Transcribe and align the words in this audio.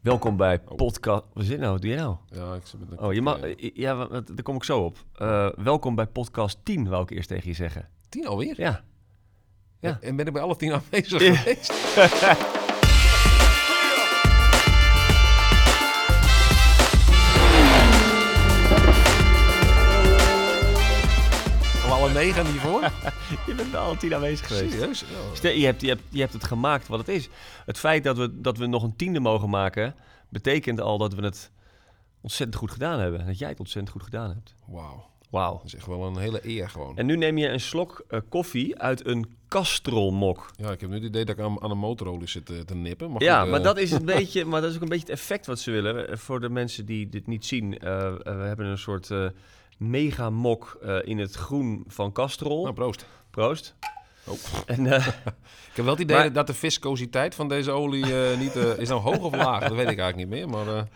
Welkom 0.00 0.36
bij 0.36 0.58
podcast. 0.60 1.22
Wat 1.32 1.44
zit 1.44 1.58
nou? 1.58 1.72
Wat 1.72 1.80
doe 1.82 1.90
je 1.90 1.96
nou? 1.96 2.16
Ja, 2.26 2.54
ik 2.54 2.66
zit 2.66 2.80
met 2.80 2.90
een 2.90 2.98
Oh, 3.06 3.12
je 3.12 3.22
mag. 3.22 3.40
kopje- 3.40 3.70
Ja, 3.74 4.04
daar 4.06 4.42
kom 4.42 4.56
ik 4.56 4.64
zo 4.64 4.80
op. 4.84 4.96
Eh, 5.14 5.48
welkom 5.56 5.94
bij 5.94 6.06
podcast 6.06 6.58
10, 6.62 6.88
wou 6.88 7.02
ik 7.02 7.10
eerst 7.10 7.28
tegen 7.28 7.48
je 7.48 7.54
zeggen. 7.54 7.88
Tien 8.08 8.26
alweer? 8.26 8.60
Ja. 8.60 8.82
Ja. 9.80 9.98
En 10.00 10.16
ben 10.16 10.26
ik 10.26 10.32
bij 10.32 10.42
alle 10.42 10.56
tien 10.56 10.72
aanwezig 10.72 11.20
Ja. 11.22 11.34
geweest? 11.36 11.72
Negen 22.14 22.46
hiervoor? 22.46 22.80
Je 23.46 23.54
bent 23.54 23.74
alle 23.74 23.96
10 23.96 24.14
aanwezig 24.14 24.46
geweest. 24.46 24.72
Serieus? 24.72 25.04
Stel, 25.32 25.52
Je 25.52 25.64
hebt, 25.64 25.80
je, 25.80 25.88
hebt, 25.88 26.02
je 26.08 26.20
hebt 26.20 26.32
het 26.32 26.44
gemaakt 26.44 26.88
wat 26.88 26.98
het 26.98 27.08
is. 27.08 27.28
Het 27.66 27.78
feit 27.78 28.04
dat 28.04 28.16
we, 28.16 28.40
dat 28.40 28.58
we 28.58 28.66
nog 28.66 28.82
een 28.82 28.96
tiende 28.96 29.20
mogen 29.20 29.50
maken, 29.50 29.94
betekent 30.28 30.80
al 30.80 30.98
dat 30.98 31.14
we 31.14 31.22
het 31.22 31.50
ontzettend 32.20 32.58
goed 32.58 32.70
gedaan 32.70 32.98
hebben. 33.00 33.26
Dat 33.26 33.38
jij 33.38 33.48
het 33.48 33.58
ontzettend 33.58 33.92
goed 33.94 34.02
gedaan 34.02 34.28
hebt. 34.28 34.54
Wauw, 34.66 35.04
Wauw. 35.30 35.52
dat 35.56 35.64
is 35.64 35.74
echt 35.74 35.86
wel 35.86 36.06
een 36.06 36.16
hele 36.18 36.40
eer 36.48 36.68
gewoon. 36.70 36.96
En 36.96 37.06
nu 37.06 37.16
neem 37.16 37.38
je 37.38 37.48
een 37.48 37.60
slok 37.60 38.04
eh, 38.08 38.20
koffie 38.28 38.78
uit 38.78 39.06
een 39.06 39.34
kastrolmok. 39.48 40.50
Ja, 40.56 40.70
ik 40.70 40.80
heb 40.80 40.88
nu 40.90 40.94
het 40.96 41.04
idee 41.04 41.24
dat 41.24 41.38
ik 41.38 41.44
aan, 41.44 41.62
aan 41.62 41.70
een 41.70 41.78
motorolie 41.78 42.28
zit 42.28 42.46
te, 42.46 42.64
te 42.64 42.74
nippen. 42.74 43.10
Maar 43.12 43.22
Ja, 43.22 43.40
goed, 43.40 43.50
maar 43.50 43.58
eh, 43.58 43.64
dat 43.64 43.78
is 43.78 43.90
een 43.90 44.04
beetje, 44.16 44.44
maar 44.44 44.60
dat 44.60 44.70
is 44.70 44.76
ook 44.76 44.82
een 44.82 44.88
beetje 44.88 45.06
het 45.06 45.18
effect 45.18 45.46
wat 45.46 45.58
ze 45.58 45.70
willen. 45.70 46.08
Eh, 46.08 46.16
Voor 46.16 46.40
de 46.40 46.48
mensen 46.50 46.86
die 46.86 47.08
dit 47.08 47.26
niet 47.26 47.46
zien, 47.46 47.78
eh, 47.78 48.06
eh, 48.06 48.14
we 48.22 48.30
hebben 48.30 48.66
een 48.66 48.78
soort 48.78 49.10
eh 49.10 49.26
mega 49.80 50.30
mok 50.30 50.78
eh, 50.82 50.96
in 51.04 51.18
het 51.18 51.34
groen 51.34 51.84
van 51.86 52.12
Castrol. 52.12 52.62
Nou, 52.62 52.74
proost. 52.74 53.06
Proost. 53.30 53.74
Oh. 54.24 54.34
En 54.66 54.86
eh, 54.86 55.06
Ik 55.06 55.76
heb 55.76 55.84
wel 55.84 55.94
het 55.94 56.02
idee 56.02 56.16
Maar- 56.16 56.32
dat 56.32 56.46
de 56.46 56.54
viscositeit 56.54 57.34
van 57.34 57.48
deze 57.48 57.70
olie 57.70 58.30
eh, 58.30 58.38
niet... 58.38 58.54
is 58.54 58.88
nou 58.88 59.00
hoog 59.00 59.18
of 59.18 59.34
laag? 59.36 59.60
Dat 59.60 59.76
weet 59.76 59.90
ik 59.90 59.98
eigenlijk 59.98 60.16
niet 60.16 60.28
meer, 60.28 60.48
maar... 60.48 60.88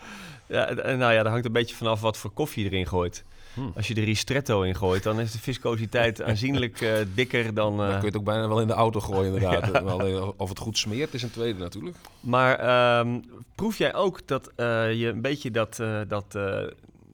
ja, 0.46 0.72
nou 0.72 1.12
ja, 1.12 1.22
dat 1.22 1.32
hangt 1.32 1.46
een 1.46 1.52
beetje 1.52 1.76
vanaf 1.76 2.00
wat 2.00 2.16
voor 2.16 2.30
koffie 2.30 2.64
je 2.64 2.70
erin 2.70 2.86
gooit. 2.86 3.24
Hmm. 3.54 3.72
Als 3.76 3.88
je 3.88 3.94
er 3.94 4.04
ristretto 4.04 4.62
in 4.62 4.74
gooit, 4.74 5.02
dan 5.02 5.20
is 5.20 5.32
de 5.32 5.38
viscositeit 5.38 6.22
aanzienlijk 6.28 7.06
dikker 7.14 7.54
dan. 7.54 7.76
Dan 7.76 7.86
eh, 7.86 7.92
kun 7.92 8.00
je 8.00 8.06
het 8.06 8.16
ook 8.16 8.24
bijna 8.24 8.48
wel 8.48 8.60
in 8.60 8.66
de 8.66 8.72
auto 8.72 9.00
gooien, 9.00 9.34
inderdaad. 9.34 9.82
Of 10.36 10.48
het 10.48 10.58
goed 10.58 10.78
smeert, 10.78 11.14
is 11.14 11.22
een 11.22 11.30
tweede 11.30 11.58
natuurlijk. 11.58 11.96
Maar 12.20 12.58
ehm, 12.58 13.20
proef 13.54 13.78
jij 13.78 13.94
ook 13.94 14.26
dat 14.26 14.50
je 14.56 15.10
een 15.14 15.20
beetje 15.20 15.50
dat, 15.50 15.82
dat, 16.08 16.38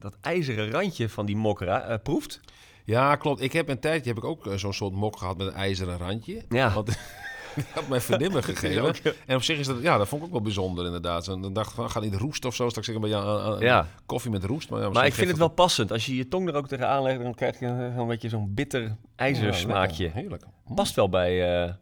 dat 0.01 0.17
ijzeren 0.21 0.71
randje 0.71 1.09
van 1.09 1.25
die 1.25 1.35
mokra 1.35 1.81
eh, 1.81 1.97
proeft? 2.03 2.39
Ja, 2.85 3.15
klopt. 3.15 3.41
Ik 3.41 3.53
heb 3.53 3.69
een 3.69 3.79
tijdje 3.79 4.09
heb 4.09 4.17
ik 4.17 4.23
ook 4.23 4.47
eh, 4.47 4.53
zo'n 4.57 4.73
soort 4.73 4.93
mok 4.93 5.17
gehad 5.17 5.37
met 5.37 5.47
een 5.47 5.53
ijzeren 5.53 5.97
randje. 5.97 6.43
Ja. 6.49 6.73
Want 6.73 6.85
die 7.55 7.63
had 7.73 7.87
mijn 7.87 8.01
vriendin 8.01 8.31
me 8.31 8.41
gegeven. 8.41 8.95
En 9.25 9.35
op 9.35 9.43
zich 9.43 9.57
is 9.59 9.67
dat, 9.67 9.81
ja, 9.81 9.97
dat 9.97 10.07
vond 10.07 10.21
ik 10.21 10.27
ook 10.27 10.33
wel 10.33 10.41
bijzonder 10.41 10.85
inderdaad. 10.85 11.23
Zo, 11.25 11.39
Dan 11.39 11.53
dacht 11.53 11.69
ik 11.69 11.75
van, 11.75 11.89
ga 11.91 11.99
niet 11.99 12.15
roesten 12.15 12.49
of 12.49 12.55
zo. 12.55 12.69
Straks 12.69 12.87
zeg 12.87 12.95
ik 12.95 13.03
een 13.03 13.09
beetje 13.09 13.25
aan, 13.25 13.59
Ja. 13.59 13.87
koffie 14.05 14.31
met 14.31 14.43
roest. 14.43 14.69
Maar, 14.69 14.81
ja, 14.81 14.89
Maar 14.89 15.05
ik 15.05 15.13
vind 15.13 15.27
het 15.29 15.37
wel 15.37 15.47
passend. 15.47 15.91
Als 15.91 16.05
je 16.05 16.15
je 16.15 16.27
tong 16.27 16.47
er 16.47 16.55
ook 16.55 16.67
tegenaan 16.67 17.03
legt, 17.03 17.21
dan 17.21 17.33
krijg 17.35 17.59
je 17.59 17.65
een, 17.65 17.97
een 17.97 18.07
beetje 18.07 18.29
zo'n 18.29 18.53
bitter 18.53 18.81
Ja, 18.81 18.95
ijzersmaakje. 19.15 20.03
lekker. 20.03 20.19
Heerlijk. 20.21 20.43
Hm, 20.65 20.73
Past 20.73 20.95
wel 20.95 21.09
bij... 21.09 21.63
eh, 21.65 21.73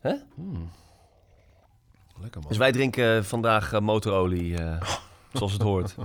hè? 0.00 0.14
Lekker 2.20 2.40
man. 2.40 2.48
Dus 2.48 2.56
wij 2.58 2.72
drinken 2.72 3.24
vandaag 3.24 3.80
motorolie, 3.80 4.56
zoals 5.32 5.52
het 5.52 5.62
hoort. 5.62 5.94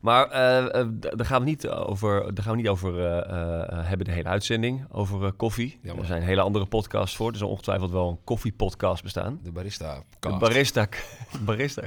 Maar 0.00 0.30
eh, 0.30 0.80
eh, 0.80 0.86
daar 1.00 1.26
gaan 1.26 1.40
we 1.40 1.46
niet 1.48 1.68
over, 1.68 2.34
daar 2.34 2.44
gaan 2.44 2.52
we 2.52 2.58
niet 2.60 2.68
over 2.68 3.06
eh, 3.06 3.86
hebben, 3.88 4.06
de 4.06 4.12
hele 4.12 4.28
uitzending, 4.28 4.84
over 4.90 5.32
koffie. 5.32 5.78
Jammer. 5.82 6.00
Er 6.02 6.06
zijn 6.10 6.22
hele 6.22 6.40
andere 6.40 6.66
podcasts 6.66 7.16
voor. 7.16 7.30
Er 7.30 7.36
zal 7.36 7.48
ongetwijfeld 7.48 7.90
wel 7.90 8.08
een 8.08 8.18
koffiepodcast 8.24 9.02
bestaan. 9.02 9.40
De 9.42 9.52
barista. 9.52 10.02
De 10.20 10.36
barista. 10.38 10.88
barista. 11.44 11.82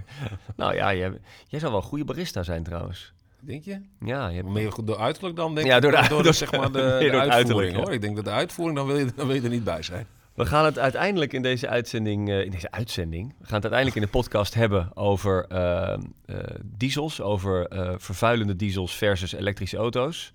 nou 0.55 0.75
ja, 0.75 0.93
jij, 0.93 1.19
jij 1.47 1.59
zou 1.59 1.71
wel 1.71 1.81
een 1.81 1.87
goede 1.87 2.05
barista 2.05 2.43
zijn 2.43 2.63
trouwens. 2.63 3.13
Denk 3.39 3.63
je? 3.63 3.79
Ja, 4.05 4.27
je 4.27 4.35
hebt... 4.35 4.47
Meer 4.47 4.71
goed 4.71 4.87
door 4.87 4.97
uiterlijk 4.97 5.35
dan 5.35 5.55
denk 5.55 5.67
Ja, 5.67 5.75
ik. 5.75 5.81
door 5.81 5.91
de- 5.91 6.05
door, 6.09 6.17
de, 6.17 6.23
door- 6.23 6.33
zeg 6.33 6.51
maar 6.51 6.71
de, 6.71 7.09
uitvoering 7.29 7.75
ja. 7.75 7.81
hoor. 7.83 7.93
Ik 7.93 8.01
denk 8.01 8.15
dat 8.15 8.25
de 8.25 8.31
uitvoering, 8.31 8.77
dan 8.77 8.87
wil 8.87 8.97
je, 8.97 9.05
dan 9.15 9.27
wil 9.27 9.35
je 9.35 9.41
er 9.41 9.49
niet 9.49 9.63
bij 9.63 9.81
zijn. 9.81 10.07
We 10.33 10.45
gaan 10.45 10.65
het 10.65 10.79
uiteindelijk 10.79 11.33
in 11.33 11.41
deze 11.41 11.67
uitzending, 11.67 12.29
eh, 12.29 12.45
in 12.45 12.51
deze 12.51 12.71
uitzending, 12.71 13.27
we 13.27 13.45
gaan 13.45 13.61
het 13.61 13.71
uiteindelijk 13.71 13.95
in 13.95 14.01
de 14.01 14.17
podcast 14.19 14.53
hebben 14.53 14.97
over 14.97 15.45
eh, 15.47 15.93
eh, 15.93 15.99
diesels, 16.63 17.21
over 17.21 17.67
vervuilende 17.99 18.55
diesels 18.55 18.95
versus 18.95 19.33
elektrische 19.33 19.77
auto's. 19.77 20.31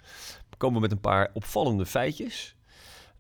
We 0.51 0.57
komen 0.57 0.81
met 0.81 0.93
een 0.93 1.01
paar 1.01 1.31
opvallende 1.33 1.87
feitjes. 1.87 2.57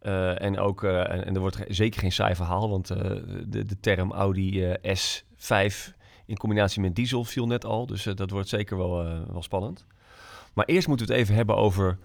En 0.00 0.59
ook, 0.59 0.84
en, 0.84 1.27
en 1.27 1.34
er 1.34 1.41
wordt 1.41 1.65
zeker 1.69 2.00
geen 2.00 2.12
saai 2.12 2.34
verhaal, 2.34 2.71
want 2.71 2.87
de, 2.87 3.65
de 3.65 3.81
term 3.81 4.12
Audi 4.12 4.65
eh, 4.65 4.97
S5 4.97 5.75
in 6.27 6.37
combinatie 6.37 6.81
met 6.81 6.94
diesel 6.94 7.25
viel 7.25 7.47
net 7.47 7.65
al, 7.65 7.87
dus 7.87 8.03
dat 8.03 8.31
wordt 8.31 8.49
zeker 8.49 8.77
wel, 8.77 8.94
wel 9.33 9.43
spannend. 9.43 9.87
Maar 10.53 10.65
eerst 10.65 10.88
moeten 10.88 11.06
we 11.06 11.12
het 11.12 11.22
even 11.22 11.34
hebben 11.34 11.56
over 11.56 11.99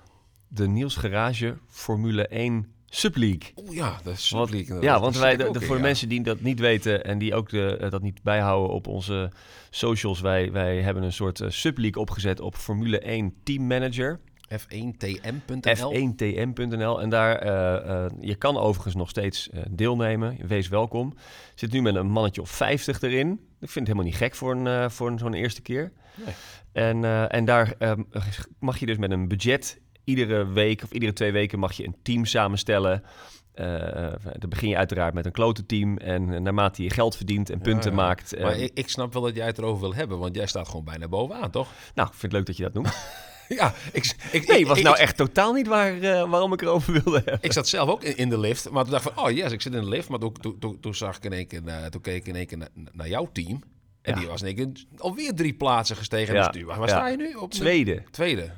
de 0.48 0.68
Niels 0.68 0.96
Garage 0.96 1.58
Formule 1.68 2.28
1 2.28 2.73
Subleague. 2.96 3.52
Oeh 3.56 3.76
ja, 3.76 4.00
dat 4.04 4.14
is 4.14 4.30
Want- 4.30 4.50
Subleague. 4.50 4.82
Ja, 4.82 5.00
want 5.00 5.18
wij, 5.18 5.38
de, 5.38 5.52
de- 5.52 5.60
voor 5.62 5.76
de 5.76 5.82
ja. 5.82 5.88
mensen 5.88 6.10
die 6.10 6.24
dat 6.24 6.42
niet 6.42 6.60
weten 6.60 7.04
en 7.04 7.18
die 7.18 7.36
ook 7.36 7.50
de, 7.50 7.78
eh, 7.78 7.90
dat 7.90 8.02
niet 8.02 8.24
bijhouden 8.24 8.70
op 8.76 8.88
onze 8.88 9.32
socials, 9.70 10.22
wij, 10.22 10.52
wij 10.52 10.82
hebben 10.82 11.04
een 11.04 11.14
soort 11.14 11.40
eh, 11.40 11.50
subleague 11.50 12.02
opgezet 12.02 12.40
op 12.40 12.56
Formule 12.56 13.00
1 13.00 13.34
Team 13.44 13.68
Manager, 13.68 14.20
F1tm.nl. 14.54 15.94
f1tm.nl. 15.94 17.02
En 17.02 17.10
daar, 17.10 17.36
eh, 17.38 18.04
eh, 18.06 18.12
je 18.20 18.36
kan 18.36 18.58
overigens 18.58 18.96
nog 18.96 19.10
steeds 19.10 19.50
eh, 19.50 19.62
deelnemen, 19.70 20.38
wees 20.48 20.68
welkom. 20.68 21.14
Zit 21.56 21.72
nu 21.72 21.82
met 21.82 21.96
een 21.96 22.08
mannetje 22.08 22.42
of 22.42 22.50
50 22.50 23.02
erin. 23.02 23.32
Ik 23.32 23.70
vind 23.70 23.74
het 23.74 23.88
helemaal 23.88 24.06
niet 24.06 24.16
gek 24.16 24.36
voor, 24.36 24.52
een, 24.52 24.68
eh, 24.68 24.90
voor 24.90 25.08
een, 25.08 25.18
zo'n 25.18 25.34
eerste 25.34 25.62
keer. 25.62 25.92
Nee. 26.26 26.34
En, 26.72 27.04
eh, 27.04 27.34
en 27.34 27.46
daar 27.46 27.74
eh, 27.80 27.92
mag 28.60 28.78
je 28.78 28.86
dus 28.86 28.98
met 28.98 29.12
een 29.12 29.28
budget 29.28 29.82
iedere 30.04 30.48
week 30.48 30.84
of 30.84 30.92
iedere 30.92 31.14
twee 31.14 31.32
weken 31.32 31.60
mag 31.60 31.72
je 31.74 31.86
een 31.86 31.96
team 32.04 32.26
samenstellen. 32.26 33.04
Eh, 33.54 34.14
dan 34.38 34.50
begin 34.50 34.70
je 34.70 34.78
uiteraard 34.78 35.14
met 35.14 35.26
een 35.26 35.32
klote 35.32 35.66
team. 35.66 35.98
En 35.98 36.44
naarmate 36.44 36.84
je 36.84 36.90
geld 36.90 37.16
verdient 37.16 37.50
en 37.50 37.60
punten 37.62 37.90
ja. 37.90 37.96
maakt. 37.96 38.34
eh, 38.34 38.44
Maar 38.44 38.58
ik, 38.58 38.72
ik 38.74 38.90
snap 38.90 39.14
wel 39.14 39.22
dat 39.22 39.36
jij 39.36 39.46
het 39.46 39.58
erover 39.58 39.82
wil 39.82 39.94
hebben, 39.96 40.20
want 40.20 40.36
jij 40.36 40.46
staat 40.48 40.68
gewoon 40.68 40.86
bijna 40.86 41.08
bovenaan, 41.08 41.52
toch? 41.52 41.72
Nou, 41.96 42.08
ik 42.08 42.14
vind 42.14 42.22
het 42.22 42.32
leuk 42.32 42.46
dat 42.46 42.58
je 42.58 42.64
dat 42.64 42.74
noemt. 42.74 42.94
Ja, 43.48 43.74
ik, 43.92 44.16
ik, 44.32 44.48
Nee, 44.48 44.68
was 44.68 44.78
ik- 44.78 44.84
nou 44.84 44.98
echt 44.98 45.18
totaal 45.18 45.54
niet 45.54 45.68
waar, 45.68 46.00
eh, 46.02 46.30
waarom 46.30 46.54
ik 46.54 46.62
erover 46.62 46.94
wilde 46.94 47.16
hebben. 47.18 47.38
Ik 47.42 47.52
zat 47.52 47.68
zelf 47.68 47.90
ook 47.90 48.04
in, 48.04 48.18
in 48.18 48.30
de 48.30 48.40
lift, 48.40 48.70
maar 48.70 48.84
toen 48.84 48.92
dacht 48.92 49.06
ik 49.08 49.12
van, 49.14 49.24
oh 49.26 49.32
yes, 49.32 49.52
ik 49.52 49.62
zit 49.62 49.74
in 49.74 49.82
de 49.82 49.88
lift. 49.90 50.10
Maar 50.10 50.20
toen, 50.20 50.34
toen, 50.34 50.60
toen, 50.60 50.80
toen 50.80 50.96
zag 50.96 51.18
ik 51.18 51.24
in 51.26 51.34
één 51.34 51.48
keer, 51.48 51.62
toen 51.90 52.02
keek 52.02 52.16
ik 52.16 52.28
in 52.28 52.36
één 52.36 52.46
keer 52.46 52.58
naar, 52.58 52.68
naar 52.92 53.08
jouw 53.08 53.30
team. 53.34 53.62
En 54.02 54.14
Ja. 54.14 54.20
die 54.20 54.28
was 54.30 54.42
in 54.42 54.48
één 54.48 54.56
keer 54.56 54.84
alweer 54.98 55.34
drie 55.36 55.54
plaatsen 55.54 55.96
gestegen. 55.96 56.36
Ja, 56.36 56.48
Dus 56.48 56.64
waar 56.64 56.90
sta 56.90 57.08
je 57.08 57.18
nu? 57.18 57.34
Op 57.34 57.52
de 57.52 57.58
Tweede. 57.58 58.04
Tweede. 58.12 58.52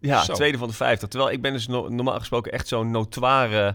Ja, 0.00 0.22
Zo. 0.24 0.32
tweede 0.34 0.58
van 0.58 0.68
de 0.68 0.74
50. 0.74 1.08
Terwijl 1.08 1.32
ik 1.32 1.42
ben 1.42 1.52
dus 1.52 1.66
no- 1.66 1.88
normaal 1.88 2.18
gesproken 2.18 2.52
echt 2.52 2.68
zo'n 2.68 2.90
notoire 2.90 3.74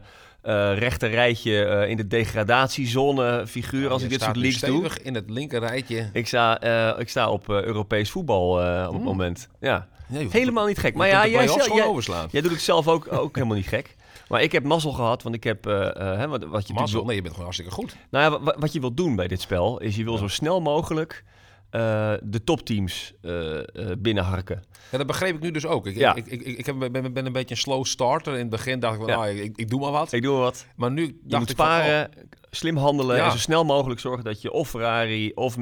rechter 0.76 1.10
rijtje 1.10 1.64
eh, 1.66 1.90
in 1.90 1.98
de 1.98 2.08
degradatiezone 2.08 3.44
figuur 3.48 3.90
als 3.90 4.00
Je 4.02 4.06
ik 4.06 4.12
dit 4.14 4.22
soort 4.22 4.36
leaks 4.36 4.60
doe. 4.60 4.90
in 5.04 5.16
het 5.16 5.30
linker 5.30 5.60
rijtje. 5.60 6.10
Ik 6.14 6.28
sta, 6.28 6.60
eh, 6.60 7.00
ik 7.00 7.10
sta 7.10 7.30
op 7.30 7.50
Europees 7.50 8.10
voetbal 8.12 8.50
op 8.88 8.94
het 8.94 9.04
moment. 9.04 9.50
Ja, 9.60 9.88
Nee, 10.08 10.28
helemaal 10.32 10.66
niet 10.66 10.78
gek. 10.80 10.96
Maar 10.96 11.08
ja, 11.08 11.28
jij, 11.28 11.46
jij, 11.74 11.86
overslaan. 11.86 12.28
jij 12.32 12.42
doet 12.42 12.52
het 12.52 12.62
zelf 12.62 12.88
ook, 12.88 13.14
ook 13.14 13.36
helemaal 13.36 13.56
niet 13.58 13.68
gek. 13.68 13.96
Maar 14.28 14.42
ik 14.42 14.52
heb 14.52 14.64
mazzel 14.64 14.92
gehad, 14.92 15.24
want 15.24 15.36
ik 15.36 15.44
heb... 15.44 15.64
hè, 15.64 16.28
wat, 16.28 16.44
wat, 16.44 16.68
je 16.68 16.74
Mazzel, 16.74 16.98
wil, 16.98 17.06
nee, 17.08 17.16
je 17.16 17.22
bent 17.22 17.34
gewoon 17.34 17.50
hartstikke 17.52 17.74
goed. 17.76 17.96
nou 18.10 18.32
ja, 18.34 18.40
wat, 18.40 18.56
wat 18.60 18.74
je 18.74 18.80
wilt 18.80 18.98
doen 18.98 19.16
bij 19.16 19.28
dit 19.28 19.42
spel, 19.42 19.80
is 19.80 19.96
je 19.96 20.04
wil 20.04 20.18
zo 20.18 20.28
snel 20.28 20.62
mogelijk 20.62 21.24
eh, 21.72 22.14
de 22.24 22.44
topteams 22.44 23.14
eh, 23.22 23.60
binnenharken. 23.98 24.64
Ja, 24.92 24.98
dat 24.98 25.08
begreep 25.08 25.36
ik 25.36 25.42
nu 25.42 25.52
dus 25.52 25.66
ook. 25.66 25.88
Ik, 25.88 25.96
Ja. 25.96 26.16
ik, 26.16 26.26
ik, 26.28 26.42
ik, 26.42 26.58
ik 26.58 26.66
heb- 26.66 26.92
ben, 26.92 27.14
ben 27.14 27.26
een 27.26 27.32
beetje 27.32 27.56
een 27.56 27.62
slow 27.62 27.86
starter. 27.86 28.34
In 28.34 28.40
het 28.40 28.50
begin 28.50 28.80
dacht 28.80 28.94
ik 28.96 29.00
van, 29.00 29.10
Ja. 29.10 29.16
ah, 29.16 29.30
ik, 29.38 29.58
ik 29.58 29.70
doe 29.70 29.80
maar 29.80 29.92
wat. 29.92 30.12
Ik 30.12 30.22
doe 30.22 30.34
maar 30.34 30.42
wat. 30.42 30.66
Maar 30.76 30.92
nu 30.92 31.02
Je 31.06 31.16
dacht 31.24 31.42
moet 31.42 31.50
ik 31.50 31.56
van, 31.56 31.66
oh, 31.66 31.72
sparen, 31.72 32.10
slim 32.50 32.78
handelen 32.78 33.16
Ja. 33.18 33.26
en 33.26 33.32
zo 33.32 33.38
snel 33.38 33.64
mogelijk 33.66 34.00
zorgen 34.00 34.24
dat 34.24 34.42
je 34.42 34.52
of 34.52 34.70
Ferrari 34.70 35.32
of 35.34 35.58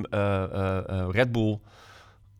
Red 1.11 1.31
Bull... 1.31 1.59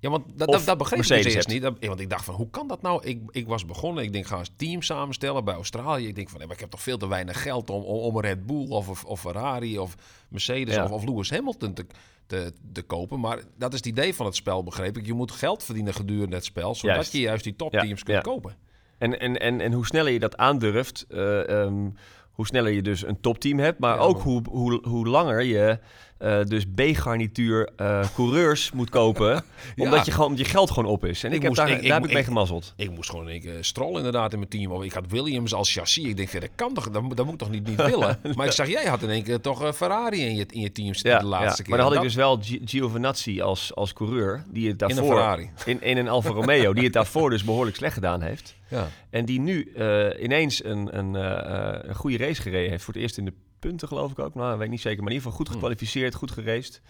Ja, 0.01 0.09
want 0.09 0.23
dat, 0.35 0.51
dat, 0.51 0.65
dat 0.65 0.77
begreep 0.77 0.99
ik 0.99 1.07
dus 1.07 1.09
Mercedes 1.09 1.35
eerst 1.35 1.47
hebt. 1.51 1.61
niet. 1.63 1.71
Dat- 1.79 1.87
want 1.89 1.99
ik 1.99 2.09
dacht 2.09 2.25
van, 2.25 2.35
hoe 2.35 2.49
kan 2.49 2.67
dat 2.67 2.81
nou? 2.81 3.03
Ik, 3.03 3.21
ik 3.31 3.47
was 3.47 3.65
begonnen, 3.65 4.03
ik 4.03 4.13
denk, 4.13 4.25
ga 4.27 4.37
eens 4.37 4.51
team 4.55 4.81
samenstellen 4.81 5.43
bij 5.43 5.53
Australië. 5.53 6.07
Ik 6.07 6.15
denk 6.15 6.29
van, 6.29 6.37
nee, 6.37 6.47
maar 6.47 6.55
ik 6.55 6.61
heb 6.61 6.71
toch 6.71 6.81
veel 6.81 6.97
te 6.97 7.07
weinig 7.07 7.41
geld 7.41 7.69
om, 7.69 7.83
om, 7.83 8.19
Red 8.19 8.45
Bull 8.45 8.67
of, 8.69 8.89
of, 8.89 9.05
of 9.05 9.19
Ferrari 9.19 9.77
of 9.79 9.95
Mercedes 10.29 10.75
Ja. 10.75 10.83
of, 10.83 10.91
of 10.91 11.03
Lewis 11.05 11.29
Hamilton 11.29 11.73
te, 11.73 11.85
te, 12.29 12.53
te 12.73 12.81
kopen. 12.81 13.19
Maar 13.19 13.39
dat 13.57 13.71
is 13.73 13.77
het 13.79 13.87
idee 13.87 14.15
van 14.15 14.25
het 14.25 14.35
spel, 14.35 14.63
begreep 14.63 14.97
ik. 14.97 15.05
Je 15.05 15.13
moet 15.13 15.31
geld 15.31 15.63
verdienen 15.63 15.93
gedurende 15.93 16.35
het 16.35 16.45
spel, 16.45 16.75
zodat 16.75 16.95
Juist. 16.95 17.11
je 17.11 17.19
juist 17.19 17.43
die 17.43 17.55
topteams 17.55 17.87
Ja, 17.87 17.95
kunt 18.05 18.07
ja. 18.07 18.21
kopen. 18.21 18.55
En, 18.97 19.19
en, 19.19 19.39
en, 19.39 19.61
en 19.61 19.71
hoe 19.73 19.85
sneller 19.85 20.11
je 20.11 20.19
dat 20.19 20.37
aandurft, 20.37 21.05
eh, 21.09 21.61
ehm, 21.63 21.89
hoe 22.31 22.45
sneller 22.45 22.71
je 22.71 22.81
dus 22.81 23.05
een 23.05 23.21
topteam 23.21 23.59
hebt. 23.59 23.79
Maar 23.79 23.95
Ja, 23.95 24.01
ook 24.01 24.15
maar- 24.15 24.23
hoe, 24.23 24.41
hoe, 24.49 24.87
hoe 24.87 25.07
langer 25.07 25.43
je 25.43 25.79
eh, 26.19 26.43
dus 26.43 26.65
B-garnituur 26.75 27.69
eh, 27.75 28.05
coureurs 28.15 28.71
moet 28.77 28.89
kopen. 28.89 29.43
Omdat 29.77 30.05
je 30.05 30.11
gewoon 30.11 30.35
je 30.37 30.45
geld 30.45 30.71
gewoon 30.71 30.91
op 30.91 31.05
is. 31.05 31.23
En 31.23 31.29
ik, 31.29 31.35
Ik 31.35 31.41
heb 31.41 31.49
moest- 31.51 31.61
daar, 31.61 31.69
ik- 31.71 31.81
ik 31.81 31.91
heb 31.91 32.03
ik 32.03 32.09
mee 32.09 32.17
ik- 32.19 32.25
gemazzeld. 32.25 32.73
Ik 32.75 32.91
moest 32.91 33.09
gewoon 33.09 33.27
een 33.27 33.41
keer 33.41 33.57
Stroll 33.65 33.95
inderdaad 33.97 34.31
in 34.33 34.37
mijn 34.39 34.49
team. 34.51 34.81
Ik 34.83 34.93
had 34.93 35.03
Williams 35.07 35.53
als 35.53 35.71
chassis. 35.73 36.03
Ik 36.03 36.17
denk, 36.17 36.31
dat 36.31 36.49
kan 36.55 36.73
toch, 36.73 36.89
dat, 36.89 37.01
moet- 37.01 37.17
dat 37.17 37.25
moet 37.25 37.33
ik 37.33 37.39
toch 37.39 37.49
niet, 37.49 37.67
niet 37.67 37.85
willen. 37.91 38.19
Maar 38.35 38.45
ik 38.45 38.51
zag, 38.51 38.67
jij 38.67 38.85
had 38.85 39.01
in 39.03 39.09
één 39.09 39.23
keer 39.23 39.41
toch 39.41 39.63
eh, 39.63 39.71
Ferrari 39.71 40.21
in 40.25 40.35
je, 40.35 40.45
in 40.49 40.61
je 40.61 40.71
team 40.71 40.93
zitten 40.93 41.11
Ja, 41.11 41.19
de 41.19 41.25
laatste 41.25 41.47
ja. 41.47 41.55
keer. 41.55 41.69
Maar 41.69 41.77
dan 41.77 41.87
had 41.87 41.95
ik 41.95 42.01
dus 42.01 42.15
wel 42.15 42.37
Gi- 42.41 42.61
Giovinazzi 42.65 43.41
als, 43.41 43.75
als 43.75 43.93
coureur. 43.93 44.43
Die 44.47 44.69
het 44.69 44.81
in 44.81 44.87
daarvoor, 44.87 45.11
een 45.11 45.17
Ferrari. 45.17 45.49
In, 45.65 45.81
in 45.81 45.97
een 45.97 46.07
Alfa 46.09 46.29
Romeo. 46.29 46.73
Die 46.73 46.83
het 46.83 46.93
daarvoor 46.93 47.29
dus 47.29 47.43
behoorlijk 47.43 47.75
slecht 47.77 47.93
gedaan 47.93 48.21
heeft. 48.21 48.55
Ja. 48.69 48.87
En 49.09 49.25
die 49.25 49.39
nu 49.39 49.71
eh, 49.75 50.23
ineens 50.23 50.63
een, 50.63 50.97
een, 50.97 51.15
eh, 51.15 51.75
eh, 51.75 51.79
een 51.81 51.95
goede 51.95 52.17
race 52.17 52.41
gereden 52.41 52.69
heeft. 52.69 52.83
Voor 52.83 52.93
het 52.93 53.03
eerst 53.03 53.17
in 53.17 53.25
de 53.25 53.33
punten 53.59 53.87
geloof 53.87 54.11
ik 54.11 54.19
ook. 54.19 54.35
Nou, 54.35 54.57
weet 54.57 54.65
ik 54.65 54.71
niet 54.71 54.81
zeker. 54.81 55.03
Maar 55.03 55.11
in 55.11 55.17
ieder 55.17 55.31
geval 55.31 55.45
goed 55.45 55.55
gekwalificeerd, 55.55 56.15
goed 56.15 56.31
geraced. 56.31 56.81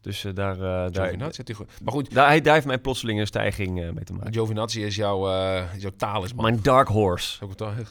Dus 0.00 0.24
eh, 0.24 0.34
daar, 0.34 0.58
daar, 0.58 0.90
Giovinazzi 0.92 1.42
hij 1.44 1.54
goed. 1.54 1.70
Maar 1.82 1.92
goed, 1.92 2.14
daar, 2.14 2.42
daar 2.42 2.54
heeft 2.54 2.66
mijn 2.66 2.80
plotselinge 2.80 3.26
stijging 3.26 3.82
eh, 3.82 3.90
mee 3.90 4.04
te 4.04 4.12
maken. 4.12 4.32
Giovinazzi 4.32 4.84
is 4.84 4.96
jouw, 4.96 5.26
is 5.74 5.82
jouw 5.82 5.92
talisman. 5.96 6.44
Mijn 6.44 6.62
dark 6.62 6.88
horse. 6.88 7.46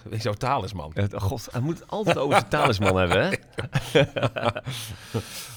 Is 0.10 0.24
jouw 0.24 0.34
talisman. 0.34 0.94
God, 1.12 1.48
hij 1.52 1.62
moet 1.62 1.80
het 1.80 1.90
altijd 1.90 2.18
over 2.18 2.38
zijn 2.38 2.50
talisman 2.50 2.96
hebben, 3.02 3.30
hè? 3.30 4.02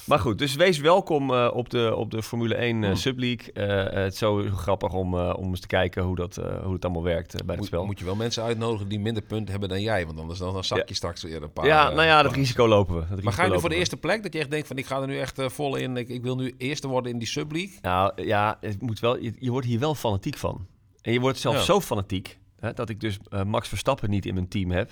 maar 0.04 0.18
goed, 0.18 0.38
dus 0.38 0.54
wees 0.54 0.78
welkom 0.78 1.30
op, 1.30 1.70
de, 1.70 1.94
op 1.96 2.10
de 2.10 2.22
Formule 2.22 2.54
1 2.54 2.84
eh, 2.84 2.94
Subleague. 2.94 3.64
Het 3.94 4.12
is 4.12 4.18
zo 4.18 4.44
grappig 4.56 4.92
om, 4.92 5.14
om 5.14 5.48
eens 5.48 5.60
te 5.60 5.66
kijken 5.66 6.02
hoe, 6.02 6.16
dat, 6.16 6.36
hoe 6.62 6.72
het 6.72 6.84
allemaal 6.84 7.02
werkt 7.02 7.46
bij 7.46 7.56
Moet, 7.56 7.69
spel. 7.70 7.86
moet 7.86 7.98
je 7.98 8.04
wel 8.04 8.14
mensen 8.14 8.42
uitnodigen 8.42 8.88
die 8.88 9.00
minder 9.00 9.22
punten 9.22 9.50
hebben 9.50 9.68
dan 9.68 9.80
jij. 9.82 10.06
Want 10.06 10.18
anders 10.18 10.38
dan, 10.38 10.52
dan 10.52 10.64
zak 10.64 10.78
je 10.78 10.84
Ja. 10.88 10.94
straks 10.94 11.22
weer 11.22 11.42
een 11.42 11.52
paar. 11.52 11.66
ja, 11.66 11.88
eh, 11.88 11.94
nou 11.94 12.06
ja, 12.06 12.22
dat 12.22 12.32
risico 12.32 12.68
lopen 12.68 12.94
we. 12.94 13.00
Dat 13.00 13.08
Maar 13.08 13.18
risico 13.18 13.32
ga 13.36 13.44
je 13.44 13.50
nu 13.50 13.60
voor 13.60 13.68
de 13.68 13.74
eerste 13.74 13.96
plek? 13.96 14.22
Dat 14.22 14.32
je 14.32 14.38
echt 14.38 14.50
denkt 14.50 14.66
van 14.66 14.76
ik 14.78 14.86
ga 14.86 15.00
er 15.00 15.06
nu 15.06 15.18
echt 15.18 15.38
eh, 15.38 15.48
vol 15.48 15.76
in. 15.76 15.96
Ik, 15.96 16.08
ik 16.08 16.22
wil 16.22 16.36
nu 16.36 16.54
eerste 16.58 16.88
worden 16.88 17.12
in 17.12 17.18
die 17.18 17.28
subleague. 17.28 17.78
Nou 17.82 18.22
ja, 18.24 18.56
het 18.60 18.80
moet 18.80 19.00
wel, 19.00 19.18
je, 19.18 19.32
je 19.38 19.50
wordt 19.50 19.66
hier 19.66 19.78
wel 19.78 19.94
fanatiek 19.94 20.36
van. 20.36 20.66
En 21.02 21.12
je 21.12 21.20
wordt 21.20 21.38
zelfs 21.38 21.58
Ja. 21.58 21.64
zo 21.64 21.80
fanatiek 21.80 22.38
hè, 22.60 22.72
dat 22.72 22.88
ik 22.88 23.00
dus 23.00 23.18
eh, 23.28 23.42
Max 23.42 23.68
Verstappen 23.68 24.10
niet 24.10 24.26
in 24.26 24.34
mijn 24.34 24.48
team 24.48 24.70
heb. 24.70 24.90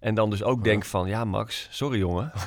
En 0.00 0.14
dan 0.14 0.30
dus 0.30 0.42
ook 0.42 0.64
denk 0.64 0.84
van, 0.84 1.08
ja 1.08 1.24
Max, 1.24 1.68
sorry 1.70 1.98
jongen. 1.98 2.32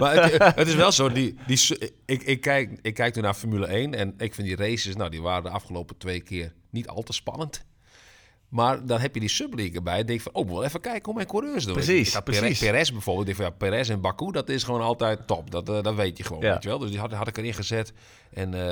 Maar 0.00 0.22
het, 0.30 0.54
het 0.54 0.68
is 0.68 0.74
wel 0.74 0.92
zo, 0.92 1.08
die, 1.12 1.36
die, 1.46 1.78
ik, 2.04 2.22
ik, 2.22 2.40
kijk, 2.40 2.78
ik 2.82 2.94
kijk 2.94 3.14
nu 3.14 3.22
naar 3.22 3.34
Formule 3.34 3.66
1 3.66 3.94
en 3.94 4.14
ik 4.18 4.34
vind 4.34 4.46
die 4.48 4.56
races, 4.56 4.96
nou 4.96 5.10
die 5.10 5.22
waren 5.22 5.42
de 5.42 5.50
afgelopen 5.50 5.96
twee 5.96 6.20
keer 6.20 6.52
niet 6.70 6.88
al 6.88 7.02
te 7.02 7.12
spannend. 7.12 7.64
Maar 8.52 8.86
dan 8.86 9.00
heb 9.00 9.14
je 9.14 9.20
die 9.20 9.28
subleague 9.28 9.74
erbij. 9.74 9.98
en 9.98 10.06
denk 10.06 10.20
van, 10.20 10.32
oh, 10.34 10.42
ik 10.44 10.48
wel 10.52 10.64
even 10.64 10.80
kijken 10.80 11.04
hoe 11.04 11.14
mijn 11.14 11.26
coureurs 11.26 11.64
doen. 11.64 11.74
Precies, 11.74 12.08
Ik 12.08 12.14
had 12.14 12.24
precies. 12.24 12.58
Perez, 12.58 12.90
bijvoorbeeld. 12.90 13.28
Ik 13.28 13.36
van, 13.36 13.44
ja, 13.44 13.50
Perez 13.50 13.90
en 13.90 14.00
Baku, 14.00 14.32
dat 14.32 14.48
is 14.48 14.62
gewoon 14.62 14.80
altijd 14.80 15.26
top. 15.26 15.50
Dat, 15.50 15.68
eh, 15.68 15.82
dat 15.82 15.94
weet 15.94 16.16
je 16.18 16.24
gewoon, 16.24 16.42
Ja. 16.42 16.52
weet 16.52 16.62
je 16.62 16.68
wel. 16.68 16.78
Dus 16.78 16.90
die 16.90 16.98
had, 16.98 17.12
had 17.12 17.28
ik 17.28 17.36
erin 17.38 17.54
gezet. 17.54 17.92
En 18.32 18.54
eh, 18.54 18.68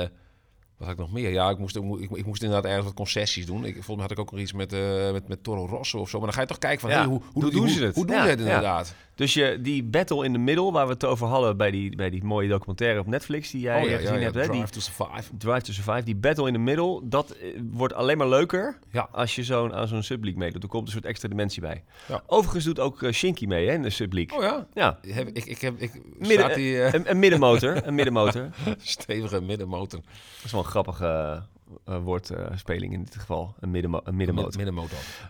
wat 0.77 0.87
had 0.87 0.89
ik 0.89 0.97
nog 0.97 1.11
meer? 1.11 1.29
Ja, 1.31 1.49
ik 1.49 1.57
moest, 1.57 1.75
ik, 1.75 1.83
mo- 1.83 1.97
ik, 1.97 2.11
ik 2.11 2.25
moest 2.25 2.43
inderdaad 2.43 2.65
ergens 2.69 2.85
wat 2.85 2.95
concessies 2.95 3.45
doen. 3.45 3.65
Ik, 3.65 3.73
volgens 3.73 3.87
mij 3.95 4.01
had 4.01 4.11
ik 4.11 4.19
ook 4.19 4.31
nog 4.31 4.39
iets 4.39 4.53
met, 4.53 4.73
eh, 4.73 5.11
met, 5.11 5.27
met 5.27 5.43
Toro 5.43 5.65
Rosso 5.65 5.99
of 5.99 6.09
zo. 6.09 6.17
Maar 6.17 6.25
dan 6.25 6.35
ga 6.35 6.41
je 6.41 6.47
toch 6.47 6.57
kijken 6.57 6.79
van, 6.79 6.89
Ja, 6.89 6.95
hey, 6.97 7.05
hoe, 7.05 7.21
hoe, 7.33 7.43
hoe 7.43 7.51
doen 7.51 7.69
ze 7.69 7.83
het? 7.85 7.95
Hoe 7.95 8.05
doen 8.05 8.15
Ja, 8.15 8.23
ze 8.23 8.29
het 8.29 8.39
ja. 8.39 8.83
Dus 9.21 9.33
je, 9.33 9.57
die 9.61 9.83
battle 9.83 10.25
in 10.25 10.33
the 10.33 10.39
middle, 10.39 10.71
waar 10.71 10.85
we 10.87 10.93
het 10.93 11.05
over 11.05 11.27
hadden 11.27 11.57
bij 11.57 11.71
die, 11.71 11.95
bij 11.95 12.09
die 12.09 12.23
mooie 12.23 12.47
documentaire 12.47 12.99
op 12.99 13.07
Netflix 13.07 13.51
die 13.51 13.61
jij 13.61 13.81
oh 13.83 13.89
ja, 13.89 13.95
gezien 13.97 14.13
ja, 14.13 14.19
ja, 14.19 14.23
hebt. 14.23 14.35
Hè? 14.35 14.41
Die 14.41 14.51
Drive 14.51 14.71
to 14.71 14.79
Survive. 14.79 15.37
Drive 15.37 15.61
to 15.61 15.73
Survive, 15.73 16.03
die 16.03 16.15
battle 16.15 16.47
in 16.47 16.53
the 16.53 16.59
middle, 16.59 16.99
dat 17.03 17.31
eh, 17.31 17.59
wordt 17.71 17.93
alleen 17.93 18.17
maar 18.17 18.27
leuker 18.29 18.77
Ja. 18.91 19.07
als 19.11 19.35
je 19.35 19.43
zo'n, 19.43 19.73
aan 19.73 19.87
zo'n 19.87 20.03
subleague 20.03 20.39
meedoet. 20.39 20.63
Er 20.63 20.69
komt 20.69 20.85
een 20.87 20.91
soort 20.93 21.05
extra 21.05 21.27
dimensie 21.29 21.61
bij. 21.61 21.83
Ja. 22.07 22.23
Overigens 22.27 22.65
doet 22.65 22.79
ook 22.79 23.03
eh, 23.03 23.11
Shinky 23.11 23.45
mee 23.45 23.67
hè, 23.67 23.73
in 23.73 23.81
de 23.81 23.89
subleague. 23.89 24.37
Oh 24.37 24.43
ja? 24.43 24.67
Ja, 24.73 24.99
Heb, 25.13 25.27
ik, 25.27 25.45
ik 25.45 25.61
heb, 25.61 25.73
ik, 25.77 25.91
Midden- 26.17 26.39
staat 26.39 26.53
die 26.53 26.81
eh, 26.83 26.93
een, 26.93 27.09
een 27.09 27.19
middenmotor. 27.19 27.87
een 27.87 27.95
middenmotor. 27.95 28.49
stevige 28.77 29.41
middenmotor. 29.41 29.99
Dat 29.99 30.43
is 30.45 30.51
wel 30.51 30.61
een 30.61 30.67
grappige 30.67 31.41
eh, 31.85 31.95
eh, 31.95 32.03
woordspeling 32.03 32.93
in 32.93 33.03
dit 33.03 33.15
geval. 33.15 33.55
Een, 33.59 33.71
middenmo 33.71 34.01
een. 34.05 34.15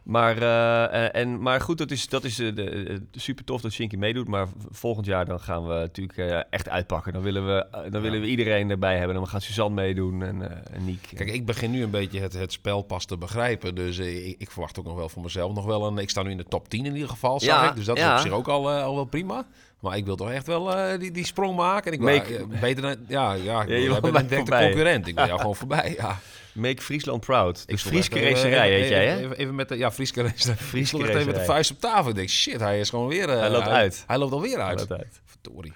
Maar, 0.03 0.37
eh, 0.37 1.21
en, 1.21 1.41
maar 1.41 1.61
goed, 1.61 1.77
dat 1.77 1.91
is, 1.91 2.09
dat 2.09 2.23
is 2.23 2.35
de, 2.35 3.01
super 3.11 3.43
tof 3.43 3.61
dat 3.61 3.71
Shinky 3.71 3.95
meedoet. 3.95 4.27
Maar 4.27 4.47
volgend 4.69 5.05
jaar 5.05 5.25
dan 5.25 5.39
gaan 5.39 5.67
we 5.67 5.73
natuurlijk 5.73 6.45
echt 6.49 6.69
uitpakken. 6.69 7.13
Dan 7.13 7.21
willen 7.21 7.45
we, 7.45 7.89
dan 7.89 8.01
willen 8.01 8.21
we 8.21 8.27
iedereen 8.27 8.69
erbij 8.69 8.97
hebben. 8.97 9.15
Dan 9.15 9.27
gaat 9.27 9.43
Suzanne 9.43 9.81
meedoen 9.81 10.23
en, 10.23 10.65
en 10.73 10.85
Niek. 10.85 11.09
Kijk, 11.15 11.29
ik 11.29 11.45
begin 11.45 11.71
nu 11.71 11.83
een 11.83 11.89
beetje 11.89 12.19
het, 12.19 12.33
het 12.33 12.51
spel 12.51 12.81
pas 12.81 13.05
te 13.05 13.17
begrijpen. 13.17 13.75
Dus 13.75 13.97
ik, 13.97 14.35
ik 14.37 14.51
verwacht 14.51 14.79
ook 14.79 14.85
nog 14.85 14.95
wel 14.95 15.09
voor 15.09 15.21
mezelf 15.21 15.53
nog 15.53 15.65
wel 15.65 15.87
een... 15.87 15.97
Ik 15.97 16.09
sta 16.09 16.23
nu 16.23 16.31
in 16.31 16.37
de 16.37 16.43
top 16.43 16.69
10 16.69 16.85
in 16.85 16.93
ieder 16.93 17.09
geval, 17.09 17.43
Ja, 17.43 17.69
ik. 17.69 17.75
Dus 17.75 17.85
dat 17.85 17.97
ja. 17.97 18.13
is 18.13 18.19
op 18.19 18.27
zich 18.27 18.37
ook 18.37 18.47
al, 18.47 18.69
al 18.71 18.95
wel 18.95 19.05
prima. 19.05 19.45
Maar 19.81 19.97
ik 19.97 20.05
wil 20.05 20.15
toch 20.15 20.31
echt 20.31 20.47
wel 20.47 20.75
eh, 20.75 20.99
die, 20.99 21.11
die 21.11 21.25
sprong 21.25 21.55
maken. 21.55 21.91
En 21.91 21.97
ik 21.97 22.03
Make- 22.03 22.27
wil, 22.37 22.47
eh, 22.51 22.59
beter 22.59 22.81
dan... 22.81 22.95
Ja, 23.07 23.33
ja, 23.33 23.61
ik 23.61 23.67
wil- 23.67 24.11
mij 24.11 24.21
een 24.21 24.27
directe 24.27 24.51
concurrent. 24.51 25.07
Ik 25.07 25.15
wil 25.15 25.25
jou 25.25 25.39
gewoon 25.39 25.55
voorbij, 25.55 25.93
ja. 25.97 26.19
Make 26.53 26.81
Friesland 26.81 27.25
proud. 27.25 27.63
Ik 27.67 27.77
stond 27.79 27.93
Frieske 27.95 28.29
racerij 28.29 28.71
heet 28.71 28.89
jij, 28.89 29.07
hè? 29.07 29.17
Even, 29.17 29.37
even 29.37 29.55
met 29.55 29.69
de... 29.69 29.77
Ja, 29.77 29.91
Frieske 29.91 30.21
racerij. 30.21 30.55
Frieske 30.55 30.97
echt 30.97 31.09
even 31.09 31.25
met 31.25 31.35
de 31.35 31.43
vuist 31.43 31.71
op 31.71 31.79
tafel. 31.79 32.09
Ik 32.09 32.15
denk, 32.15 32.29
shit, 32.29 32.59
hij 32.59 32.79
is 32.79 32.89
gewoon 32.89 33.07
weer... 33.07 33.29
eh, 33.29 33.39
Hij 33.39 33.49
loopt 33.49 33.67
uit. 33.67 34.03
Hij 34.07 34.17
loopt 34.17 34.31
alweer 34.31 34.59
uit. 34.61 34.79
Loopt 34.79 34.91
uit. 34.91 35.21
Verdorie. 35.25 35.73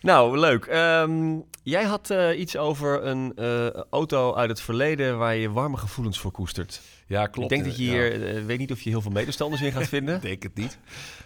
Nou, 0.00 0.38
leuk. 0.38 0.64
Ehm, 0.66 1.34
jij 1.62 1.84
had 1.84 2.14
iets 2.36 2.56
over 2.56 3.04
een 3.06 3.34
auto 3.90 4.34
uit 4.34 4.48
het 4.48 4.60
verleden 4.60 5.18
waar 5.18 5.36
je 5.36 5.50
warme 5.50 5.76
gevoelens 5.76 6.18
voor 6.18 6.30
koestert. 6.30 6.80
Ja, 7.06 7.26
klopt. 7.26 7.50
ik 7.52 7.56
denk 7.58 7.68
dat 7.70 7.78
je 7.78 7.84
hier, 7.84 8.36
eh, 8.36 8.44
weet 8.44 8.58
niet 8.58 8.72
of 8.72 8.80
je 8.80 8.90
heel 8.90 9.00
veel 9.00 9.10
medestanders 9.10 9.62
in 9.62 9.72
gaat 9.72 9.88
vinden. 9.88 10.20
Denk 10.30 10.42
het 10.42 10.54
niet. 10.54 10.78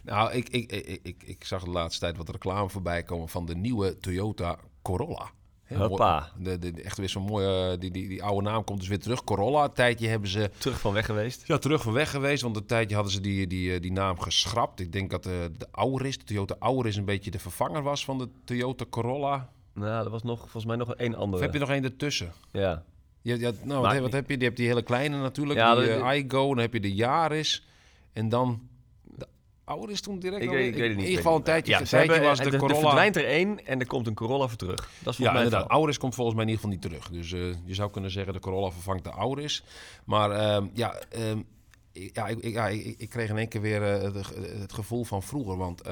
Nou, 0.04 0.32
ik, 0.32 0.48
ik, 0.48 0.72
ik, 0.72 1.00
ik, 1.02 1.22
ik 1.26 1.44
zag 1.44 1.64
de 1.64 1.70
laatste 1.70 2.00
tijd 2.00 2.16
wat 2.16 2.28
reclame 2.28 2.68
voorbij 2.68 3.02
komen 3.02 3.28
van 3.28 3.46
de 3.46 3.54
nieuwe 3.56 3.98
Toyota 3.98 4.58
Corolla. 4.82 5.30
Hoppa. 5.74 6.30
De, 6.38 6.58
de, 6.58 6.70
de- 6.72 6.82
echt 6.82 6.96
weer 6.98 7.08
zo'n 7.08 7.22
mooie... 7.22 7.78
Die, 7.78 7.90
die, 7.90 8.08
die 8.08 8.22
oude 8.22 8.48
naam 8.48 8.64
komt 8.64 8.78
dus 8.78 8.88
weer 8.88 8.98
terug. 8.98 9.24
Corolla. 9.24 9.64
Een 9.64 9.72
tijdje 9.72 10.08
hebben 10.08 10.28
ze... 10.28 10.50
Terug 10.58 10.80
van 10.80 10.92
weg 10.92 11.06
geweest. 11.06 11.46
Ja, 11.46 11.58
terug 11.58 11.82
van 11.82 11.92
weg 11.92 12.10
geweest. 12.10 12.42
Want 12.42 12.56
een 12.56 12.66
tijdje 12.66 12.94
hadden 12.94 13.12
ze 13.12 13.20
die, 13.20 13.46
die, 13.46 13.74
eh, 13.74 13.80
die 13.80 13.92
naam 13.92 14.20
geschrapt. 14.20 14.80
Ik 14.80 14.92
denk 14.92 15.10
dat 15.10 15.26
eh, 15.26 15.32
de 15.58 15.68
Auris, 15.70 16.18
de 16.18 16.24
Toyota 16.24 16.56
Auris, 16.58 16.96
een 16.96 17.04
beetje 17.04 17.30
de 17.30 17.38
vervanger 17.38 17.82
was 17.82 18.04
van 18.04 18.18
de 18.18 18.28
Toyota 18.44 18.84
Corolla. 18.90 19.50
Nou, 19.74 20.04
er 20.04 20.10
was 20.10 20.22
nog, 20.22 20.38
volgens 20.40 20.64
mij 20.64 20.76
nog 20.76 20.92
een 20.96 21.14
Of 21.14 21.20
andere. 21.20 21.42
heb 21.42 21.52
je 21.52 21.58
nog 21.58 21.70
één 21.70 21.84
ertussen? 21.84 22.32
Ja. 22.52 22.84
Je, 23.22 23.38
je, 23.38 23.54
nou, 23.62 23.82
wat, 23.82 23.98
wat 23.98 24.12
heb 24.12 24.30
je? 24.30 24.38
Je 24.38 24.44
hebt 24.44 24.56
die 24.56 24.66
hele 24.66 24.82
kleine 24.82 25.18
natuurlijk, 25.20 25.58
Ja, 25.58 25.74
die 25.74 25.90
eh, 25.92 26.16
iGo. 26.18 26.48
Dan 26.48 26.58
heb 26.58 26.72
je 26.72 26.80
de 26.80 26.94
Yaris. 26.94 27.66
En 28.12 28.28
dan 28.28 28.68
de 29.04 29.26
Auris 29.64 30.00
toen 30.00 30.18
direct. 30.18 30.42
Ik 30.42 30.48
al- 30.48 30.54
weet, 30.54 30.66
ik 30.68 30.74
weet 30.74 30.88
het 30.88 30.90
niet. 30.96 30.98
In 30.98 31.04
ieder 31.10 31.22
geval 31.22 31.36
een 31.36 31.42
tijdje, 31.44 31.72
niet. 31.72 31.80
een 31.80 31.86
tijdje 31.88 32.10
hebben- 32.12 32.28
was 32.28 32.38
de 32.38 32.44
er- 32.44 32.52
Er 32.52 32.58
Corolla... 32.58 32.80
verdwijnt 32.80 33.16
er 33.16 33.24
één 33.24 33.66
en 33.66 33.80
er 33.80 33.86
komt 33.86 34.06
een 34.06 34.14
Corolla 34.14 34.46
voor 34.48 34.56
terug. 34.58 34.90
Dat 34.98 35.12
is 35.12 35.18
Ja, 35.18 35.32
mij 35.32 35.42
inderdaad. 35.44 35.70
Auris 35.70 35.98
komt 35.98 36.14
volgens 36.14 36.36
mij 36.36 36.44
in 36.44 36.50
ieder 36.50 36.64
geval 36.70 36.78
niet 36.90 36.90
terug. 37.00 37.20
Dus 37.20 37.32
eh, 37.32 37.56
je 37.66 37.74
zou 37.74 37.90
kunnen 37.90 38.10
zeggen 38.10 38.32
de 38.32 38.38
Corolla 38.40 38.70
vervangt 38.70 39.04
de 39.04 39.10
Auris. 39.10 39.64
Maar 40.04 40.30
ehm, 40.30 40.66
ja, 40.72 40.94
ehm, 41.10 41.38
ik- 41.92 42.16
ja, 42.16 42.28
ik, 42.28 42.38
ik, 42.38 42.52
ja 42.52 42.68
ik, 42.68 42.94
ik 42.98 43.08
kreeg 43.08 43.28
in 43.30 43.38
één 43.38 43.48
keer 43.48 43.60
weer 43.60 43.82
eh, 43.82 44.02
het, 44.02 44.34
het 44.60 44.72
gevoel 44.72 45.04
van 45.04 45.22
vroeger. 45.22 45.56
Want 45.56 45.82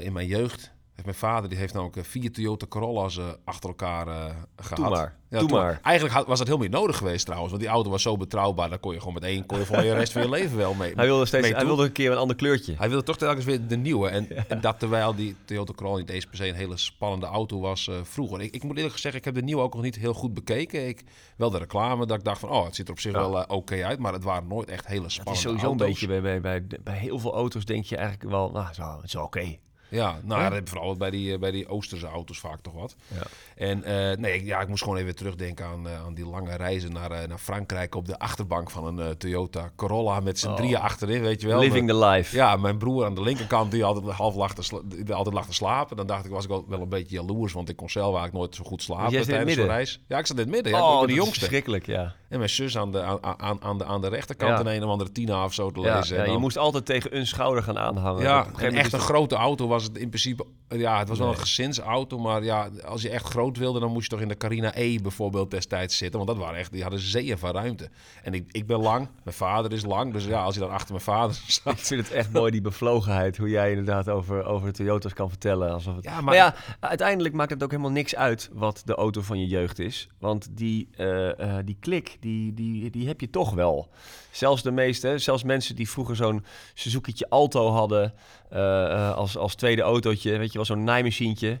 in 0.00 0.12
mijn 0.12 0.26
jeugd 0.26 0.72
mijn 1.04 1.16
vader 1.16 1.48
die 1.48 1.58
heeft 1.58 1.72
namelijk 1.72 1.96
eh, 1.96 2.04
vier 2.04 2.32
Toyota 2.32 2.66
Corolla's 2.66 3.18
eh, 3.18 3.24
achter 3.44 3.68
elkaar 3.68 4.06
eh, 4.08 4.34
gehad. 4.56 4.76
Doe 4.76 4.88
maar. 4.88 5.16
Ja, 5.30 5.38
Doe 5.38 5.48
maar. 5.48 5.80
Eigenlijk 5.82 6.26
was 6.26 6.38
dat 6.38 6.46
heel 6.46 6.58
niet 6.58 6.70
nodig 6.70 6.96
geweest 6.96 7.24
trouwens. 7.24 7.50
Want 7.50 7.62
die 7.64 7.72
auto 7.72 7.90
was 7.90 8.02
zo 8.02 8.16
betrouwbaar. 8.16 8.68
Daar 8.68 8.78
kon 8.78 8.92
je 8.92 8.98
gewoon 8.98 9.14
met 9.14 9.22
één 9.22 9.46
kon 9.46 9.58
je 9.58 9.64
voor 9.64 9.76
de 9.76 9.92
rest 9.92 10.12
van 10.12 10.22
je 10.22 10.28
leven 10.28 10.56
wel 10.56 10.74
mee. 10.74 10.92
Hij 10.94 11.04
wilde, 11.06 11.26
steeds, 11.26 11.46
mee 11.46 11.54
hij 11.56 11.66
wilde 11.66 11.84
een 11.84 11.92
keer 11.92 12.10
een 12.10 12.16
ander 12.16 12.36
kleurtje. 12.36 12.74
Hij 12.78 12.88
wilde 12.88 13.04
toch 13.04 13.16
telkens 13.16 13.44
weer 13.44 13.66
de 13.66 13.76
nieuwe. 13.76 14.08
En, 14.08 14.48
en 14.48 14.60
dat 14.60 14.78
terwijl 14.78 15.14
die 15.14 15.36
Toyota 15.44 15.72
Corolla 15.72 15.98
niet 15.98 16.08
eens 16.08 16.24
per 16.26 16.36
se 16.36 16.48
een 16.48 16.54
hele 16.54 16.76
spannende 16.76 17.26
auto 17.26 17.60
was 17.60 17.90
vroeger. 18.02 18.40
Ik, 18.40 18.54
ik 18.54 18.62
moet 18.62 18.76
eerlijk 18.76 18.98
zeggen, 18.98 19.20
ik 19.20 19.24
heb 19.26 19.34
de 19.34 19.42
nieuwe 19.42 19.62
ook 19.62 19.74
nog 19.74 19.82
niet 19.82 19.96
heel 19.96 20.14
goed 20.14 20.34
bekeken. 20.34 20.88
Ik, 20.88 21.04
wel 21.36 21.50
de 21.50 21.58
reclame, 21.58 22.06
dat 22.06 22.18
ik 22.18 22.24
dacht 22.24 22.40
van, 22.40 22.48
oh, 22.50 22.64
het 22.64 22.74
ziet 22.74 22.86
er 22.86 22.92
op 22.92 23.00
zich 23.00 23.12
Ja. 23.12 23.30
wel 23.30 23.44
oké 23.48 23.84
uit. 23.84 23.98
Maar 23.98 24.12
het 24.12 24.24
waren 24.24 24.48
nooit 24.48 24.68
echt 24.68 24.86
hele 24.86 25.02
Het 25.02 25.12
spannende 25.12 25.38
is 25.38 25.44
sowieso 25.44 25.70
een 25.72 25.78
auto's. 25.78 25.88
beetje 26.00 26.20
bij, 26.20 26.20
bij, 26.20 26.40
bij, 26.40 26.78
bij 26.84 26.96
heel 26.96 27.18
veel 27.18 27.34
auto's 27.34 27.64
denk 27.64 27.84
je 27.84 27.96
eigenlijk 27.96 28.30
wel, 28.30 28.50
nou, 28.50 28.74
zo, 28.74 28.96
het 28.96 29.04
is 29.04 29.14
oké. 29.16 29.56
Ja, 29.90 30.18
nou, 30.24 30.42
dat 30.42 30.52
heb 30.52 30.64
je 30.68 30.70
vooral 30.74 30.96
bij 30.96 31.10
die, 31.10 31.32
eh, 31.32 31.38
bij 31.38 31.50
die 31.50 31.68
Oosterse 31.68 32.06
auto's 32.06 32.38
vaak 32.38 32.60
toch 32.62 32.72
wat. 32.74 32.96
Ja. 33.06 33.22
En 33.56 33.84
eh, 33.84 34.16
nee, 34.16 34.34
ik- 34.34 34.44
ja, 34.44 34.60
ik 34.60 34.68
moest 34.68 34.82
gewoon 34.82 34.98
even 34.98 35.16
terugdenken 35.16 35.66
aan, 35.66 35.88
eh, 35.88 36.04
aan 36.04 36.14
die 36.14 36.26
lange 36.26 36.56
reizen 36.56 36.92
naar, 36.92 37.10
naar 37.28 37.38
Frankrijk 37.38 37.94
op 37.94 38.06
de 38.06 38.18
achterbank 38.18 38.70
van 38.70 38.98
een 38.98 39.16
Toyota 39.16 39.70
Corolla 39.76 40.20
met 40.20 40.38
z'n 40.38 40.48
Oh. 40.48 40.54
drieën 40.56 40.78
achterin, 40.80 41.20
weet 41.22 41.40
je 41.40 41.46
wel. 41.46 41.58
Living 41.58 41.88
the 41.88 41.96
life. 41.96 42.36
Ja, 42.36 42.56
mijn 42.56 42.78
broer 42.78 43.04
aan 43.04 43.14
de 43.14 43.22
linkerkant 43.22 43.70
die 43.70 43.84
altijd 43.84 44.06
half 44.14 44.34
lag 44.34 44.54
te, 44.54 44.82
die 45.04 45.14
altijd 45.14 45.34
lag 45.34 45.46
te 45.46 45.54
slapen. 45.54 45.96
Dan 45.96 46.06
dacht 46.06 46.24
ik, 46.24 46.30
was 46.30 46.42
ik 46.44 46.50
wel, 46.50 46.64
wel 46.68 46.80
een 46.80 46.88
beetje 46.88 47.16
jaloers, 47.16 47.52
want 47.52 47.68
ik 47.68 47.76
kon 47.76 47.90
zelf 47.90 48.04
eigenlijk 48.14 48.34
nooit 48.34 48.54
zo 48.54 48.64
goed 48.64 48.82
slapen 48.82 49.22
tijdens 49.26 49.54
zo'n 49.54 49.66
reis. 49.66 50.00
Ja, 50.08 50.18
ik 50.18 50.26
zat 50.26 50.36
in 50.36 50.42
het 50.42 50.52
midden. 50.52 50.72
Ja, 50.72 50.78
oh, 50.78 50.84
ik 50.84 50.90
ben 50.92 50.98
dat 51.00 51.08
de 51.08 51.14
jongste. 51.14 51.38
verschrikkelijk, 51.38 51.86
ja. 51.86 52.14
En 52.28 52.38
mijn 52.38 52.50
zus 52.50 52.76
aan 52.78 52.92
de, 52.92 53.02
aan, 53.02 53.40
aan, 53.40 53.62
aan 53.62 53.78
de, 53.78 53.84
aan 53.84 54.00
de 54.00 54.08
rechterkant 54.08 54.58
Ja. 54.58 54.64
en 54.64 54.76
een 54.76 54.84
of 54.84 54.90
andere 54.90 55.12
Tina 55.12 55.44
of 55.44 55.54
zo 55.54 55.70
te 55.70 55.80
Ja, 55.80 55.96
lezen. 55.96 56.16
ja, 56.16 56.24
En 56.24 56.32
je 56.32 56.38
moest 56.38 56.58
altijd 56.58 56.84
tegen 56.86 57.16
een 57.16 57.26
schouder 57.26 57.62
gaan 57.62 57.78
aanhangen. 57.78 58.16
Op 58.18 58.22
ja, 58.22 58.46
een 58.56 58.70
en 58.70 58.74
echt 58.74 58.92
een 58.92 59.00
grote 59.00 59.34
auto 59.34 59.66
was 59.66 59.77
was 59.78 59.88
het 59.88 59.98
in 59.98 60.08
principe... 60.08 60.46
Ja, 60.68 60.98
het 60.98 61.08
was 61.08 61.18
wel 61.18 61.28
een 61.28 61.38
gezinsauto. 61.38 62.18
Maar 62.18 62.44
ja, 62.44 62.70
als 62.84 63.02
je 63.02 63.10
echt 63.10 63.24
groot 63.24 63.56
wilde, 63.56 63.80
dan 63.80 63.92
moest 63.92 64.02
je 64.04 64.10
toch 64.10 64.20
in 64.20 64.28
de 64.28 64.36
Carina 64.36 64.72
E 64.74 64.98
bijvoorbeeld 64.98 65.50
destijds 65.50 65.96
zitten. 65.96 66.18
Want 66.18 66.30
dat 66.30 66.46
waren 66.46 66.58
echt... 66.58 66.72
Die 66.72 66.82
hadden 66.82 67.00
zeeën 67.00 67.38
van 67.38 67.50
ruimte. 67.50 67.90
En 68.22 68.34
ik, 68.34 68.44
ik 68.50 68.66
ben 68.66 68.78
lang. 68.78 69.08
Mijn 69.24 69.36
vader 69.36 69.72
is 69.72 69.84
lang. 69.84 70.12
Dus 70.12 70.24
ja, 70.24 70.42
als 70.42 70.54
je 70.54 70.60
dan 70.60 70.70
achter 70.70 70.90
mijn 70.90 71.04
vader 71.04 71.36
Ik 71.46 71.52
zat... 71.52 71.80
vind 71.80 72.00
het 72.00 72.12
echt 72.12 72.32
mooi, 72.32 72.50
die 72.50 72.60
bevlogenheid. 72.60 73.36
Hoe 73.36 73.48
jij 73.48 73.70
inderdaad 73.70 74.08
over, 74.08 74.44
over 74.44 74.66
de 74.66 74.72
Toyota's 74.72 75.12
kan 75.12 75.28
vertellen. 75.28 75.72
Alsof 75.72 75.94
het... 75.96 76.04
Ja, 76.04 76.10
maar... 76.10 76.22
maar- 76.22 76.34
ja, 76.34 76.54
uiteindelijk 76.80 77.34
maakt 77.34 77.50
het 77.50 77.62
ook 77.62 77.70
helemaal 77.70 77.90
niks 77.90 78.14
uit 78.16 78.50
wat 78.52 78.82
de 78.84 78.94
auto 78.94 79.20
van 79.20 79.40
je 79.40 79.46
jeugd 79.46 79.78
is. 79.78 80.08
Want 80.18 80.48
die, 80.50 80.88
eh, 80.96 81.58
eh, 81.58 81.64
die 81.64 81.76
klik, 81.80 82.16
die, 82.20 82.54
die, 82.54 82.90
die 82.90 83.06
heb 83.06 83.20
je 83.20 83.30
toch 83.30 83.54
wel. 83.54 83.88
Zelfs 84.30 84.62
de 84.62 84.70
meeste, 84.70 85.18
zelfs 85.18 85.42
mensen 85.42 85.76
die 85.76 85.90
vroeger 85.90 86.16
zo'n 86.16 86.44
Suzuki'tje 86.74 87.28
Alto 87.28 87.70
hadden... 87.70 88.12
eh, 88.50 88.84
eh, 88.84 89.14
als, 89.14 89.36
als 89.36 89.54
tweede 89.54 89.82
autootje, 89.82 90.38
weet 90.38 90.52
je 90.52 90.56
wel, 90.56 90.66
zo'n 90.66 90.84
naaimachientje... 90.84 91.58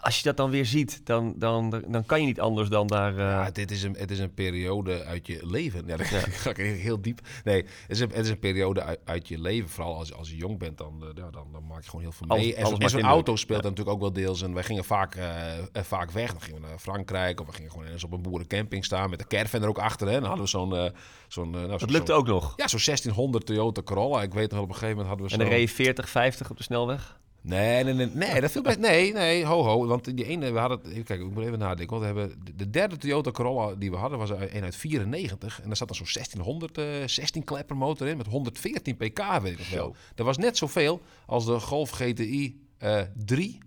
Als 0.00 0.16
je 0.16 0.22
dat 0.22 0.36
dan 0.36 0.50
weer 0.50 0.66
ziet, 0.66 1.00
dan, 1.06 1.34
dan, 1.36 1.84
dan 1.88 2.06
kan 2.06 2.20
je 2.20 2.26
niet 2.26 2.40
anders 2.40 2.68
dan 2.68 2.86
daar... 2.86 3.12
eh, 3.12 3.18
Ja, 3.18 3.50
dit 3.50 3.70
is 3.70 3.82
een, 3.82 3.94
het 3.98 4.10
is 4.10 4.18
een 4.18 4.34
periode 4.34 5.04
uit 5.04 5.26
je 5.26 5.46
leven. 5.46 5.86
Ja, 5.86 5.96
dan 5.96 6.06
ga 6.42 6.50
ik 6.50 6.56
heel 6.56 7.00
diep. 7.00 7.20
Nee, 7.44 7.56
het 7.62 7.70
is 7.88 8.00
een, 8.00 8.10
het 8.12 8.24
is 8.24 8.30
een 8.30 8.38
periode 8.38 8.82
uit, 8.82 9.00
uit 9.04 9.28
je 9.28 9.40
leven. 9.40 9.68
Vooral 9.68 9.96
als, 9.96 10.12
als 10.14 10.30
je 10.30 10.36
jong 10.36 10.58
bent, 10.58 10.78
dan, 10.78 11.02
eh, 11.02 11.08
ja, 11.14 11.30
dan, 11.30 11.46
dan 11.52 11.66
maak 11.68 11.82
je 11.82 11.88
gewoon 11.88 12.04
heel 12.04 12.12
veel 12.12 12.26
mee. 12.26 12.54
En, 12.54 12.64
alles 12.64 12.74
en 12.74 12.78
maakt 12.80 12.92
zo'n 12.92 13.02
auto 13.02 13.36
speelt 13.36 13.62
dan 13.62 13.70
natuurlijk 13.70 13.96
ook 13.96 14.02
wel 14.02 14.12
deels. 14.12 14.42
En 14.42 14.54
wij 14.54 14.62
gingen 14.62 14.84
vaak, 14.84 15.14
eh, 15.14 15.32
vaak 15.72 16.10
weg. 16.10 16.30
Dan 16.30 16.40
gingen 16.40 16.60
we 16.60 16.66
naar 16.66 16.78
Frankrijk. 16.78 17.40
Of 17.40 17.46
we 17.46 17.52
gingen 17.52 17.70
gewoon 17.70 17.86
eens 17.86 18.04
op 18.04 18.12
een 18.12 18.22
boerencamping 18.22 18.84
staan. 18.84 19.10
Met 19.10 19.18
de 19.18 19.26
caravan 19.26 19.62
er 19.62 19.68
ook 19.68 19.78
achter. 19.78 20.06
Hè. 20.06 20.12
Dan 20.12 20.24
hadden 20.24 20.44
we 20.44 20.50
zo'n... 20.50 20.92
zo'n 21.28 21.50
nou, 21.50 21.68
dat 21.68 21.90
lukte 21.90 22.12
ook 22.12 22.26
nog. 22.26 22.52
Ja, 22.56 22.68
zo'n 22.68 22.80
1600 22.84 23.46
Toyota 23.46 23.82
Corolla. 23.82 24.22
Ik 24.22 24.32
weet 24.34 24.50
nog, 24.50 24.60
op 24.60 24.68
een 24.68 24.74
gegeven 24.74 24.96
moment 24.96 25.08
hadden 25.08 25.26
we 25.26 25.32
En 25.32 25.38
dan 25.38 25.48
reed 25.48 25.68
je 25.68 25.74
40, 25.74 26.08
50 26.08 26.50
op 26.50 26.56
de 26.56 26.62
snelweg. 26.62 27.18
Nee, 27.42 27.84
nee, 27.84 27.92
nee, 27.94 28.06
nee, 28.12 28.40
dat 28.40 28.50
viel 28.50 28.62
best. 28.62 28.78
Nee, 28.78 29.12
nee, 29.12 29.44
ho, 29.44 29.62
ho. 29.62 29.86
Want 29.86 30.16
die 30.16 30.24
ene, 30.24 30.52
we 30.52 30.58
hadden. 30.58 30.80
Kijk, 31.04 31.20
ik 31.20 31.30
moet 31.30 31.44
even 31.44 31.58
nadenken. 31.58 31.98
Want 32.00 32.00
we 32.12 32.20
hebben 32.20 32.40
de- 32.44 32.54
de 32.56 32.70
derde 32.70 32.96
Toyota 32.96 33.30
Corolla 33.30 33.74
die 33.74 33.90
we 33.90 33.96
hadden 33.96 34.18
was 34.18 34.30
een 34.30 34.62
uit 34.62 34.76
94. 34.76 35.60
En 35.60 35.66
daar 35.66 35.76
zat 35.76 35.88
dan 35.88 35.96
zo'n 35.96 36.06
1600, 36.06 36.78
eh 36.78 36.84
16 37.06 37.44
klepper 37.44 37.76
motor 37.76 38.06
in 38.08 38.16
met 38.16 38.26
114 38.26 38.96
pk, 38.96 39.38
weet 39.42 39.52
ik 39.52 39.58
nog 39.58 39.70
wel. 39.70 39.96
Dat 40.14 40.26
was 40.26 40.36
net 40.38 40.56
zoveel 40.56 41.00
als 41.26 41.44
de 41.46 41.60
Golf 41.60 41.90
GTI 41.90 42.60
eh 42.78 43.00
3, 43.24 43.58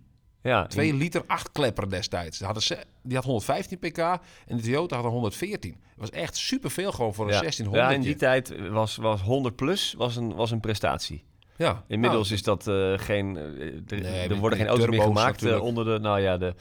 Ja, 0.42 0.66
2 0.66 0.94
liter 0.94 1.22
8 1.26 1.52
klepper 1.52 1.90
destijds. 1.90 2.36
Die, 2.36 2.46
hadden 2.46 2.64
ze, 2.64 2.78
die 3.02 3.14
had 3.16 3.24
115 3.24 3.78
pk 3.78 3.98
en 3.98 4.56
de 4.56 4.62
Toyota 4.62 4.96
had 4.96 5.04
er 5.04 5.10
114. 5.10 5.70
Dat 5.70 6.10
was 6.10 6.10
echt 6.10 6.36
superveel 6.36 6.92
gewoon 6.92 7.14
voor 7.14 7.24
een 7.26 7.32
ja. 7.32 7.40
1600. 7.40 7.90
Ja, 7.90 7.96
in 7.96 8.02
die 8.02 8.16
tijd 8.16 8.68
was, 8.70 8.96
was 8.96 9.20
100 9.20 9.56
plus 9.56 9.94
was 9.98 10.16
een, 10.16 10.34
was 10.34 10.50
een 10.50 10.60
prestatie. 10.60 11.24
Ja. 11.62 11.84
Inmiddels 11.88 12.28
Nou, 12.28 12.38
is 12.38 12.42
dat 12.42 12.66
eh, 12.68 12.92
geen... 13.06 13.36
eh, 13.36 13.42
er, 13.42 14.00
Nee, 14.00 14.28
er 14.28 14.36
worden 14.36 14.58
die 14.58 14.66
geen 14.66 14.76
auto's 14.76 14.86
meer 14.86 15.02
gemaakt 15.02 15.36
eh, 15.36 15.42
natuurlijk. 15.42 15.64
onder 15.64 15.84
de... 15.84 15.98
Nou 15.98 16.20
ja, 16.20 16.36
de, 16.36 16.54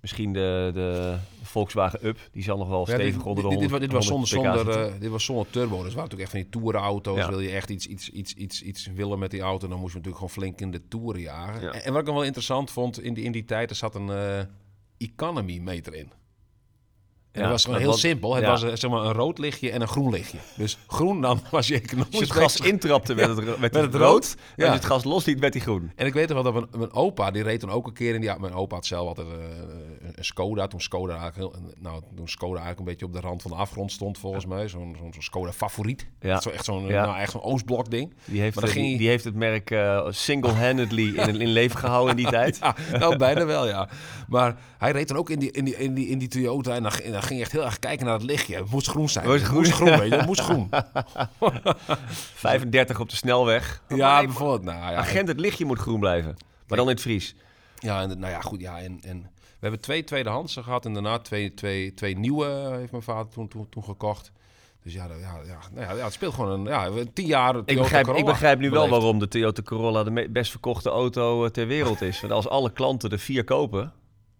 misschien 0.00 0.32
de, 0.32 0.70
de 0.74 1.16
Volkswagen 1.42 2.06
Up. 2.06 2.18
Die 2.32 2.42
zal 2.42 2.58
nog 2.58 2.68
wel 2.68 2.78
Ja, 2.78 2.94
stevig 2.94 3.14
dit, 3.14 3.22
onder 3.22 3.42
de 3.44 3.48
dit, 3.48 3.58
100 3.58 3.70
dit, 3.70 3.80
dit 3.80 3.92
was 3.92 4.06
zonder, 4.06 4.34
100 4.34 4.54
pk 4.54 4.72
zonder, 4.72 4.94
eh, 4.94 5.00
dit 5.00 5.10
was 5.10 5.24
zonder 5.24 5.46
turbo. 5.50 5.82
Dus 5.82 5.94
waren 5.94 6.10
natuurlijk 6.10 6.20
echt 6.20 6.30
van 6.30 6.40
die 6.40 6.48
tourauto's. 6.48 7.16
Ja. 7.18 7.28
Wil 7.28 7.40
je 7.40 7.50
echt 7.50 7.70
iets, 7.70 7.86
iets, 7.86 8.08
iets, 8.10 8.34
iets, 8.34 8.62
iets 8.62 8.86
willen 8.86 9.18
met 9.18 9.30
die 9.30 9.40
auto, 9.40 9.68
dan 9.68 9.78
moest 9.78 9.92
je 9.92 9.98
natuurlijk 9.98 10.24
gewoon 10.24 10.42
flink 10.42 10.60
in 10.60 10.70
de 10.70 10.88
toeren 10.88 11.20
jagen. 11.20 11.62
Ja. 11.62 11.72
En, 11.72 11.84
en 11.84 11.92
wat 11.92 12.00
ik 12.00 12.06
nog 12.06 12.16
wel 12.16 12.24
interessant 12.24 12.70
vond, 12.70 13.02
in 13.02 13.14
die, 13.14 13.24
in 13.24 13.32
die 13.32 13.44
tijd, 13.44 13.70
er 13.70 13.76
zat 13.76 13.94
een 13.94 14.10
eh, 14.10 14.40
economy 14.98 15.58
meter 15.58 15.94
in. 15.94 16.10
En 17.36 17.42
dat 17.42 17.50
was 17.50 17.64
gewoon 17.64 17.80
heel 17.80 17.92
simpel. 17.92 18.34
Het 18.34 18.44
was 18.46 18.62
eh, 18.62 18.70
zeg 18.74 18.90
maar 18.90 19.04
een 19.04 19.12
rood 19.12 19.38
lichtje 19.38 19.70
en 19.70 19.80
een 19.80 19.88
groen 19.88 20.10
lichtje. 20.10 20.38
Dus 20.56 20.78
groen, 20.86 21.20
dan 21.20 21.40
was 21.50 21.66
je 21.66 21.74
economisch 21.74 22.10
Als 22.10 22.28
je 22.28 22.34
het 22.34 22.42
gas 22.42 22.60
intrapte, 22.60 23.14
werd 23.14 23.28
het, 23.36 23.44
werd 23.44 23.58
Werd 23.58 23.74
het 23.74 23.82
het 23.92 23.94
rood. 23.94 24.36
En 24.56 24.64
als 24.64 24.72
je 24.72 24.78
het 24.78 24.84
gas 24.84 25.04
losliet, 25.04 25.38
werd 25.38 25.54
hij 25.54 25.62
groen. 25.62 25.92
En 25.94 26.06
ik 26.06 26.12
weet 26.12 26.28
nog 26.28 26.42
wel 26.42 26.52
dat 26.52 26.54
mijn, 26.54 26.80
mijn 26.80 26.92
opa, 26.92 27.30
die 27.30 27.42
reed 27.42 27.60
toen 27.60 27.70
ook 27.70 27.86
een 27.86 27.92
keer 27.92 28.14
in 28.14 28.20
die... 28.20 28.30
Ja, 28.30 28.38
mijn 28.38 28.52
opa 28.52 28.74
had 28.74 28.86
zelf 28.86 29.08
altijd 29.08 29.26
eh, 29.26 29.34
een, 30.14 30.24
Skoda. 30.24 30.66
Toen 30.66 30.80
Skoda 30.80 31.18
eigenlijk, 31.18 31.54
heel, 31.54 31.62
nou, 31.78 32.02
toen 32.16 32.28
Skoda 32.28 32.60
eigenlijk 32.60 32.78
een 32.78 32.84
beetje 32.84 33.06
op 33.06 33.12
de 33.12 33.20
rand 33.20 33.42
van 33.42 33.50
de 33.50 33.56
afgrond 33.56 33.92
stond, 33.92 34.18
volgens 34.18 34.46
mij. 34.46 34.68
Zo'n 34.68 34.96
zo'n 35.00 35.22
Skoda 35.22 35.52
favoriet. 35.52 36.06
Ja. 36.20 36.40
Zo, 36.40 36.50
echt 36.50 36.64
zo'n 36.64 36.86
Ja. 36.86 37.04
nou, 37.06 37.18
echt 37.18 37.32
zo'n 37.32 37.42
Oostblok 37.42 37.90
ding. 37.90 38.14
Die 38.24 38.40
heeft, 38.40 38.54
Maar 38.54 38.64
dan 38.64 38.72
ging 38.72 38.98
die, 38.98 39.08
heeft 39.08 39.24
het 39.24 39.34
merk 39.34 39.70
eh, 39.70 40.06
single-handedly 40.10 41.16
in, 41.16 41.40
in 41.40 41.48
leven 41.48 41.78
gehouden 41.78 42.16
in 42.16 42.22
die 42.22 42.32
tijd. 42.38 42.58
Ja, 42.60 42.74
nou, 42.98 43.16
bijna 43.16 43.46
wel, 43.46 43.66
ja. 43.66 43.88
Maar 44.28 44.56
hij 44.78 44.90
reed 44.90 45.08
dan 45.08 45.16
ook 45.16 45.30
in 45.30 45.38
die, 45.38 45.50
in 45.50 45.64
die, 45.64 45.76
in 45.76 45.94
die, 45.94 46.08
in 46.08 46.18
die 46.18 46.28
Toyota 46.28 46.74
en 46.74 46.82
dan, 46.82 46.92
en 46.92 47.12
dan 47.12 47.22
ging 47.26 47.40
echt 47.40 47.52
heel 47.52 47.64
erg 47.64 47.78
kijken 47.78 48.04
naar 48.06 48.14
het 48.14 48.22
lichtje. 48.22 48.56
Het 48.56 48.70
moest 48.70 48.88
groen 48.88 49.08
zijn. 49.08 49.26
Moest 49.26 49.38
Het 49.38 49.48
groen. 49.48 49.58
moest 49.60 49.72
groen, 49.72 49.98
weet 49.98 50.10
je. 50.10 50.16
Het 50.16 50.26
moest 50.26 50.40
groen. 50.40 50.68
35 52.34 53.00
op 53.00 53.08
de 53.10 53.16
snelweg. 53.16 53.82
Ja, 53.88 54.24
bijvoorbeeld. 54.24 54.62
Nou, 54.62 54.78
ja, 54.78 54.94
Agent, 54.96 55.28
het 55.28 55.40
lichtje 55.40 55.64
moet 55.64 55.78
groen 55.78 56.00
blijven. 56.00 56.36
Maar 56.68 56.76
dan 56.78 56.86
in 56.86 56.92
het 56.92 57.00
Fries. 57.02 57.34
Ja, 57.78 58.02
en, 58.02 58.18
nou 58.18 58.32
ja, 58.32 58.40
goed. 58.40 58.60
Ja, 58.60 58.78
en, 58.80 58.98
en 59.02 59.20
we 59.40 59.58
hebben 59.60 59.80
twee 59.80 60.04
tweedehands 60.04 60.56
gehad 60.56 60.84
en 60.84 60.92
daarna 60.92 61.18
twee, 61.18 61.54
twee, 61.54 61.94
twee 61.94 62.18
nieuwe 62.18 62.46
heeft 62.78 62.90
mijn 62.90 63.02
vader 63.02 63.32
toen, 63.32 63.48
toen, 63.48 63.68
toen 63.68 63.84
gekocht. 63.84 64.32
Dus 64.82 64.92
ja, 64.94 65.08
dat- 65.08 65.20
ja, 65.20 65.40
ja, 65.46 65.58
nou 65.84 65.96
ja, 65.98 66.04
het 66.04 66.12
speelt 66.12 66.34
gewoon 66.34 66.50
een 66.60 66.64
ja, 66.66 66.90
tien 67.12 67.26
jaar. 67.26 67.52
Toyota 67.52 67.72
Ik 67.72 67.78
begrijp, 67.78 68.08
ik 68.08 68.24
begrijp 68.24 68.58
nu 68.58 68.70
wel 68.70 68.88
waarom 68.88 69.18
de 69.18 69.28
Toyota 69.28 69.62
Corolla 69.62 70.04
de 70.04 70.28
best 70.30 70.50
verkochte 70.50 70.90
auto 70.90 71.44
eh, 71.44 71.50
ter 71.50 71.66
wereld 71.66 72.00
is. 72.02 72.20
Want 72.20 72.32
als 72.32 72.48
alle 72.48 72.72
klanten 72.72 73.10
er 73.10 73.18
vier 73.18 73.44
kopen, 73.44 73.92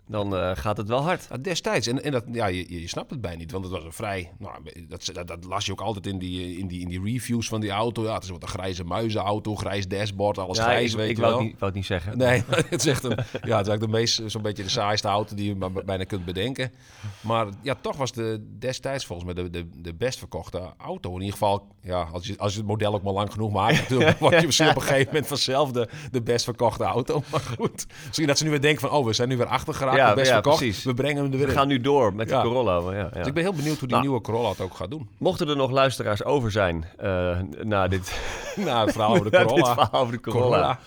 dan 0.08 0.36
eh, 0.36 0.50
gaat 0.54 0.76
het 0.76 0.88
wel 0.88 1.02
hard. 1.02 1.44
Destijds. 1.44 1.86
En, 1.86 2.04
en 2.04 2.12
dat, 2.12 2.24
ja, 2.32 2.46
je, 2.46 2.80
je 2.80 2.88
snapt 2.88 3.10
het 3.10 3.20
bij 3.20 3.36
niet, 3.36 3.52
want 3.52 3.64
het 3.64 3.72
was 3.72 3.84
een 3.84 3.92
vrij... 3.92 4.32
Nou, 4.38 4.54
dat, 4.88 5.10
dat, 5.12 5.26
dat 5.26 5.44
las 5.44 5.66
je 5.66 5.72
ook 5.72 5.80
altijd 5.80 6.06
in 6.06 6.18
die, 6.18 6.58
in, 6.58 6.66
die, 6.66 6.80
in 6.80 6.88
die 6.88 7.02
reviews 7.02 7.48
van 7.48 7.60
die 7.60 7.70
auto. 7.70 8.04
Ja, 8.04 8.14
het 8.14 8.22
is 8.22 8.30
wat 8.30 8.42
een 8.42 8.48
grijze 8.48 8.84
muizenauto, 8.84 9.54
grijs 9.54 9.88
dashboard, 9.88 10.38
alles 10.38 10.56
Ja, 10.56 10.64
grijs, 10.64 10.92
ik, 10.92 10.96
weet 10.96 11.10
ik 11.10 11.16
je 11.16 11.22
wou, 11.22 11.32
wel. 11.32 11.42
het 11.42 11.50
niet, 11.50 11.60
wou 11.60 11.72
het 11.72 11.80
niet 11.80 11.86
zeggen. 11.86 12.18
Nee, 12.18 12.42
het 12.70 12.84
is 12.84 12.86
echt 12.86 13.04
een, 13.04 13.10
ja, 13.10 13.16
het 13.16 13.42
is 13.42 13.50
eigenlijk 13.50 13.80
de 13.80 13.88
meest, 13.88 14.22
zo'n 14.26 14.42
beetje 14.42 14.62
de 14.62 14.68
saaiste 14.68 15.08
auto 15.08 15.34
die 15.34 15.48
je 15.48 15.82
bijna 15.84 16.04
kunt 16.04 16.24
bedenken. 16.24 16.72
Maar 17.20 17.46
ja, 17.62 17.74
toch 17.80 17.96
was 17.96 18.12
de 18.12 18.46
destijds 18.58 19.04
volgens 19.06 19.32
mij 19.32 19.42
de, 19.42 19.50
de, 19.50 19.68
de 19.82 19.94
best 19.94 20.18
verkochte 20.18 20.74
auto. 20.76 21.10
In 21.10 21.20
ieder 21.20 21.32
geval, 21.32 21.66
ja, 21.80 22.08
als 22.12 22.26
je, 22.26 22.38
als 22.38 22.52
je 22.52 22.58
het 22.58 22.68
model 22.68 22.94
ook 22.94 23.02
maar 23.02 23.12
lang 23.12 23.32
genoeg 23.32 23.52
maakt, 23.52 23.76
natuurlijk 23.76 24.18
word 24.18 24.40
je 24.40 24.46
misschien 24.46 24.68
op 24.68 24.76
een 24.76 24.82
gegeven 24.82 25.06
moment 25.06 25.26
vanzelf 25.26 25.72
de, 25.72 25.88
de 26.10 26.22
best 26.22 26.44
verkochte 26.44 26.84
auto. 26.84 27.22
Maar 27.30 27.40
goed, 27.40 27.86
misschien 28.06 28.26
dat 28.26 28.38
ze 28.38 28.44
nu 28.44 28.50
weer 28.50 28.60
denken 28.60 28.80
van, 28.80 28.98
oh, 28.98 29.06
we 29.06 29.12
zijn 29.12 29.28
nu 29.28 29.36
weer 29.36 29.46
achtergeraakt, 29.46 29.95
Ja, 29.96 30.14
best 30.14 30.26
ja, 30.26 30.32
verkocht. 30.32 30.58
precies. 30.58 30.84
We 30.84 30.94
brengen 30.94 31.22
hem 31.22 31.32
er 31.32 31.38
weer 31.38 31.46
We 31.46 31.52
gaan 31.52 31.68
nu 31.68 31.80
door 31.80 32.14
met 32.14 32.28
de 32.28 32.40
Corolla. 32.40 32.80
Maar 32.80 32.94
ja, 32.94 33.00
ja. 33.02 33.08
Dus 33.18 33.26
ik 33.26 33.34
ben 33.34 33.42
heel 33.42 33.52
benieuwd 33.52 33.78
hoe 33.78 33.88
die 33.88 33.96
Nou. 33.96 34.02
nieuwe 34.02 34.20
Corolla 34.20 34.48
het 34.48 34.60
ook 34.60 34.74
gaat 34.74 34.90
doen. 34.90 35.08
Mochten 35.18 35.48
er 35.48 35.56
nog 35.56 35.70
luisteraars 35.70 36.24
over 36.24 36.50
zijn 36.50 36.84
eh, 36.98 37.38
na 37.62 37.88
dit, 37.88 38.20
Nou, 38.56 38.84
het 38.84 38.92
verhaal 38.92 39.10
over 39.14 39.30
de 39.30 39.36
na 39.38 39.44
Corolla. 39.44 39.74
verhaal 39.74 40.00
over 40.00 40.12
de 40.12 40.20
Corolla. 40.20 40.44
Corolla. 40.48 40.78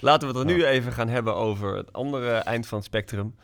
Laten 0.00 0.28
we 0.32 0.38
het 0.38 0.48
er 0.48 0.54
nu 0.56 0.64
even 0.64 0.92
gaan 0.92 1.08
hebben 1.08 1.34
over 1.34 1.76
het 1.76 1.92
andere 1.92 2.30
eind 2.32 2.66
van 2.66 2.78
het 2.78 2.86
spectrum. 2.86 3.34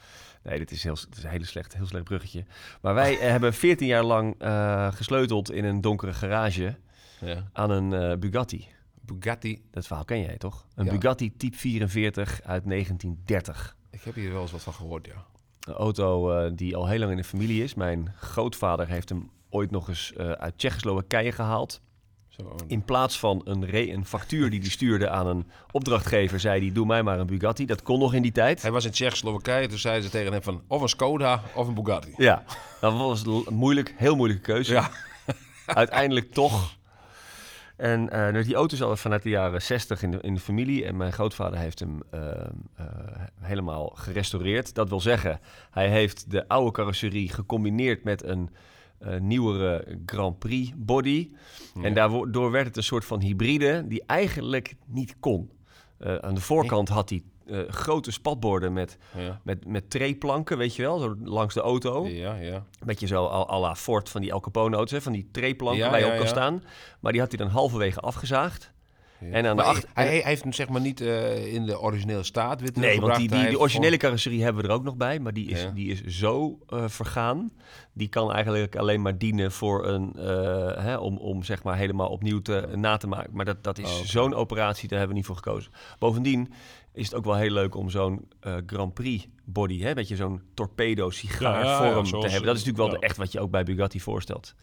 Nee, 0.42 0.58
dit 0.58 0.70
is, 0.70 0.82
heel, 0.82 0.94
dit 0.94 1.16
is 1.16 1.22
een 1.24 1.30
hele 1.30 1.44
slecht, 1.46 1.76
heel 1.76 1.86
slecht 1.86 2.04
bruggetje. 2.04 2.44
Maar 2.80 2.94
wij 2.94 3.18
eh, 3.18 3.30
hebben 3.30 3.54
14 3.54 3.86
jaar 3.86 4.04
lang 4.04 4.34
eh, 4.38 4.92
gesleuteld 4.92 5.52
in 5.52 5.64
een 5.64 5.80
donkere 5.80 6.12
garage 6.12 6.74
Ja. 7.20 7.48
aan 7.52 7.70
een 7.70 8.20
Bugatti. 8.20 8.66
Bugatti. 9.00 9.62
Dat 9.70 9.86
verhaal 9.86 10.04
ken 10.04 10.20
jij 10.20 10.36
toch? 10.36 10.66
Een 10.74 10.84
Ja. 10.84 10.90
Bugatti 10.90 11.36
Type 11.36 11.56
44 11.56 12.40
uit 12.44 12.62
1930. 12.68 13.76
Ik 13.90 14.00
heb 14.02 14.14
hier 14.14 14.32
wel 14.32 14.42
eens 14.42 14.52
wat 14.52 14.62
van 14.62 14.72
gehoord, 14.74 15.06
ja. 15.06 15.24
Een 15.60 15.74
auto 15.74 16.30
eh, 16.32 16.50
die 16.54 16.76
al 16.76 16.86
heel 16.88 16.98
lang 16.98 17.10
in 17.10 17.16
de 17.16 17.24
familie 17.24 17.62
is. 17.62 17.74
Mijn 17.74 18.12
grootvader 18.20 18.88
heeft 18.88 19.08
hem 19.08 19.30
ooit 19.50 19.70
nog 19.70 19.88
eens 19.88 20.12
eh, 20.12 20.30
uit 20.30 20.58
Tsjechoslowakije 20.58 21.32
gehaald. 21.32 21.80
Zo, 22.28 22.54
In 22.66 22.84
plaats 22.84 23.18
van 23.18 23.40
een, 23.44 23.66
re- 23.66 23.92
een 23.92 24.06
factuur 24.06 24.50
die 24.50 24.60
hij 24.60 24.68
stuurde 24.68 25.08
aan 25.08 25.26
een 25.26 25.46
opdrachtgever, 25.70 26.40
zei 26.40 26.60
hij: 26.60 26.72
Doe 26.72 26.86
mij 26.86 27.02
maar 27.02 27.18
een 27.18 27.26
Bugatti. 27.26 27.66
Dat 27.66 27.82
kon 27.82 27.98
nog 27.98 28.14
in 28.14 28.22
die 28.22 28.32
tijd. 28.32 28.62
Hij 28.62 28.70
was 28.70 28.84
in 28.84 28.90
Tsjechoslowakije, 28.90 29.66
toen 29.68 29.78
zeiden 29.78 30.04
ze 30.04 30.10
tegen 30.10 30.32
hem 30.32 30.42
van 30.42 30.62
of 30.66 30.82
een 30.82 30.88
Skoda 30.88 31.42
of 31.54 31.68
een 31.68 31.74
Bugatti. 31.74 32.14
Ja, 32.16 32.44
dat 32.80 32.92
was 32.96 33.24
l- 33.24 33.50
moeilijk, 33.50 33.94
heel 33.96 34.16
moeilijke 34.16 34.42
keuze. 34.42 34.72
Ja. 34.72 34.90
Uiteindelijk 35.66 36.32
toch. 36.32 36.74
En 37.80 38.32
dus 38.32 38.46
die 38.46 38.54
auto 38.54 38.74
is 38.74 38.82
al 38.82 38.96
vanuit 38.96 39.22
de 39.22 39.28
jaren 39.28 39.62
60 39.62 40.02
in 40.02 40.10
de, 40.10 40.18
in 40.20 40.34
de 40.34 40.40
familie. 40.40 40.84
En 40.84 40.96
mijn 40.96 41.12
grootvader 41.12 41.58
heeft 41.58 41.78
hem 41.78 42.00
eh, 42.10 42.30
eh, 42.30 42.86
helemaal 43.40 43.92
gerestaureerd. 43.94 44.74
Dat 44.74 44.88
wil 44.88 45.00
zeggen, 45.00 45.40
hij 45.70 45.88
heeft 45.88 46.30
de 46.30 46.48
oude 46.48 46.70
carrosserie 46.70 47.28
gecombineerd 47.28 48.04
met 48.04 48.24
een 48.24 48.50
nieuwere 49.20 49.98
Grand 50.06 50.38
Prix 50.38 50.72
body. 50.76 51.30
En 51.82 51.94
daardoor 51.94 52.50
werd 52.50 52.66
het 52.66 52.76
een 52.76 52.82
soort 52.82 53.04
van 53.04 53.20
hybride 53.20 53.84
die 53.88 54.02
eigenlijk 54.06 54.74
niet 54.86 55.16
kon. 55.20 55.50
Aan 56.20 56.34
de 56.34 56.40
voorkant 56.40 56.88
had 56.88 57.08
hij 57.08 57.22
eh, 57.50 57.58
grote 57.68 58.10
spatborden 58.10 58.72
met, 58.72 58.98
Ja, 59.16 59.40
met, 59.44 59.66
met 59.66 59.90
treeplanken, 59.90 60.58
weet 60.58 60.76
je 60.76 60.82
wel, 60.82 60.98
zo 60.98 61.14
langs 61.24 61.54
de 61.54 61.60
auto. 61.60 62.06
ja, 62.06 62.34
ja. 62.34 62.64
Beetje 62.84 63.06
zo 63.06 63.26
à 63.26 63.46
à 63.50 63.58
la 63.60 63.74
Ford 63.76 64.08
van 64.08 64.20
die 64.20 64.30
El 64.30 64.40
Capone 64.40 64.76
auto's, 64.76 64.92
hè, 64.92 65.00
van 65.02 65.12
die 65.12 65.28
treeplanken 65.32 65.84
Ja, 65.84 65.90
waar 65.90 66.00
je 66.00 66.06
ja, 66.06 66.12
op 66.12 66.18
kan 66.18 66.28
staan. 66.28 66.62
Maar 67.00 67.12
die 67.12 67.20
had 67.20 67.30
hij 67.30 67.38
dan 67.38 67.48
halverwege 67.48 68.00
afgezaagd. 68.00 68.72
ja. 69.20 69.26
En 69.30 69.46
aan 69.46 69.56
de 69.56 69.62
achter- 69.62 69.88
hij, 69.94 70.06
hij 70.06 70.20
heeft 70.22 70.42
hem 70.42 70.52
zeg 70.52 70.68
maar 70.68 70.80
niet 70.80 71.00
eh, 71.00 71.54
in 71.54 71.66
de 71.66 71.80
originele 71.80 72.22
staat 72.22 72.60
weer 72.60 72.70
Nee, 72.74 73.00
want 73.00 73.16
die, 73.16 73.28
die, 73.28 73.58
originele 73.60 73.96
carrosserie 73.96 74.42
hebben 74.42 74.62
we 74.62 74.68
er 74.68 74.74
ook 74.74 74.82
nog 74.84 74.96
bij. 74.96 75.18
Maar 75.18 75.32
die 75.32 75.48
is, 75.48 75.62
Ja. 75.62 75.70
die 75.70 75.90
is 75.90 76.04
zo 76.04 76.58
eh, 76.68 76.84
vergaan. 76.88 77.52
Die 77.92 78.08
kan 78.08 78.32
eigenlijk 78.32 78.76
alleen 78.76 79.02
maar 79.02 79.18
dienen 79.18 79.52
voor 79.52 79.86
een, 79.86 80.12
hè, 80.78 80.96
om, 80.96 81.16
om 81.18 81.42
zeg 81.42 81.62
maar 81.62 81.76
helemaal 81.76 82.08
opnieuw 82.08 82.40
te, 82.42 82.68
na 82.74 82.96
te 82.96 83.06
maken. 83.06 83.30
Maar 83.34 83.44
dat, 83.44 83.64
dat 83.64 83.78
is 83.78 83.98
Oh, 83.98 84.04
zo'n 84.04 84.34
operatie, 84.34 84.88
daar 84.88 84.98
hebben 84.98 85.16
we 85.16 85.22
niet 85.22 85.26
voor 85.26 85.36
gekozen. 85.36 85.72
Bovendien 85.98 86.52
is 86.92 87.04
het 87.04 87.14
ook 87.14 87.24
wel 87.24 87.36
heel 87.36 87.50
leuk 87.50 87.74
om 87.74 87.90
zo'n 87.90 88.28
eh, 88.40 88.56
Grand 88.66 88.94
Prix 88.94 89.26
body, 89.44 89.80
hè, 89.80 89.94
beetje 89.94 90.16
zo'n 90.16 90.42
torpedo 90.54 91.10
sigaar 91.10 91.64
Ja, 91.64 91.84
ja, 91.84 91.92
vorm 91.92 92.04
ja, 92.04 92.10
te 92.10 92.28
hebben. 92.28 92.46
Dat 92.46 92.56
is 92.56 92.64
natuurlijk 92.64 92.76
wel 92.90 93.00
de- 93.00 93.06
echt 93.06 93.16
wat 93.16 93.32
je 93.32 93.40
ook 93.40 93.50
bij 93.50 93.64
Bugatti 93.64 94.00
voorstelt. 94.00 94.54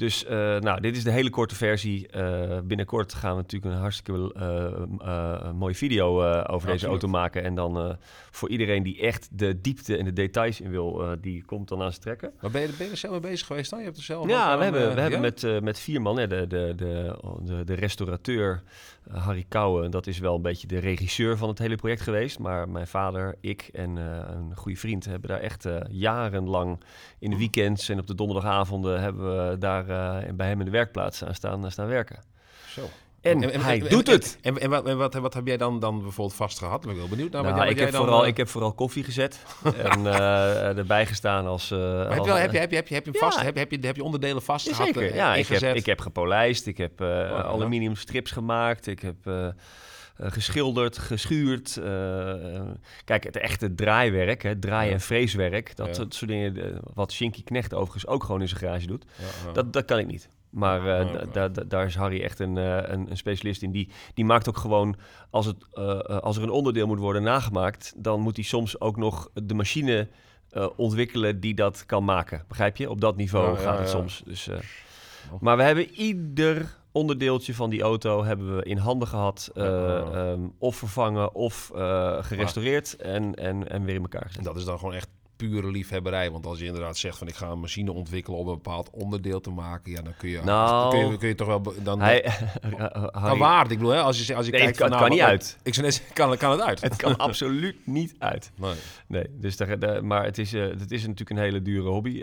Dus 0.00 0.24
eh, 0.24 0.58
nou, 0.58 0.80
dit 0.80 0.96
is 0.96 1.04
de 1.04 1.10
hele 1.10 1.30
korte 1.30 1.54
versie. 1.54 2.08
Eh, 2.08 2.58
binnenkort 2.64 3.14
gaan 3.14 3.30
we 3.30 3.42
natuurlijk 3.42 3.74
een 3.74 3.80
hartstikke 3.80 4.32
eh, 4.34 5.52
mooie 5.52 5.74
video 5.74 6.24
over 6.42 6.68
deze 6.68 6.86
auto 6.86 7.08
maken. 7.08 7.44
En 7.44 7.54
dan 7.54 7.96
voor 8.30 8.48
iedereen 8.48 8.82
die 8.82 9.00
echt 9.00 9.28
de 9.32 9.60
diepte 9.60 9.96
en 9.96 10.04
de 10.04 10.12
details 10.12 10.60
in 10.60 10.70
wil, 10.70 11.16
die 11.20 11.44
komt 11.44 11.68
dan 11.68 11.82
aan 11.82 11.92
ze 11.92 11.98
trekken. 11.98 12.32
Maar 12.40 12.50
ben 12.50 12.60
je, 12.60 12.68
ben 12.68 12.86
je 12.86 12.92
er 12.92 12.96
zelf 12.98 13.12
mee 13.12 13.30
bezig 13.30 13.46
geweest 13.46 13.70
dan? 13.70 13.78
Je 13.78 13.84
hebt 13.84 13.96
er 13.96 14.02
zelf 14.02 14.28
Ja, 14.28 14.58
we 14.58 14.64
hebben, 14.64 14.94
we 14.94 15.00
hebben 15.00 15.20
met, 15.20 15.62
met 15.62 15.78
vier 15.78 16.02
man, 16.02 16.18
hè, 16.18 16.26
de, 16.26 16.46
de, 16.46 16.72
de, 16.76 17.16
de, 17.44 17.64
de 17.64 17.74
restaurateur 17.74 18.62
Harry 19.10 19.44
Kouwen, 19.48 19.90
dat 19.90 20.06
is 20.06 20.18
wel 20.18 20.34
een 20.34 20.42
beetje 20.42 20.66
de 20.66 20.78
regisseur 20.78 21.36
van 21.36 21.48
het 21.48 21.58
hele 21.58 21.76
project 21.76 22.00
geweest. 22.00 22.38
Maar 22.38 22.68
mijn 22.68 22.86
vader, 22.86 23.36
ik 23.40 23.68
en 23.72 23.96
een 23.96 24.56
goede 24.56 24.78
vriend 24.78 25.04
hebben 25.04 25.28
daar 25.28 25.40
echt 25.40 25.68
jarenlang 25.88 26.80
in 27.18 27.30
de 27.30 27.36
weekends 27.36 27.88
en 27.88 27.98
op 27.98 28.06
de 28.06 28.14
donderdagavonden 28.14 29.00
hebben 29.00 29.50
we 29.50 29.58
daar 29.58 29.89
bij 30.34 30.48
hem 30.48 30.58
in 30.58 30.64
de 30.64 30.70
werkplaats 30.70 31.24
aan 31.24 31.34
staan, 31.34 31.70
staan 31.70 31.86
werken. 31.86 32.18
Zo. 32.68 32.80
En, 33.20 33.60
hij 33.60 33.78
doet 33.78 34.06
het! 34.06 34.38
En, 34.42 34.58
en, 34.60 34.70
wat, 34.70 34.92
wat, 34.92 35.14
wat 35.14 35.34
heb 35.34 35.46
jij 35.46 35.56
dan, 35.56 35.80
dan 35.80 36.02
bijvoorbeeld 36.02 36.36
vastgehad? 36.36 36.80
Ben 36.80 36.90
ik 36.90 36.96
wel 36.96 37.08
benieuwd 37.08 37.30
naar. 37.32 37.42
Nou, 37.42 37.54
wat, 37.54 37.62
jij- 37.62 37.72
ik, 37.72 37.78
heb 37.78 37.90
dan, 37.90 38.00
vooral, 38.00 38.22
eh, 38.22 38.28
ik 38.28 38.36
heb 38.36 38.48
vooral 38.48 38.72
koffie 38.72 39.04
gezet 39.04 39.38
en 39.90 40.06
eh, 40.06 40.76
erbij 40.78 41.06
gestaan 41.06 41.46
als... 41.46 41.70
eh, 41.70 41.78
maar 41.78 42.10
heb, 42.14 42.24
je 42.24 42.30
heb, 42.32 42.52
je, 42.52 42.58
heb, 42.58 42.70
je, 42.70 42.76
heb, 42.76 42.88
je, 42.88 42.94
heb 42.94 43.04
je 43.04 43.10
hem 43.10 43.20
Ja. 43.20 43.30
vast? 43.30 43.40
Heb, 43.42 43.54
je- 43.54 43.60
heb, 43.60 43.70
je, 43.70 43.78
heb 43.86 43.96
je 43.96 44.04
onderdelen 44.04 44.42
vast 44.42 44.68
gehad? 44.68 44.86
Jazeker, 44.86 45.10
eh, 45.10 45.14
ja. 45.16 45.34
Ik 45.34 45.46
heb, 45.46 45.74
ik 45.74 45.86
heb 45.86 46.00
gepolijst, 46.00 46.66
ik 46.66 46.78
heb 46.78 47.00
eh, 47.00 47.06
ja. 47.08 47.28
aluminium 47.42 47.96
strips 47.96 48.30
gemaakt, 48.30 48.86
ik 48.86 49.00
heb 49.00 49.26
eh, 49.26 49.46
eh, 49.46 49.52
geschilderd, 50.20 50.98
geschuurd. 50.98 51.76
eh, 51.76 52.56
eh, 52.56 52.62
kijk, 53.04 53.24
het 53.24 53.36
echte 53.36 53.74
draaiwerk, 53.74 54.42
hè, 54.42 54.58
draai- 54.58 54.86
Ja. 54.88 54.92
en 54.94 55.00
freeswerk, 55.00 55.76
dat 55.76 55.94
soort 55.96 56.26
dingen, 56.28 56.56
eh, 56.56 56.78
wat 56.94 57.12
Shinky 57.12 57.42
Knecht 57.42 57.74
overigens 57.74 58.06
ook 58.06 58.24
gewoon 58.24 58.40
in 58.40 58.48
zijn 58.48 58.60
garage 58.60 58.86
doet, 58.86 59.04
dat, 59.52 59.72
dat 59.72 59.84
kan 59.84 59.98
ik 59.98 60.06
niet. 60.06 60.28
Maar 60.50 60.98
eh, 61.00 61.22
da- 61.32 61.48
da- 61.48 61.64
daar 61.64 61.86
is 61.86 61.94
Harry 61.96 62.20
echt 62.22 62.38
een, 62.38 62.56
eh, 62.58 62.76
een, 62.82 63.10
een 63.10 63.16
specialist 63.16 63.62
in. 63.62 63.70
Die, 63.70 63.90
die 64.14 64.24
maakt 64.24 64.48
ook 64.48 64.56
gewoon, 64.56 64.96
als, 65.30 65.46
het, 65.46 65.56
eh, 65.72 65.90
eh, 65.90 66.00
als 66.18 66.36
er 66.36 66.42
een 66.42 66.50
onderdeel 66.50 66.86
moet 66.86 66.98
worden 66.98 67.22
nagemaakt, 67.22 67.92
dan 67.96 68.20
moet 68.20 68.36
hij 68.36 68.44
soms 68.44 68.80
ook 68.80 68.96
nog 68.96 69.30
de 69.34 69.54
machine 69.54 70.08
eh, 70.50 70.66
ontwikkelen 70.76 71.40
die 71.40 71.54
dat 71.54 71.86
kan 71.86 72.04
maken. 72.04 72.44
Begrijp 72.48 72.76
je? 72.76 72.90
Op 72.90 73.00
dat 73.00 73.16
niveau 73.16 73.56
ja, 73.56 73.62
gaat 73.62 73.78
het 73.78 73.86
ja. 73.90 73.92
soms. 73.98 74.22
Dus, 74.24 74.48
eh, 74.48 74.58
maar 75.40 75.56
we 75.56 75.62
hebben 75.62 75.90
ieder 75.90 76.78
onderdeeltje 76.92 77.54
van 77.54 77.70
die 77.70 77.82
auto 77.82 78.24
hebben 78.24 78.56
we 78.56 78.62
in 78.62 78.76
handen 78.76 79.08
gehad. 79.08 79.50
eh, 79.54 79.96
ehm, 79.98 80.40
of 80.58 80.76
vervangen 80.76 81.34
of 81.34 81.70
eh, 81.74 82.16
gerestaureerd 82.20 82.96
en, 82.96 83.34
en, 83.34 83.68
en 83.70 83.84
weer 83.84 83.94
in 83.94 84.00
elkaar 84.02 84.22
En 84.22 84.28
gezet. 84.28 84.44
dat 84.44 84.56
is 84.56 84.64
dan 84.64 84.78
gewoon 84.78 84.94
echt 84.94 85.08
pure 85.36 85.70
liefhebberij. 85.70 86.30
Want 86.30 86.46
als 86.46 86.58
je 86.58 86.64
inderdaad 86.64 86.96
zegt 86.98 87.18
van 87.18 87.26
ik 87.28 87.34
ga 87.34 87.48
een 87.48 87.60
machine 87.60 87.92
ontwikkelen 87.92 88.38
om 88.38 88.48
een 88.48 88.54
bepaald 88.54 88.90
onderdeel 88.90 89.40
te 89.40 89.50
maken, 89.50 89.92
ja, 89.92 90.02
dan 90.02 90.12
kun 90.18 90.28
je, 90.28 90.40
Nou, 90.42 90.80
dan 90.80 90.90
kun 91.00 91.10
je, 91.10 91.16
kun 91.18 91.28
je 91.28 91.34
toch 91.34 91.46
wel 91.46 91.62
dan 91.82 92.00
Hij, 92.00 92.20
kan 92.78 93.08
Harry, 93.12 93.38
waard. 93.38 93.70
Ik 93.70 93.78
bedoel, 93.78 93.92
hè, 93.92 94.00
als 94.00 94.26
je 94.26 94.34
als 94.34 94.46
je 94.46 94.52
nee, 94.52 94.60
het 94.60 94.76
kijkt 94.76 94.90
kan, 94.90 94.98
van, 94.98 95.08
het 95.08 95.08
kan 95.08 95.16
nou, 95.18 95.32
niet 95.32 95.40
uit. 95.40 95.58
Ik 95.62 95.74
zou 95.74 95.86
net 95.86 96.10
kan, 96.12 96.36
kan 96.36 96.50
het 96.50 96.60
uit? 96.60 96.80
Het 96.80 96.96
kan 96.96 97.16
absoluut 97.28 97.76
niet 97.86 98.14
uit. 98.18 98.50
Nee. 98.54 98.74
Nee, 99.06 99.24
dus 99.30 99.56
daar, 99.56 99.78
daar- 99.78 100.04
maar 100.04 100.24
het 100.24 100.38
is, 100.38 100.52
eh, 100.52 100.62
het 100.62 100.90
is 100.90 101.00
natuurlijk 101.00 101.30
een 101.30 101.36
hele 101.44 101.62
dure 101.62 101.88
hobby. 101.88 102.22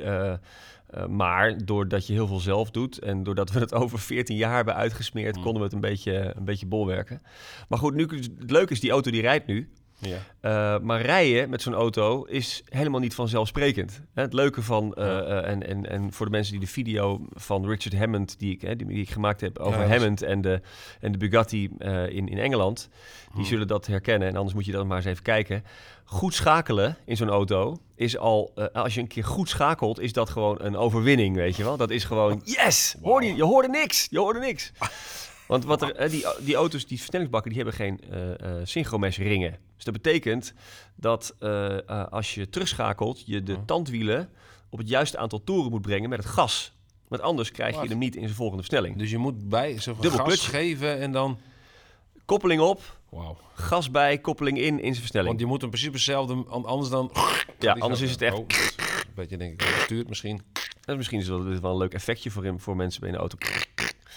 Eh, 0.88 1.06
maar 1.06 1.66
doordat 1.66 2.08
je 2.08 2.14
heel 2.14 2.28
veel 2.28 2.40
zelf 2.40 2.72
doet 2.72 3.00
en 3.00 3.24
doordat 3.24 3.52
we 3.52 3.60
het 3.60 3.74
over 3.82 4.00
14 4.00 4.36
jaar 4.36 4.56
hebben 4.56 4.76
uitgesmeerd, 4.76 5.36
Mm. 5.36 5.42
konden 5.42 5.60
we 5.60 5.66
het 5.66 5.74
een 5.74 5.90
beetje, 5.90 6.34
een 6.36 6.46
beetje 6.46 6.66
bolwerken. 6.66 7.22
Maar 7.70 7.80
goed, 7.80 7.94
nu, 7.94 8.08
het 8.40 8.52
leuke 8.52 8.74
is, 8.74 8.80
die 8.80 8.92
auto 8.92 9.12
die 9.12 9.22
rijdt 9.22 9.48
nu. 9.48 9.70
Ja. 10.00 10.18
Eh, 10.40 10.80
maar 10.82 11.02
rijden 11.02 11.50
met 11.50 11.62
zo'n 11.62 11.74
auto 11.74 12.24
is 12.24 12.64
helemaal 12.70 13.00
niet 13.00 13.14
vanzelfsprekend. 13.16 14.02
Hè, 14.14 14.22
Het 14.22 14.34
leuke 14.34 14.62
van, 14.62 14.94
eh, 14.94 15.18
eh, 15.20 15.50
en, 15.50 15.68
en, 15.68 15.90
en 15.90 16.14
voor 16.14 16.26
de 16.26 16.32
mensen 16.32 16.52
die 16.52 16.62
de 16.62 16.68
video 16.72 17.26
van 17.34 17.68
Richard 17.68 17.96
Hammond, 17.98 18.40
die 18.40 18.54
ik, 18.54 18.62
hè, 18.62 18.76
die, 18.76 18.88
die 18.88 19.02
ik 19.02 19.10
gemaakt 19.10 19.42
heb 19.42 19.58
over 19.60 19.80
Ja, 19.82 19.88
dat 19.88 19.98
Hammond 19.98 20.22
en 20.22 20.42
de, 20.42 20.62
en 21.00 21.12
de 21.12 21.18
Bugatti 21.18 21.64
in, 22.10 22.28
in 22.28 22.38
Engeland, 22.38 22.90
die 22.90 23.32
Hmm. 23.34 23.46
zullen 23.46 23.68
dat 23.68 23.88
herkennen. 23.88 24.28
En 24.28 24.36
anders 24.36 24.54
moet 24.56 24.66
je 24.66 24.72
dan 24.72 24.88
maar 24.88 24.98
eens 24.98 25.06
even 25.06 25.24
kijken. 25.24 25.64
Goed 26.06 26.34
schakelen 26.34 26.98
in 27.06 27.18
zo'n 27.18 27.30
auto 27.30 27.78
is 27.96 28.18
al, 28.18 28.52
als 28.74 28.94
je 28.94 29.02
een 29.02 29.08
keer 29.08 29.24
goed 29.24 29.50
schakelt, 29.50 30.00
is 30.00 30.14
dat 30.14 30.30
gewoon 30.30 30.58
een 30.62 30.76
overwinning, 30.78 31.36
weet 31.36 31.56
je 31.56 31.64
wel. 31.64 31.78
Dat 31.78 31.90
is 31.90 32.04
gewoon, 32.04 32.42
yes, 32.64 32.96
hoorde 33.02 33.26
je, 33.28 33.36
je 33.36 33.44
hoorde 33.44 33.68
niks, 33.70 34.08
je 34.10 34.20
hoorde 34.20 34.40
niks. 34.40 34.72
Want 35.48 35.66
wat 35.66 35.82
er, 35.82 35.96
eh, 35.96 36.10
die, 36.10 36.26
die 36.40 36.56
auto's, 36.56 36.86
die 36.86 36.98
versnellingsbakken, 36.98 37.52
die 37.54 37.62
hebben 37.64 37.78
geen 37.80 38.00
eh 38.12 38.62
eh 38.62 39.12
ringen. 39.12 39.58
Dus 39.76 39.84
dat 39.84 39.94
betekent 39.94 40.54
dat 40.96 41.36
eh, 41.40 41.90
eh, 41.90 42.08
als 42.08 42.34
je 42.36 42.50
terugschakelt, 42.50 43.24
je 43.26 43.44
de 43.44 43.52
Ja. 43.52 43.64
tandwielen 43.66 44.30
op 44.70 44.80
het 44.80 44.90
juiste 44.90 45.18
aantal 45.18 45.44
toeren 45.44 45.72
moet 45.72 45.82
brengen 45.82 46.10
met 46.10 46.20
het 46.24 46.28
gas. 46.28 46.76
Want 47.08 47.22
anders 47.22 47.52
krijg 47.52 47.82
je 47.82 47.88
hem 47.88 47.98
niet 47.98 48.16
in 48.16 48.24
zijn 48.24 48.36
volgende 48.36 48.64
versnelling. 48.64 48.98
Dus 48.98 49.10
je 49.12 49.18
moet 49.18 49.50
bij 49.50 49.80
zo'n 49.82 49.96
gas 50.02 50.24
clutch. 50.24 50.50
geven 50.50 51.00
en 51.00 51.12
dan... 51.12 51.40
Koppeling 52.26 52.62
op, 52.62 52.98
gas 53.54 53.92
bij, 53.92 54.18
koppeling 54.18 54.58
in, 54.58 54.74
in 54.80 54.80
zijn 54.80 54.96
versnelling. 54.96 55.30
Want 55.30 55.40
je 55.40 55.46
moet 55.46 55.64
in 55.64 55.70
principe 55.70 55.94
hetzelfde... 55.94 56.34
an- 56.48 56.66
Anders 56.66 56.90
dan... 56.90 57.12
ja, 57.60 57.74
anders 57.80 58.02
is 58.02 58.12
het 58.12 58.22
echt... 58.22 58.38
Oh, 58.38 58.46
is 58.48 58.76
een 58.78 59.14
beetje 59.16 59.38
denk 59.38 59.54
ik 59.54 59.62
gestuurd 59.62 60.08
misschien. 60.10 60.42
En 60.86 60.98
misschien 60.98 61.20
is 61.20 61.26
dat 61.26 61.60
wel 61.60 61.72
een 61.72 61.78
leuk 61.78 61.94
effectje 61.94 62.32
voor, 62.32 62.44
hem, 62.44 62.60
voor 62.60 62.76
mensen 62.76 63.02
bij 63.02 63.10
een 63.10 63.16
auto. 63.16 63.38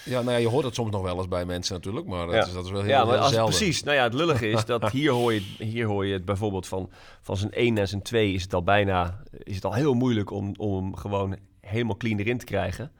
Ja, 0.04 0.20
nou 0.20 0.30
ja, 0.30 0.36
je 0.36 0.48
hoort 0.48 0.64
het 0.64 0.74
soms 0.74 0.90
nog 0.90 1.02
wel 1.02 1.16
eens 1.16 1.28
bij 1.28 1.44
mensen 1.44 1.74
natuurlijk, 1.74 2.06
maar 2.06 2.26
dat, 2.26 2.34
Ja. 2.34 2.46
is, 2.46 2.52
dat 2.52 2.64
is 2.64 2.70
wel 2.70 2.80
heel, 2.80 2.90
Ja, 2.90 3.04
maar 3.04 3.12
heel 3.14 3.22
als, 3.22 3.32
zelden. 3.32 3.54
precies. 3.56 3.82
Nou 3.82 3.96
ja, 3.96 4.02
het 4.02 4.14
lullige 4.14 4.48
is 4.48 4.64
dat 4.74 4.90
hier 4.90 5.10
hoor 5.10 5.32
je, 5.32 5.40
hier 5.58 5.86
hoor 5.86 6.06
je 6.06 6.12
het 6.12 6.24
bijvoorbeeld 6.24 6.66
van, 6.66 6.90
van 7.22 7.36
zijn 7.36 7.50
1 7.52 7.74
naar 7.74 7.86
zijn 7.86 8.02
2 8.02 8.32
is 8.32 8.42
het 8.42 8.54
al 8.54 8.62
bijna 8.62 9.22
is 9.42 9.54
het 9.54 9.64
al 9.64 9.74
heel 9.74 9.94
moeilijk 9.94 10.30
om, 10.30 10.54
om 10.56 10.84
hem 10.84 10.96
gewoon 10.96 11.36
helemaal 11.60 11.96
clean 11.96 12.18
erin 12.18 12.38
te 12.38 12.44
krijgen. 12.44 12.92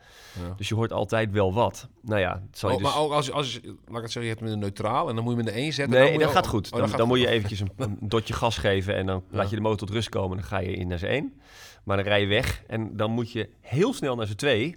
Ja. 0.43 0.55
Dus 0.57 0.69
je 0.69 0.75
hoort 0.75 0.93
altijd 0.93 1.31
wel 1.33 1.53
wat. 1.53 1.89
Nou 2.03 2.21
ja, 2.21 2.43
het 2.51 2.59
zal 2.59 2.71
je 2.71 2.77
Oh, 2.77 2.83
dus... 2.83 2.93
Maar 2.93 3.03
ook 3.03 3.13
als, 3.13 3.27
je- 3.27 3.33
als 3.33 3.61
laat 3.63 3.97
ik 3.97 4.03
het 4.03 4.13
zeggen, 4.13 4.23
je 4.23 4.29
hebt 4.29 4.39
hem 4.41 4.47
in 4.49 4.55
een 4.55 4.59
neutraal 4.61 5.09
en 5.09 5.15
dan 5.15 5.25
moet 5.25 5.33
je 5.33 5.39
hem 5.39 5.49
in 5.49 5.55
de 5.55 5.61
1 5.61 5.73
zetten. 5.73 5.95
Nee, 5.95 6.03
dan 6.03 6.13
moet 6.13 6.21
dat 6.23 6.31
je- 6.31 6.35
gaat 6.37 6.45
oh, 6.45 6.51
goed. 6.51 6.73
oh, 6.73 6.79
Dan, 6.81 6.91
dan 6.91 7.09
moet 7.09 7.19
je 7.21 7.29
eventjes 7.29 7.61
een, 7.61 7.71
een 7.85 7.97
dotje 8.01 8.35
gas 8.35 8.57
geven 8.59 8.95
en 8.97 9.07
dan 9.07 9.23
Ja. 9.31 9.37
laat 9.37 9.51
je 9.51 9.57
de 9.57 9.63
motor 9.63 9.79
tot 9.79 9.91
rust 9.91 10.09
komen. 10.09 10.37
Dan 10.37 10.47
ga 10.47 10.59
je 10.59 10.73
in 10.73 10.89
naar 10.89 10.99
zijn 10.99 11.13
1. 11.13 11.41
Maar 11.85 11.97
dan 11.97 12.07
rij 12.07 12.21
je 12.21 12.27
weg 12.27 12.63
en 12.67 12.97
dan 12.97 13.11
moet 13.11 13.33
je 13.33 13.49
heel 13.61 13.93
snel 13.95 14.17
naar 14.17 14.27
zijn 14.27 14.39
2. 14.39 14.77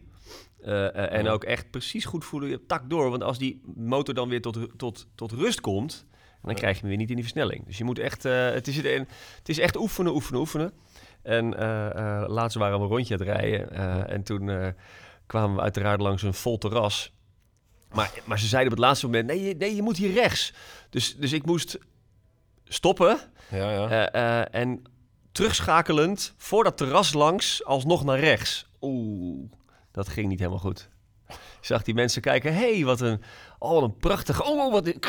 Eh, 0.63 0.87
eh, 0.87 1.19
en 1.19 1.27
ook 1.27 1.43
echt 1.43 1.69
precies 1.71 2.05
goed 2.05 2.25
voelen, 2.25 2.49
je 2.49 2.65
tak 2.65 2.89
door. 2.89 3.09
Want 3.09 3.23
als 3.23 3.37
die 3.37 3.61
motor 3.75 4.13
dan 4.13 4.29
weer 4.29 4.41
tot, 4.41 4.57
tot, 4.77 5.07
tot 5.15 5.31
rust 5.31 5.61
komt, 5.61 6.05
dan 6.41 6.55
krijg 6.55 6.73
je 6.75 6.79
hem 6.79 6.89
weer 6.89 6.97
niet 6.97 7.09
in 7.09 7.15
die 7.15 7.23
versnelling. 7.23 7.65
Dus 7.65 7.77
je 7.77 7.83
moet 7.83 7.99
echt, 7.99 8.25
eh, 8.25 8.49
het, 8.51 8.67
is, 8.67 8.75
het 8.75 9.49
is 9.49 9.59
echt 9.59 9.77
oefenen, 9.77 10.13
oefenen, 10.13 10.39
oefenen. 10.39 10.71
En 11.21 11.57
eh, 11.59 12.23
laatst 12.27 12.57
waren 12.57 12.77
we 12.77 12.83
een 12.83 12.89
rondje 12.91 13.13
aan 13.13 13.19
het 13.19 13.29
rijden. 13.29 13.71
en 14.07 14.23
toen 14.23 14.73
kwamen 15.25 15.55
we 15.55 15.61
uiteraard 15.61 16.01
langs 16.01 16.21
een 16.23 16.33
vol 16.33 16.57
terras. 16.57 17.11
Maar, 17.93 18.11
maar 18.25 18.39
ze 18.39 18.47
zeiden 18.47 18.71
op 18.71 18.77
het 18.77 18.87
laatste 18.87 19.05
moment, 19.05 19.27
nee, 19.27 19.41
je- 19.43 19.55
nee, 19.55 19.75
je 19.75 19.81
moet 19.81 19.97
hier 19.97 20.13
rechts. 20.13 20.53
Dus, 20.89 21.15
dus 21.17 21.31
ik 21.31 21.45
moest 21.45 21.77
stoppen 22.65 23.17
Ja, 23.51 23.71
ja. 23.71 24.47
en 24.49 24.81
terugschakelend 25.31 26.33
voor 26.37 26.63
dat 26.63 26.77
terras 26.77 27.13
langs 27.13 27.65
alsnog 27.65 28.03
naar 28.03 28.19
rechts. 28.19 28.65
Oeh, 28.81 29.51
dat 29.93 30.07
ging 30.07 30.27
niet 30.27 30.39
helemaal 30.39 30.59
goed. 30.59 30.89
Ik 31.29 31.69
zag 31.69 31.83
die 31.83 31.93
mensen 31.93 32.21
kijken, 32.21 32.53
hé, 32.53 32.73
hey, 32.75 32.85
wat 32.85 32.99
een, 33.01 33.21
oh, 33.59 33.71
wat 33.73 33.83
een 33.83 33.97
prachtig, 33.97 34.45
oh, 34.45 34.71
wat, 34.71 34.87
een- 34.87 34.99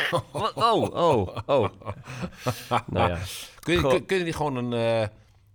wat 0.32 0.52
oh, 0.54 0.94
oh, 0.94 1.36
oh. 1.46 1.68
Nou 2.86 3.08
ja, 3.10 3.18
kun, 3.60 3.72
je, 3.72 3.78
gewoon- 3.78 3.94
kun, 3.96 4.06
kun 4.06 4.18
je 4.18 4.24
die 4.24 4.32
gewoon 4.32 4.56
een, 4.56 4.72
eh, 5.02 5.08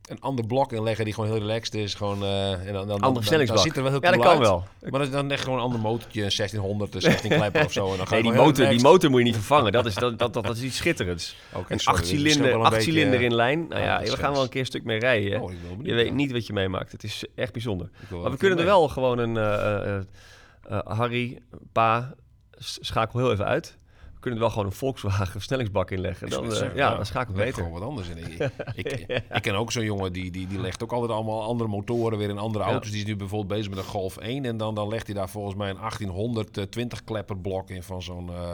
een 0.10 0.22
ander 0.22 0.46
blok 0.46 0.72
inleggen 0.72 1.06
die 1.06 1.14
gewoon 1.14 1.30
heel 1.30 1.40
relaxed 1.40 1.74
is? 1.74 1.94
Gewoon, 1.94 2.24
eh, 2.24 2.52
en 2.52 2.66
dan, 2.66 2.74
dan, 2.74 2.88
dan, 2.88 3.00
dan, 3.00 3.16
versnellingsbak. 3.16 3.60
ziet 3.62 3.76
er 3.76 3.84
wel 3.84 3.92
heel 3.92 4.02
ja, 4.04 4.12
dat 4.12 4.20
kan 4.20 4.30
uit. 4.32 4.40
wel. 4.40 4.64
Maar 4.90 5.00
dan, 5.00 5.12
dan 5.12 5.28
leg 5.28 5.38
je 5.38 5.44
gewoon 5.44 5.58
een 5.60 5.64
ander 5.66 5.80
motortje, 5.80 6.24
een 6.24 6.32
1600, 6.36 6.96
een 6.96 7.02
16 7.02 7.30
klepper 7.38 7.66
of 7.66 7.72
zo. 7.72 7.92
En 7.92 7.98
dan 7.98 8.08
ga 8.08 8.14
Nee, 8.14 8.24
die 8.24 8.32
motor, 8.32 8.70
die 8.70 8.82
motor 8.82 9.10
moet 9.10 9.20
je 9.20 9.26
niet 9.26 9.36
vervangen. 9.36 9.72
Dat 9.72 9.86
is, 9.86 9.94
dat, 9.94 10.20
dat, 10.20 10.34
dat, 10.34 10.44
dat 10.46 10.56
is 10.56 10.62
iets 10.64 10.78
schitterends. 10.78 11.36
Oké, 11.54 11.74
Een 11.74 11.80
sorry, 11.80 12.00
acht 12.00 12.12
is 12.12 12.18
cilinder, 12.18 12.56
acht 12.56 12.70
beetje, 12.70 12.92
cilinder 12.92 13.20
eh, 13.20 13.26
in 13.26 13.36
lijn. 13.36 13.68
Nou 13.68 13.82
ja, 13.82 13.88
ja, 13.88 14.00
is 14.00 14.10
we 14.12 14.18
gaan 14.18 14.34
wel 14.34 14.44
een 14.44 14.50
keer 14.50 14.60
een 14.60 14.66
stuk 14.66 14.84
mee 14.84 15.00
rijden. 15.00 15.42
Oh, 15.42 15.52
Je 15.84 15.94
weet 15.94 16.14
niet 16.14 16.32
wat 16.32 16.48
je 16.48 16.54
meemaakt. 16.54 16.92
Het 16.92 17.04
is 17.04 17.24
echt 17.36 17.54
bijzonder. 17.54 17.90
Maar 18.10 18.32
we 18.32 18.38
kunnen 18.38 18.60
er 18.60 18.66
wel 18.66 18.88
gewoon 18.88 19.18
een... 19.18 19.38
eh, 19.38 20.80
Harry, 20.84 21.40
pa, 21.72 22.14
schakel 22.58 23.20
heel 23.20 23.32
even 23.32 23.46
uit. 23.46 23.78
We 24.20 24.26
kunnen 24.26 24.44
er 24.44 24.46
wel 24.50 24.56
gewoon 24.58 24.72
een 24.72 24.78
Volkswagen 24.80 25.28
versnellingsbak 25.32 25.92
in 25.92 26.00
leggen. 26.02 26.30
Dan, 26.30 26.54
eh, 26.54 26.76
ja, 26.76 26.96
dan 26.96 27.06
schakel 27.06 27.36
leg 27.36 27.46
beter. 27.46 27.64
gewoon 27.64 27.80
wat 27.80 27.90
anders 27.90 28.08
in. 28.10 28.18
Ik, 28.18 28.52
ik, 28.86 28.92
ik 29.32 29.42
ken 29.42 29.56
ook 29.56 29.72
zo'n 29.72 29.84
jongen 29.84 30.14
die, 30.14 30.32
die, 30.32 30.48
die 30.48 30.60
legt 30.60 30.84
ook 30.84 30.92
altijd 30.92 31.12
allemaal 31.12 31.42
andere 31.44 31.70
motoren 31.70 32.18
weer 32.18 32.30
in 32.30 32.38
andere 32.38 32.64
Ja. 32.64 32.70
auto's. 32.72 32.90
Die 32.92 33.00
is 33.00 33.06
nu 33.06 33.16
bijvoorbeeld 33.16 33.50
bezig 33.60 33.70
met 33.70 33.78
een 33.78 33.92
Golf 33.92 34.18
1. 34.18 34.46
En 34.46 34.58
dan, 34.58 34.76
dan 34.76 34.88
legt 34.88 35.06
hij 35.06 35.16
daar 35.16 35.30
volgens 35.30 35.56
mij 35.56 35.70
een 35.70 35.78
1820 35.78 37.04
klepper 37.04 37.38
blok 37.38 37.70
in 37.70 37.84
van 37.84 38.02
zo'n... 38.02 38.30
eh, 38.30 38.52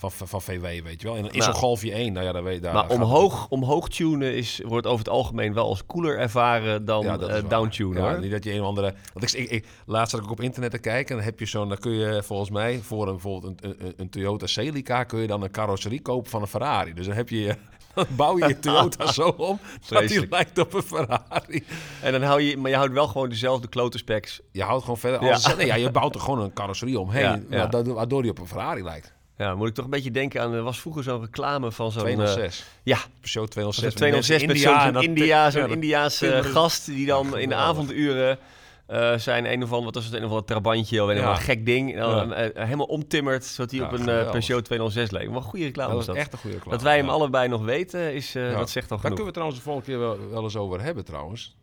van, 0.00 0.10
van 0.28 0.42
VW, 0.42 0.62
weet 0.62 1.00
je 1.00 1.06
wel. 1.08 1.16
In, 1.16 1.24
in 1.24 1.30
Nou. 1.30 1.42
zo'n 1.42 1.52
Golfje 1.54 1.92
1, 1.92 2.12
nou 2.12 2.26
ja, 2.26 2.32
daar 2.32 2.42
weet 2.44 2.54
je... 2.54 2.60
daar 2.60 2.72
maar 2.72 2.82
het- 2.82 2.92
omhoog, 2.92 3.48
omhoog 3.48 3.88
tunen 3.88 4.34
is, 4.34 4.60
wordt 4.66 4.86
over 4.86 4.98
het 4.98 5.08
algemeen 5.08 5.54
wel 5.54 5.64
als 5.68 5.86
cooler 5.86 6.18
ervaren 6.18 6.84
dan 6.84 7.02
Ja, 7.04 7.14
is 7.20 7.26
waar. 7.26 7.48
downtunen 7.48 8.02
Ja. 8.02 8.16
Niet 8.16 8.30
dat 8.30 8.44
je 8.44 8.52
een 8.52 8.60
of 8.60 8.66
andere... 8.66 8.94
Want 9.12 9.34
ik, 9.34 9.40
ik, 9.40 9.50
ik- 9.50 9.66
laatst 9.86 10.14
zat 10.14 10.24
ik 10.24 10.30
op 10.30 10.40
internet 10.40 10.70
te 10.70 10.78
kijken 10.78 11.10
en 11.10 11.16
dan 11.16 11.24
heb 11.24 11.38
je 11.38 11.46
zo'n... 11.46 11.68
Dan 11.68 11.78
kun 11.78 11.92
je 11.92 12.22
volgens 12.22 12.50
mij 12.50 12.78
voor 12.82 13.06
een, 13.06 13.12
bijvoorbeeld 13.12 13.62
een, 13.64 13.76
een, 13.78 13.92
een 13.96 14.10
Toyota 14.10 14.46
Celica... 14.46 15.04
kun 15.04 15.20
je 15.20 15.26
dan 15.26 15.42
een 15.42 15.50
carrosserie 15.50 16.00
kopen 16.02 16.30
van 16.30 16.40
een 16.42 16.48
Ferrari. 16.48 16.94
Dus 16.94 17.06
dan 17.06 17.14
heb 17.14 17.28
je... 17.28 17.54
Dan 17.94 18.06
bouw 18.10 18.38
je 18.38 18.48
je 18.48 18.58
Toyota 18.58 19.12
zo 19.12 19.28
om 19.28 19.58
dat 19.88 20.08
die 20.08 20.26
lijkt 20.30 20.58
op 20.58 20.74
een 20.74 20.82
Ferrari. 20.82 21.64
En 22.02 22.12
dan 22.12 22.22
hou 22.22 22.40
je, 22.42 22.56
maar 22.56 22.70
je 22.70 22.76
houdt 22.76 22.92
wel 22.92 23.06
gewoon 23.06 23.28
dezelfde 23.28 23.68
klote 23.68 23.98
specs. 23.98 24.40
Je 24.52 24.62
houdt 24.62 24.82
gewoon 24.82 24.98
verder... 24.98 25.22
Ja. 25.24 25.32
Als, 25.32 25.56
nee, 25.56 25.66
ja, 25.66 25.74
je 25.74 25.90
bouwt 25.90 26.14
er 26.14 26.20
gewoon 26.20 26.40
een 26.40 26.52
carrosserie 26.52 26.98
omheen... 27.00 27.46
Ja, 27.50 27.68
waardoor 27.84 28.22
die 28.22 28.30
op 28.30 28.38
een 28.38 28.46
Ferrari 28.46 28.82
lijkt. 28.82 29.16
Ja, 29.38 29.54
moet 29.54 29.68
ik 29.68 29.74
toch 29.74 29.84
een 29.84 29.90
beetje 29.90 30.10
denken 30.10 30.42
aan, 30.42 30.52
er 30.52 30.62
was 30.62 30.80
vroeger 30.80 31.02
zo'n 31.02 31.20
reclame 31.20 31.72
van 31.72 31.92
zo'n... 31.92 32.06
eh, 32.06 32.12
206. 32.14 32.64
ja, 32.82 32.96
Peugeot 33.20 33.28
zo'n 33.30 33.48
206. 33.48 33.94
206 33.94 34.46
met 34.46 34.58
zo'n 34.58 35.02
India, 35.02 35.50
zo'n 35.50 35.62
ja, 35.62 35.68
Indiaanse 35.68 36.40
gast 36.44 36.86
die 36.86 37.06
dan 37.06 37.38
in 37.38 37.48
de 37.48 37.54
avonduren 37.54 38.38
eh, 38.86 39.14
zijn 39.18 39.52
een 39.52 39.62
of 39.62 39.68
ander, 39.72 39.84
wat 39.84 39.94
was 39.94 40.04
het, 40.04 40.14
een 40.14 40.24
of 40.24 40.28
ander 40.30 40.44
trabantje 40.44 41.02
of 41.02 41.08
een 41.08 41.14
of 41.16 41.20
Ja. 41.22 41.26
ander 41.28 41.42
gek 41.42 41.66
ding, 41.66 41.92
en 41.94 42.00
dan, 42.00 42.28
Ja. 42.28 42.34
eh, 42.34 42.64
helemaal 42.64 42.86
omtimmerd, 42.86 43.44
zodat 43.44 43.70
hij 43.70 43.80
Ja, 43.80 43.86
op 43.86 43.92
een 43.92 43.98
eh, 43.98 44.04
geweldig. 44.04 44.30
Peugeot 44.32 44.64
206 44.64 45.10
leek. 45.10 45.28
Wat 45.28 45.36
een 45.36 45.42
goede 45.42 45.64
reclame 45.64 45.88
Dat 45.88 45.96
was 45.96 46.06
was 46.06 46.14
dat. 46.16 46.24
echt 46.24 46.32
een 46.32 46.38
goede 46.38 46.54
reclame. 46.56 46.76
Dat 46.76 46.86
wij 46.86 46.96
hem 46.96 47.08
allebei 47.08 47.48
nog 47.48 47.64
weten, 47.64 48.14
is, 48.14 48.34
eh, 48.34 48.52
dat 48.58 48.70
zegt 48.70 48.90
al 48.90 48.96
Daar 48.96 49.10
genoeg. 49.10 49.16
kunnen 49.16 49.24
we 49.26 49.32
trouwens 49.32 49.58
de 49.58 49.64
volgende 49.64 49.88
keer 49.90 49.98
wel, 49.98 50.30
wel 50.30 50.42
eens 50.42 50.56
over 50.56 50.82
hebben 50.82 51.04
trouwens. 51.04 51.56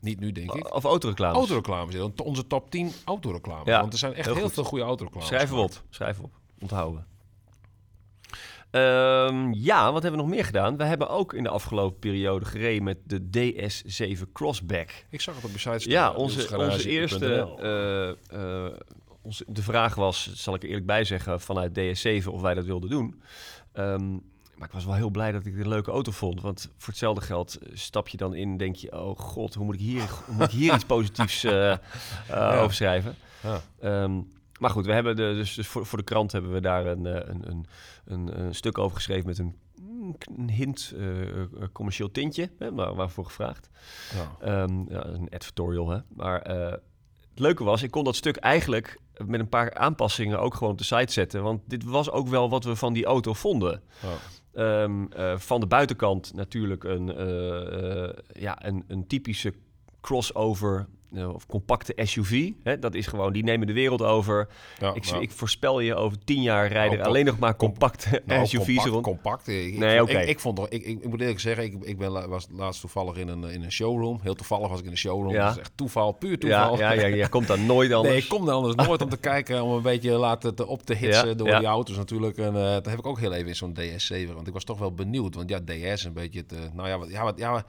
Niet 0.00 0.20
nu, 0.20 0.32
denk 0.32 0.52
ik. 0.54 0.74
Of 0.74 0.84
autoreclames. 0.84 1.36
Autoreclames. 1.36 1.94
Onze 2.24 2.46
top 2.46 2.70
10 2.70 2.92
autoreclames. 3.04 3.66
Ja, 3.66 3.80
Want 3.80 3.92
er 3.92 3.98
zijn 3.98 4.14
echt 4.14 4.34
heel 4.34 4.48
veel 4.48 4.64
goede 4.64 4.84
autoreclames. 4.84 5.28
Schrijven 5.28 5.56
we 5.56 5.62
op. 5.62 5.82
Schrijven 5.90 6.22
we 6.22 6.28
op. 6.28 6.34
Onthouden. 6.60 7.06
Ehm, 8.72 9.52
ja, 9.52 9.92
wat 9.92 10.02
hebben 10.02 10.20
we 10.20 10.26
nog 10.26 10.34
meer 10.34 10.44
gedaan? 10.44 10.76
We 10.76 10.84
hebben 10.84 11.08
ook 11.08 11.34
in 11.34 11.42
de 11.42 11.48
afgelopen 11.48 11.98
periode 11.98 12.44
gereden 12.44 12.82
met 12.82 12.98
de 13.04 13.20
DS7 13.30 14.32
Crossback. 14.32 15.04
Ik 15.10 15.20
zag 15.20 15.34
het 15.34 15.44
op 15.44 15.50
je 15.50 15.58
site 15.58 15.78
staan. 15.78 15.92
Ja, 15.92 16.12
onze, 16.12 16.58
onze 16.58 16.88
eerste... 16.88 17.48
eh, 17.60 18.08
eh, 18.66 18.72
onze, 19.22 19.44
de 19.48 19.62
vraag 19.62 19.94
was, 19.94 20.32
zal 20.34 20.54
ik 20.54 20.62
er 20.62 20.68
eerlijk 20.68 20.86
bij 20.86 21.04
zeggen, 21.04 21.40
vanuit 21.40 21.78
DS7 21.78 22.26
of 22.26 22.40
wij 22.40 22.54
dat 22.54 22.64
wilden 22.64 22.90
doen. 22.90 23.22
Ehm, 23.72 24.10
maar 24.56 24.68
ik 24.68 24.74
was 24.74 24.84
wel 24.84 24.94
heel 24.94 25.10
blij 25.10 25.32
dat 25.32 25.46
ik 25.46 25.58
een 25.58 25.68
leuke 25.68 25.90
auto 25.90 26.12
vond. 26.12 26.40
Want 26.40 26.70
voor 26.76 26.88
hetzelfde 26.88 27.20
geld 27.20 27.58
eh, 27.58 27.70
stap 27.74 28.08
je 28.08 28.16
dan 28.16 28.34
in 28.34 28.50
en 28.50 28.56
denk 28.56 28.76
je... 28.76 28.92
oh 29.04 29.18
god, 29.18 29.54
hoe 29.54 29.64
moet 29.64 29.74
ik 29.74 29.80
hier, 29.80 30.08
hoe 30.26 30.34
moet 30.34 30.44
ik 30.44 30.50
hier 30.50 30.74
iets 30.74 30.84
positiefs 30.84 31.44
eh, 31.44 31.76
over 32.30 32.74
schrijven? 32.74 33.14
Ja. 33.42 33.60
Ehm, 33.80 34.20
maar 34.62 34.70
goed, 34.70 34.86
we 34.86 34.92
hebben 34.92 35.16
de, 35.16 35.34
dus, 35.34 35.54
dus 35.54 35.66
voor, 35.66 35.86
voor 35.86 35.98
de 35.98 36.04
krant 36.04 36.32
hebben 36.32 36.52
we 36.52 36.60
daar 36.60 36.86
een, 36.86 37.06
eh, 37.06 37.28
een, 37.28 37.50
een, 37.50 37.66
een, 38.04 38.40
een 38.40 38.54
stuk 38.54 38.78
over 38.78 38.96
geschreven 38.96 39.26
met 39.26 39.38
een, 39.38 39.56
een 40.36 40.50
hint 40.50 40.92
eh, 40.96 41.40
eh, 41.42 41.48
commercieel 41.72 42.10
tintje, 42.10 42.50
hè, 42.58 42.74
waar, 42.74 42.94
waarvoor 42.94 43.24
gevraagd. 43.24 43.70
Ja. 44.14 44.46
Ehm, 44.46 44.92
ja, 44.92 45.06
een 45.06 45.28
editorial, 45.28 45.88
hè. 45.88 45.98
Maar 46.08 46.48
het 47.30 47.38
leuke 47.38 47.64
was, 47.64 47.82
ik 47.82 47.90
kon 47.90 48.04
dat 48.04 48.16
stuk 48.16 48.36
eigenlijk 48.36 48.98
met 49.26 49.40
een 49.40 49.48
paar 49.48 49.74
aanpassingen 49.74 50.40
ook 50.40 50.54
gewoon 50.54 50.72
op 50.72 50.78
de 50.78 50.84
site 50.84 51.12
zetten. 51.12 51.42
Want 51.42 51.60
dit 51.66 51.84
was 51.84 52.10
ook 52.10 52.28
wel 52.28 52.50
wat 52.50 52.64
we 52.64 52.76
van 52.76 52.92
die 52.92 53.04
auto 53.04 53.32
vonden. 53.32 53.82
Ja. 54.02 54.16
Ehm, 54.52 55.04
eh, 55.06 55.38
van 55.38 55.60
de 55.60 55.66
buitenkant 55.66 56.34
natuurlijk 56.34 56.84
een, 56.84 57.06
ja, 58.32 58.66
een, 58.66 58.84
een 58.88 59.06
typische 59.06 59.54
crossover 60.02 60.86
eh, 61.14 61.34
of 61.34 61.46
compacte 61.46 61.92
SUV. 61.96 62.50
Hè? 62.62 62.78
Dat 62.78 62.94
is 62.94 63.06
gewoon, 63.06 63.32
die 63.32 63.44
nemen 63.44 63.66
de 63.66 63.72
wereld 63.72 64.02
over. 64.02 64.48
Ja, 64.78 64.94
ik, 64.94 65.10
nou, 65.10 65.22
ik 65.22 65.30
voorspel 65.30 65.80
je, 65.80 65.94
over 65.94 66.18
tien 66.24 66.42
jaar 66.42 66.68
rijden 66.68 66.98
Nou, 66.98 67.08
alleen 67.08 67.24
nog 67.24 67.38
maar 67.38 67.56
compacte 67.56 68.22
nou, 68.26 68.46
SUV's 68.46 68.66
compact, 68.66 68.88
rond. 68.88 69.04
compact. 69.04 69.48
Ik, 69.48 69.78
Nee, 69.78 70.00
ik, 70.00 70.08
ik, 70.08 70.28
ik 70.28 70.40
vond 70.40 70.56
toch, 70.56 70.68
ik, 70.68 70.84
ik, 70.84 71.04
moet 71.04 71.20
eerlijk 71.20 71.40
zeggen, 71.40 71.64
ik, 71.64 71.74
ik 71.80 71.98
ben, 71.98 72.28
was 72.28 72.46
laatst 72.50 72.80
toevallig 72.80 73.16
in 73.16 73.28
een, 73.28 73.44
in 73.44 73.62
een 73.62 73.72
showroom. 73.72 74.18
Heel 74.22 74.34
toevallig 74.34 74.68
was 74.68 74.78
ik 74.78 74.84
in 74.84 74.90
een 74.90 74.96
showroom. 74.96 75.32
Ja. 75.32 75.44
Dat 75.44 75.54
is 75.54 75.60
echt 75.60 75.72
toeval, 75.74 76.12
puur 76.12 76.46
Ja, 76.46 76.68
toeval. 76.68 76.78
ja, 76.78 76.92
ja, 76.92 77.06
je 77.06 77.28
komt 77.28 77.46
daar 77.46 77.60
nooit 77.60 77.92
anders. 77.98 78.14
Nee, 78.14 78.22
ik 78.22 78.28
kom 78.28 78.48
er 78.48 78.54
anders 78.54 78.86
nooit 78.86 79.02
om 79.02 79.08
te 79.08 79.16
kijken, 79.16 79.62
om 79.62 79.72
een 79.72 79.82
beetje 79.82 80.10
laten 80.10 80.54
te, 80.54 80.66
op 80.66 80.82
te 80.82 80.94
hitsen 80.94 81.28
Ja, 81.28 81.34
door 81.34 81.48
ja. 81.48 81.58
die 81.58 81.68
auto's 81.68 81.96
natuurlijk. 81.96 82.38
En 82.38 82.54
uh, 82.54 82.62
dat 82.62 82.86
heb 82.86 82.98
ik 82.98 83.06
ook 83.06 83.18
heel 83.18 83.32
even 83.32 83.48
in 83.48 83.54
zo'n 83.56 83.76
DS7, 83.78 84.34
want 84.34 84.46
ik 84.46 84.52
was 84.52 84.64
toch 84.64 84.78
wel 84.78 84.92
benieuwd. 84.92 85.34
Want 85.34 85.48
ja, 85.48 85.60
DS 85.60 86.04
een 86.04 86.12
beetje 86.12 86.38
het, 86.38 86.52
uh, 86.52 86.58
nou 86.72 86.88
ja, 86.88 86.98
wat, 86.98 87.10
ja, 87.10 87.22
wat, 87.22 87.38
ja, 87.38 87.64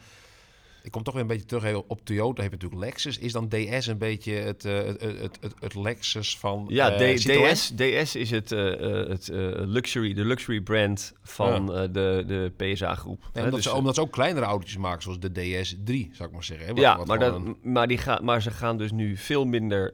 ik 0.84 0.92
kom 0.92 1.04
toch 1.04 1.14
weer 1.14 1.22
een 1.22 1.28
beetje 1.28 1.46
terug 1.46 1.82
op 1.88 2.06
Toyota. 2.06 2.42
Heb 2.42 2.52
je 2.52 2.58
natuurlijk 2.58 2.92
Lexus. 2.92 3.18
Is 3.18 3.32
dan 3.32 3.50
DS 3.50 3.88
een 3.88 3.98
beetje 3.98 4.34
het, 4.34 4.66
uh, 4.66 4.78
het, 4.78 5.02
het, 5.02 5.38
het, 5.42 5.54
het, 5.60 5.76
Lexus 5.76 6.38
van 6.38 6.66
Ja, 6.68 7.02
uh, 7.02 7.16
D- 7.16 7.20
DS, 7.20 7.72
DS 7.76 8.16
is 8.16 8.30
het, 8.30 8.52
uh, 8.52 9.08
het 9.08 9.30
luxury, 9.66 10.14
de 10.14 10.26
luxury 10.26 10.62
brand 10.62 11.14
van 11.22 11.70
ja. 11.74 11.88
de, 11.88 12.24
de 12.28 12.52
PSA-groep. 12.58 13.30
Ja, 13.34 13.44
omdat, 13.44 13.54
dus, 13.54 13.64
ze, 13.64 13.74
omdat 13.74 13.96
ze 13.96 14.02
ook 14.02 14.12
kleinere 14.12 14.46
autootjes 14.46 14.78
maken, 14.78 15.02
zoals 15.02 15.20
de 15.20 15.30
DS3, 15.30 16.16
zou 16.16 16.30
ik 16.30 16.32
maar 16.32 16.44
zeggen. 16.44 16.66
Hè? 16.66 16.74
Wat, 16.74 16.82
ja, 16.82 16.98
wat 16.98 17.08
maar, 17.08 17.20
dat, 17.20 17.36
een... 17.36 17.58
maar, 17.62 17.88
die 17.88 17.98
gaan, 17.98 18.26
maar 18.26 18.42
ze 18.42 18.52
gaan 18.52 18.78
dus 18.78 18.92
nu 18.92 19.18
veel 19.18 19.46
minder 19.46 19.92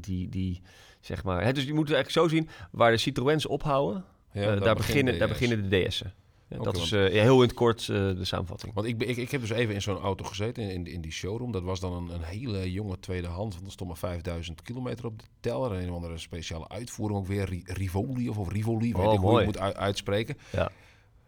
die, 0.00 0.28
die, 0.28 0.62
zeg 1.00 1.24
maar... 1.24 1.44
Hè, 1.44 1.52
dus 1.52 1.64
je 1.64 1.74
moet 1.74 1.88
het 1.88 1.96
eigenlijk 1.96 2.28
zo 2.28 2.36
zien, 2.36 2.48
waar 2.70 2.90
de 2.90 2.96
Citroëns 2.96 3.46
ophouden, 3.46 4.04
ja, 4.32 4.56
daar, 4.56 4.74
beginnen, 4.74 5.18
daar 5.18 5.28
beginnen 5.28 5.70
de 5.70 5.86
DS'en. 5.86 6.12
Okay, 6.60 6.72
dat 6.72 6.82
is 6.82 6.92
uh, 6.92 7.10
heel 7.10 7.34
in 7.34 7.48
het 7.48 7.54
kort 7.54 7.88
uh, 7.88 7.96
de 7.96 8.24
samenvatting. 8.24 8.74
Want 8.74 8.86
ik, 8.86 9.02
ik, 9.02 9.16
ik 9.16 9.30
heb 9.30 9.40
dus 9.40 9.50
even 9.50 9.74
in 9.74 9.82
zo'n 9.82 9.98
auto 9.98 10.24
gezeten, 10.24 10.70
in, 10.70 10.86
in 10.86 11.00
die 11.00 11.12
showroom. 11.12 11.52
Dat 11.52 11.62
was 11.62 11.80
dan 11.80 11.92
een, 11.92 12.14
een 12.14 12.22
hele 12.22 12.72
jonge 12.72 12.98
tweedehands, 12.98 13.54
want 13.54 13.66
er 13.66 13.72
stond 13.72 13.88
maar 13.88 13.98
5000 13.98 14.62
kilometer 14.62 15.06
op 15.06 15.18
de 15.18 15.24
teller. 15.40 15.72
En 15.72 15.82
een 15.82 15.88
of 15.88 15.94
andere 15.94 16.18
speciale 16.18 16.68
uitvoering 16.68 17.18
ook 17.18 17.26
weer, 17.26 17.62
Rivoli 17.64 18.28
of, 18.28 18.38
of 18.38 18.52
Rivoli, 18.52 18.92
weet 18.92 19.06
oh, 19.06 19.12
ik 19.12 19.20
mooi. 19.20 19.30
hoe 19.30 19.40
je 19.40 19.46
moet 19.46 19.58
uit, 19.58 19.76
uitspreken. 19.76 20.36
Ja. 20.52 20.70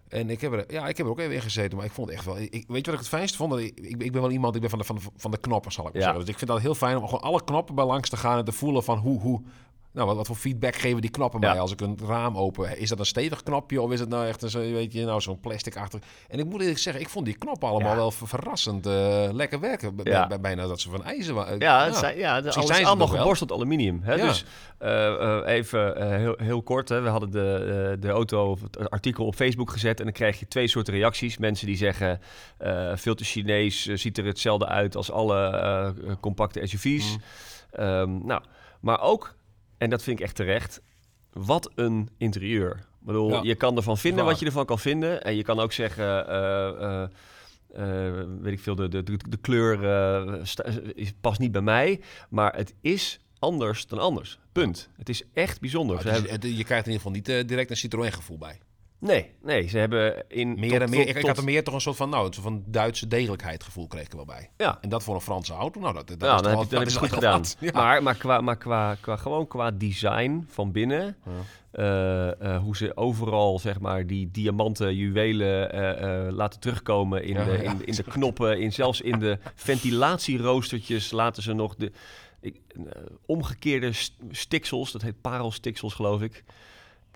En 0.08 0.30
ik 0.30 0.40
heb, 0.40 0.52
er, 0.52 0.72
ja, 0.72 0.88
ik 0.88 0.96
heb 0.96 1.06
er 1.06 1.12
ook 1.12 1.18
even 1.18 1.34
in 1.34 1.40
gezeten, 1.40 1.76
maar 1.76 1.86
ik 1.86 1.92
vond 1.92 2.08
het 2.08 2.16
echt 2.16 2.26
wel... 2.26 2.38
Ik, 2.38 2.50
weet 2.50 2.84
je 2.84 2.90
wat 2.90 2.94
ik 2.94 2.98
het 2.98 3.08
fijnst 3.08 3.36
vond? 3.36 3.56
Ik, 3.56 3.80
ik, 3.80 4.02
ik 4.02 4.12
ben 4.12 4.20
wel 4.20 4.30
iemand, 4.30 4.54
ik 4.54 4.60
ben 4.60 4.70
van 4.70 4.78
de, 4.78 4.84
van 4.84 4.96
de, 4.96 5.02
van 5.16 5.30
de 5.30 5.38
knoppen, 5.38 5.72
zal 5.72 5.86
ik 5.86 5.92
maar 5.92 6.02
ja. 6.02 6.06
zeggen. 6.06 6.24
Dus 6.24 6.32
ik 6.34 6.38
vind 6.38 6.50
dat 6.50 6.60
heel 6.60 6.74
fijn 6.74 6.96
om 6.96 7.04
gewoon 7.04 7.20
alle 7.20 7.44
knoppen 7.44 7.74
bij 7.74 7.84
langs 7.84 8.08
te 8.08 8.16
gaan 8.16 8.38
en 8.38 8.44
te 8.44 8.52
voelen 8.52 8.84
van 8.84 8.98
hoe... 8.98 9.20
hoe 9.20 9.42
nou, 9.96 10.08
wat, 10.08 10.16
wat 10.16 10.26
voor 10.26 10.36
feedback 10.36 10.76
geven 10.76 11.00
die 11.00 11.10
knoppen 11.10 11.40
ja. 11.40 11.50
mij 11.50 11.60
als 11.60 11.72
ik 11.72 11.80
een 11.80 11.98
raam 12.06 12.36
open? 12.36 12.78
Is 12.78 12.88
dat 12.88 12.98
een 12.98 13.06
stevig 13.06 13.42
knopje 13.42 13.80
of 13.80 13.92
is 13.92 14.00
het 14.00 14.08
nou 14.08 14.26
echt 14.26 14.42
een, 14.42 14.50
zo, 14.50 14.58
weet 14.58 14.92
je, 14.92 15.04
nou, 15.04 15.20
zo'n 15.20 15.40
plastic 15.40 15.76
achter? 15.76 16.00
En 16.28 16.38
ik 16.38 16.44
moet 16.44 16.60
eerlijk 16.60 16.78
zeggen, 16.78 17.02
ik 17.02 17.08
vond 17.08 17.24
die 17.24 17.38
knoppen 17.38 17.68
allemaal 17.68 17.90
ja. 17.90 17.96
wel 17.96 18.10
verrassend 18.10 18.86
uh, 18.86 19.28
lekker 19.32 19.60
werken. 19.60 19.96
Bijna 20.40 20.66
dat 20.66 20.80
ze 20.80 20.90
van 20.90 21.04
ijzer 21.04 21.34
waren. 21.34 21.58
Ja, 21.58 21.84
het 21.84 21.96
zijn, 21.96 22.18
ja 22.18 22.34
het 22.34 22.56
is 22.56 22.84
allemaal 22.84 23.06
geborsteld 23.06 23.52
aluminium. 23.52 24.00
Hè? 24.02 24.16
Dus 24.16 24.44
uh, 24.82 24.88
uh, 24.88 25.40
even 25.44 26.10
heel, 26.18 26.34
heel, 26.36 26.62
kort, 26.62 26.88
hè? 26.88 27.00
we 27.00 27.08
hadden 27.08 27.30
de, 27.30 27.96
de 28.00 28.08
auto, 28.08 28.58
het 28.62 28.90
artikel 28.90 29.26
op 29.26 29.34
Facebook 29.34 29.70
gezet 29.70 29.98
en 29.98 30.04
dan 30.04 30.14
krijg 30.14 30.38
je 30.38 30.48
twee 30.48 30.68
soorten 30.68 30.94
reacties. 30.94 31.38
Mensen 31.38 31.66
die 31.66 31.76
zeggen, 31.76 32.20
veel 32.94 33.14
te 33.14 33.24
Chinees, 33.24 33.84
ziet 33.84 34.18
er 34.18 34.24
hetzelfde 34.24 34.66
uit 34.66 34.96
als 34.96 35.10
alle 35.10 35.94
compacte 36.20 36.66
SUV's. 36.66 37.16
Mm. 37.16 37.84
Um, 37.84 38.26
nou, 38.26 38.42
maar 38.80 39.00
ook 39.00 39.34
en 39.78 39.90
dat 39.90 40.02
vind 40.02 40.18
ik 40.18 40.24
echt 40.24 40.34
terecht. 40.34 40.80
Wat 41.32 41.70
een 41.74 42.08
interieur. 42.16 42.70
Ik 42.70 43.12
bedoel, 43.12 43.30
ja. 43.30 43.40
je 43.42 43.54
kan 43.54 43.76
ervan 43.76 43.98
vinden 43.98 44.24
wat 44.24 44.38
je 44.38 44.46
ervan 44.46 44.66
kan 44.66 44.78
vinden. 44.78 45.24
En 45.24 45.36
je 45.36 45.42
kan 45.42 45.58
ook 45.60 45.72
zeggen, 45.72 46.26
uh, 46.28 47.04
uh, 47.78 48.24
weet 48.40 48.52
ik 48.52 48.60
veel, 48.60 48.74
de, 48.74 48.88
de, 48.88 49.02
de 49.02 49.36
kleur 49.40 49.78
past 51.20 51.40
niet 51.40 51.52
bij 51.52 51.60
mij. 51.60 52.00
Maar 52.28 52.56
het 52.56 52.74
is 52.80 53.20
anders 53.38 53.86
dan 53.86 53.98
anders. 53.98 54.38
Punt. 54.52 54.88
Het 54.96 55.08
is 55.08 55.22
echt 55.32 55.60
bijzonder. 55.60 56.04
Nou, 56.04 56.24
is, 56.24 56.30
hebben... 56.30 56.56
Je 56.56 56.64
krijgt 56.64 56.86
in 56.86 56.92
ieder 56.92 57.06
geval 57.06 57.36
niet 57.36 57.48
direct 57.48 57.70
een 57.70 57.76
Citroën 57.76 58.12
gevoel 58.12 58.38
bij. 58.38 58.58
Nee, 58.98 59.30
nee, 59.42 59.68
ze 59.68 59.78
hebben 59.78 60.24
in... 60.28 60.48
Meer 60.58 60.70
tot, 60.70 60.80
en 60.80 60.90
meer, 60.90 61.00
tot, 61.00 61.08
ik, 61.08 61.16
ik 61.16 61.26
had 61.26 61.36
er 61.36 61.44
meer 61.44 61.64
toch 61.64 61.74
een 61.74 61.80
soort 61.80 61.96
van, 61.96 62.08
nou, 62.08 62.26
een 62.26 62.32
soort 62.32 62.46
van 62.46 62.62
Duitse 62.66 63.08
degelijkheid 63.08 63.62
gevoel 63.62 63.86
kreeg 63.86 64.04
ik 64.04 64.10
er 64.10 64.16
wel 64.16 64.24
bij. 64.24 64.50
Ja. 64.56 64.78
En 64.80 64.88
dat 64.88 65.02
voor 65.02 65.14
een 65.14 65.20
Franse 65.20 65.52
auto, 65.52 65.80
nou, 65.80 65.94
dat, 65.94 66.08
dat 66.08 66.20
ja, 66.20 66.36
is 66.36 66.42
dan 66.42 66.58
heb 66.58 66.88
je, 66.88 66.98
goed 66.98 67.12
gedaan. 67.12 67.42
Ja. 67.60 67.70
Maar, 67.72 68.02
maar, 68.02 68.14
qua, 68.14 68.40
maar 68.40 68.56
qua, 68.56 68.94
qua, 69.00 69.16
gewoon 69.16 69.46
qua 69.46 69.70
design 69.70 70.46
van 70.48 70.72
binnen, 70.72 71.16
ja. 71.72 72.32
uh, 72.40 72.48
uh, 72.48 72.58
hoe 72.62 72.76
ze 72.76 72.96
overal, 72.96 73.58
zeg 73.58 73.80
maar, 73.80 74.06
die 74.06 74.30
diamanten, 74.30 74.94
juwelen 74.94 75.74
uh, 75.74 76.32
laten 76.32 76.60
terugkomen 76.60 77.24
in, 77.24 77.34
de, 77.34 77.62
in, 77.62 77.86
in 77.86 77.94
de 77.94 78.04
knoppen, 78.04 78.60
in, 78.60 78.72
zelfs 78.72 79.00
in 79.00 79.18
de 79.18 79.38
ventilatieroostertjes 79.54 81.10
laten 81.10 81.42
ze 81.42 81.52
nog 81.52 81.74
de 81.74 81.92
ik, 82.40 82.60
omgekeerde 83.26 83.90
stiksels, 84.30 84.92
dat 84.92 85.02
heet 85.02 85.20
parelstiksels, 85.20 85.94
geloof 85.94 86.22
ik. 86.22 86.44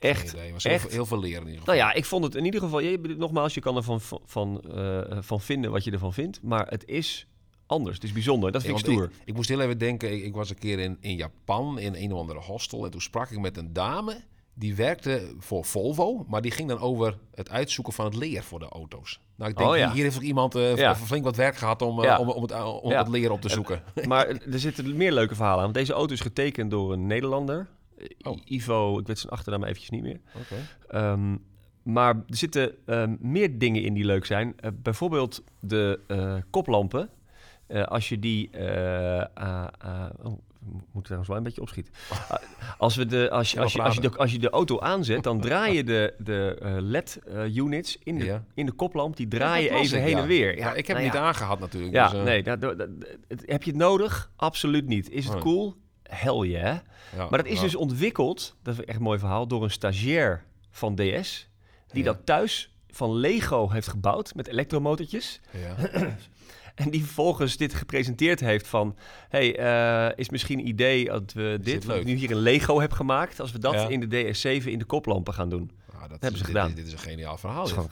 Echt. 0.00 0.32
Heel, 0.32 0.78
veel, 0.78 0.90
heel 0.90 1.06
veel 1.06 1.18
leren 1.18 1.40
in 1.40 1.46
ieder 1.46 1.60
geval. 1.60 1.74
Nou 1.74 1.88
ja, 1.88 1.92
ik 1.94 2.04
vond 2.04 2.24
het 2.24 2.34
in 2.34 2.44
ieder 2.44 2.60
geval... 2.60 2.80
Je, 2.80 3.14
nogmaals, 3.18 3.54
je 3.54 3.60
kan 3.60 3.76
ervan 3.76 4.00
van, 4.00 4.20
van, 4.24 4.62
uh, 4.76 5.00
van 5.20 5.40
vinden 5.40 5.70
wat 5.70 5.84
je 5.84 5.90
ervan 5.90 6.12
vindt. 6.12 6.42
Maar 6.42 6.66
het 6.68 6.86
is 6.86 7.26
anders. 7.66 7.94
Het 7.94 8.04
is 8.04 8.12
bijzonder. 8.12 8.52
Dat 8.52 8.62
vind 8.62 8.78
ja, 8.78 8.86
ik 8.86 8.92
stoer. 8.92 9.04
Ik, 9.04 9.10
ik, 9.24 9.34
moest 9.34 9.48
heel 9.48 9.60
even 9.60 9.78
denken. 9.78 10.12
Ik, 10.12 10.24
ik, 10.24 10.34
was 10.34 10.50
een 10.50 10.58
keer 10.58 10.78
in, 10.78 10.96
in 11.00 11.16
Japan 11.16 11.78
in 11.78 11.94
een 11.94 12.12
of 12.12 12.20
andere 12.20 12.38
hostel. 12.38 12.84
En 12.84 12.90
toen 12.90 13.00
sprak 13.00 13.30
ik 13.30 13.38
met 13.38 13.56
een 13.56 13.72
dame. 13.72 14.20
Die 14.54 14.74
werkte 14.74 15.34
voor 15.38 15.64
Volvo. 15.64 16.24
Maar 16.28 16.42
die 16.42 16.50
ging 16.50 16.68
dan 16.68 16.78
over 16.78 17.18
het 17.34 17.50
uitzoeken 17.50 17.92
van 17.92 18.04
het 18.04 18.14
leer 18.14 18.42
voor 18.42 18.58
de 18.58 18.68
auto's. 18.68 19.20
Nou, 19.36 19.50
ik 19.50 19.56
denk, 19.56 19.70
oh, 19.70 19.76
ja. 19.76 19.92
hier 19.92 20.02
heeft 20.02 20.16
ook 20.16 20.22
iemand 20.22 20.56
uh, 20.56 20.76
ja. 20.76 20.96
flink 20.96 21.24
wat 21.24 21.36
werk 21.36 21.56
gehad 21.56 21.82
om, 21.82 22.04
uh, 22.04 22.18
om, 22.20 22.28
om, 22.28 22.42
het, 22.42 22.62
om 22.62 22.90
het 22.90 23.08
leer 23.08 23.30
op 23.30 23.40
te 23.40 23.48
zoeken. 23.48 23.82
maar 24.06 24.26
er 24.52 24.58
zitten 24.58 24.96
meer 24.96 25.12
leuke 25.12 25.34
verhalen 25.34 25.58
aan. 25.58 25.72
Want 25.72 25.74
deze 25.74 25.92
auto 25.92 26.12
is 26.12 26.20
getekend 26.20 26.70
door 26.70 26.92
een 26.92 27.06
Nederlander. 27.06 27.68
Oh. 28.22 28.38
Ivo, 28.44 28.98
ik 28.98 29.06
weet 29.06 29.18
zijn 29.18 29.32
achternaam 29.32 29.62
eventjes 29.64 29.90
niet 29.90 30.02
meer. 30.02 30.20
Ehm, 30.88 31.36
maar 31.82 32.14
er 32.14 32.22
zitten 32.36 32.72
ehm, 32.86 33.16
meer 33.20 33.58
dingen 33.58 33.82
in 33.82 33.94
die 33.94 34.04
leuk 34.04 34.24
zijn. 34.24 34.52
Eh, 34.60 34.70
bijvoorbeeld 34.82 35.42
de 35.60 36.00
eh, 36.06 36.34
koplampen. 36.50 37.08
Eh, 37.66 37.82
als 37.84 38.08
je 38.08 38.18
die... 38.18 38.50
ah, 39.34 39.66
ah, 39.78 40.06
oh, 40.22 40.38
we 40.60 40.76
moeten 40.76 41.02
trouwens 41.02 41.28
wel 41.28 41.36
een 41.36 41.42
beetje 41.42 41.60
opschieten. 41.60 41.92
Als, 42.78 42.96
we 42.96 43.06
de, 43.06 43.30
als, 43.30 43.50
je, 43.52 43.60
als, 43.60 43.72
je, 43.72 43.82
als, 43.82 43.94
je 43.94 44.00
de, 44.00 44.06
praten. 44.06 44.20
als 44.22 44.32
je 44.32 44.38
de 44.38 44.50
auto 44.50 44.78
aanzet, 44.80 45.22
dan 45.22 45.40
draai 45.46 45.74
je 45.76 45.84
de, 45.84 46.14
de 46.18 46.56
LED-units 46.80 47.98
in, 48.02 48.18
de, 48.18 48.24
Ja. 48.24 48.44
in 48.54 48.66
de 48.66 48.72
koplamp. 48.72 49.16
Die 49.16 49.26
Ja, 49.30 49.36
draai 49.38 49.62
je 49.62 49.68
dat 49.68 49.78
las 49.78 49.86
even 49.86 49.98
ik, 49.98 50.04
heen 50.04 50.16
ja. 50.16 50.22
en 50.22 50.28
weer. 50.28 50.56
Ja, 50.56 50.74
ik 50.74 50.86
heb 50.86 50.96
nou 50.96 51.08
niet 51.08 51.18
aangehad 51.18 51.58
natuurlijk. 51.60 51.92
Ja, 51.92 52.08
dus, 52.08 52.24
nee. 52.24 52.42
dat- 52.42 52.60
dat- 52.60 52.78
heb 53.28 53.62
je 53.62 53.70
het 53.70 53.80
nodig? 53.80 54.30
Absoluut 54.36 54.86
niet. 54.86 55.10
Is 55.10 55.24
het 55.24 55.32
Nee. 55.32 55.42
cool? 55.42 55.74
Hell 56.10 56.38
yeah. 56.48 56.78
ja, 57.16 57.28
Maar 57.30 57.38
dat 57.42 57.46
is 57.52 57.56
ja. 57.56 57.62
dus 57.62 57.74
ontwikkeld, 57.74 58.56
dat 58.62 58.78
is 58.78 58.84
echt 58.84 58.96
een 58.96 59.02
mooi 59.04 59.18
verhaal, 59.18 59.46
door 59.46 59.62
een 59.62 59.70
stagiair 59.70 60.44
van 60.70 60.94
DS. 60.94 61.48
Die 61.92 62.02
Ja. 62.04 62.12
dat 62.12 62.18
thuis 62.24 62.74
van 62.90 63.14
Lego 63.14 63.70
heeft 63.70 63.88
gebouwd 63.88 64.34
met 64.34 64.46
elektromotortjes. 64.46 65.40
Ja. 65.50 65.76
En 66.74 66.90
die 66.90 67.04
vervolgens 67.04 67.56
dit 67.56 67.74
gepresenteerd 67.74 68.40
heeft 68.40 68.66
van... 68.66 68.96
hey, 69.28 69.56
eh, 69.56 70.18
is 70.18 70.30
misschien 70.30 70.58
een 70.58 70.66
idee 70.68 71.04
dat 71.04 71.32
we 71.32 71.42
dit, 71.56 71.64
dit 71.64 71.84
wat 71.84 71.96
ik 71.96 72.04
nu 72.04 72.14
hier 72.14 72.30
een 72.30 72.36
Lego 72.36 72.80
heb 72.80 72.92
gemaakt... 72.92 73.40
als 73.40 73.52
we 73.52 73.58
dat 73.58 73.90
in 73.90 74.00
de 74.00 74.34
DS7 74.34 74.64
in 74.64 74.78
de 74.78 74.84
koplampen 74.84 75.34
gaan 75.34 75.48
doen. 75.48 75.70
Ah, 75.94 76.00
dat 76.00 76.08
hebben 76.10 76.28
ze 76.28 76.36
dit, 76.36 76.44
gedaan. 76.46 76.74
Dit, 76.74 76.86
is 76.86 76.92
een 76.92 76.98
geniaal 76.98 77.36
verhaal. 77.38 77.58
Dat 77.58 77.66
is, 77.66 77.72
gewoon, 77.72 77.88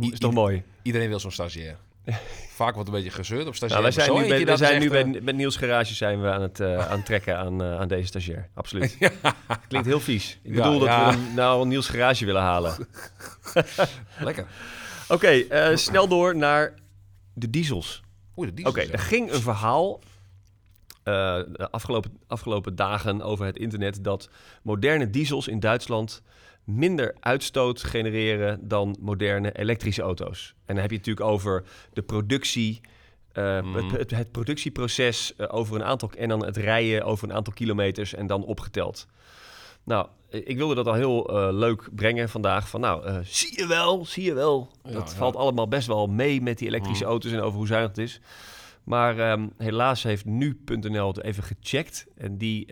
toch, 0.00 0.12
is 0.12 0.18
toch 0.18 0.30
i- 0.30 0.34
mooi? 0.34 0.62
Iedereen 0.82 1.08
wil 1.08 1.20
zo'n 1.20 1.30
stagiair. 1.30 1.76
Vaak 2.54 2.74
wordt 2.74 2.88
een 2.88 2.94
beetje 2.94 3.10
gezeurd 3.10 3.46
op 3.46 3.54
stagiair. 3.54 3.82
Nou, 3.82 3.94
wij 3.94 4.04
zijn 4.04 4.22
nu, 4.22 4.28
bij, 4.28 4.44
dat 4.44 4.60
is 4.60 4.66
zijn 4.66 4.80
nu 4.80 4.90
bij, 4.90 5.22
bij 5.22 5.32
Niels 5.32 5.56
Garage 5.56 5.94
zijn 5.94 6.22
we 6.22 6.30
aan 6.30 6.42
het, 6.42 6.60
eh, 6.60 6.90
aan 6.90 7.02
trekken 7.02 7.38
aan, 7.38 7.62
eh, 7.62 7.80
aan 7.80 7.88
deze 7.88 8.06
stagiair. 8.06 8.48
Absoluut. 8.54 8.98
Klinkt 9.68 9.86
heel 9.86 10.00
vies. 10.00 10.38
Ik 10.42 10.54
Ja, 10.54 10.62
bedoel 10.62 10.78
dat 10.78 10.88
we 10.88 10.94
hem 10.94 11.34
nou 11.34 11.66
Niels 11.66 11.88
Garage 11.88 12.24
willen 12.24 12.42
halen. 12.42 12.88
eh, 13.54 13.64
Lekker. 14.20 14.46
Oké, 15.08 15.28
eh, 15.28 15.76
snel 15.76 16.08
door 16.08 16.36
naar 16.36 16.74
de 17.34 17.50
diesels. 17.50 18.02
Oké, 18.34 18.54
diesels, 18.54 18.76
er 18.76 18.90
ja. 18.90 18.98
ging 18.98 19.32
een 19.32 19.40
verhaal 19.42 20.00
eh, 21.02 21.38
de 21.52 21.68
afgelopen, 21.70 22.18
afgelopen 22.26 22.76
dagen 22.76 23.22
over 23.22 23.46
het 23.46 23.56
internet 23.56 24.04
dat 24.04 24.28
moderne 24.62 25.10
diesels 25.10 25.48
in 25.48 25.60
Duitsland 25.60 26.22
minder 26.66 27.14
uitstoot 27.20 27.82
genereren 27.82 28.68
dan 28.68 28.96
moderne 29.00 29.52
elektrische 29.58 30.02
auto's. 30.02 30.54
En 30.64 30.74
dan 30.74 30.76
heb 30.82 30.90
je 30.90 30.96
het 30.96 31.06
natuurlijk 31.06 31.34
over 31.34 31.64
de 31.92 32.02
productie, 32.02 32.80
eh, 33.32 33.60
Mhm. 33.62 33.74
het, 33.74 33.90
het, 33.90 34.10
het 34.10 34.30
productieproces 34.32 35.34
eh, 35.36 35.46
over 35.54 35.76
een 35.76 35.84
aantal 35.84 36.10
en 36.18 36.28
dan 36.28 36.44
het 36.44 36.56
rijden 36.56 37.04
over 37.04 37.28
een 37.28 37.34
aantal 37.34 37.52
kilometers 37.52 38.14
en 38.14 38.26
dan 38.26 38.44
opgeteld. 38.44 39.06
Nou, 39.84 40.06
ik 40.30 40.56
wilde 40.56 40.74
dat 40.74 40.86
al 40.86 40.94
heel 40.94 41.28
eh, 41.28 41.48
leuk 41.52 41.88
brengen 41.94 42.28
vandaag. 42.28 42.68
Van 42.68 42.80
nou, 42.80 43.24
zie 43.24 43.60
je 43.60 43.66
wel, 43.66 44.04
zie 44.06 44.24
je 44.24 44.34
wel. 44.34 44.70
Ja, 44.84 44.90
dat 44.92 45.10
ja. 45.10 45.16
valt 45.16 45.36
allemaal 45.36 45.68
best 45.68 45.86
wel 45.86 46.06
mee 46.06 46.42
met 46.42 46.58
die 46.58 46.68
elektrische 46.68 47.02
Mhm. 47.02 47.12
auto's 47.12 47.32
en 47.32 47.40
over 47.40 47.58
hoe 47.58 47.66
zuinig 47.66 47.88
het 47.90 47.98
is. 47.98 48.20
Maar 48.84 49.18
ehm, 49.18 49.46
helaas 49.56 50.02
heeft 50.02 50.24
nu.nl 50.24 51.06
het 51.08 51.22
even 51.22 51.42
gecheckt. 51.42 52.06
En 52.16 52.38
die 52.38 52.66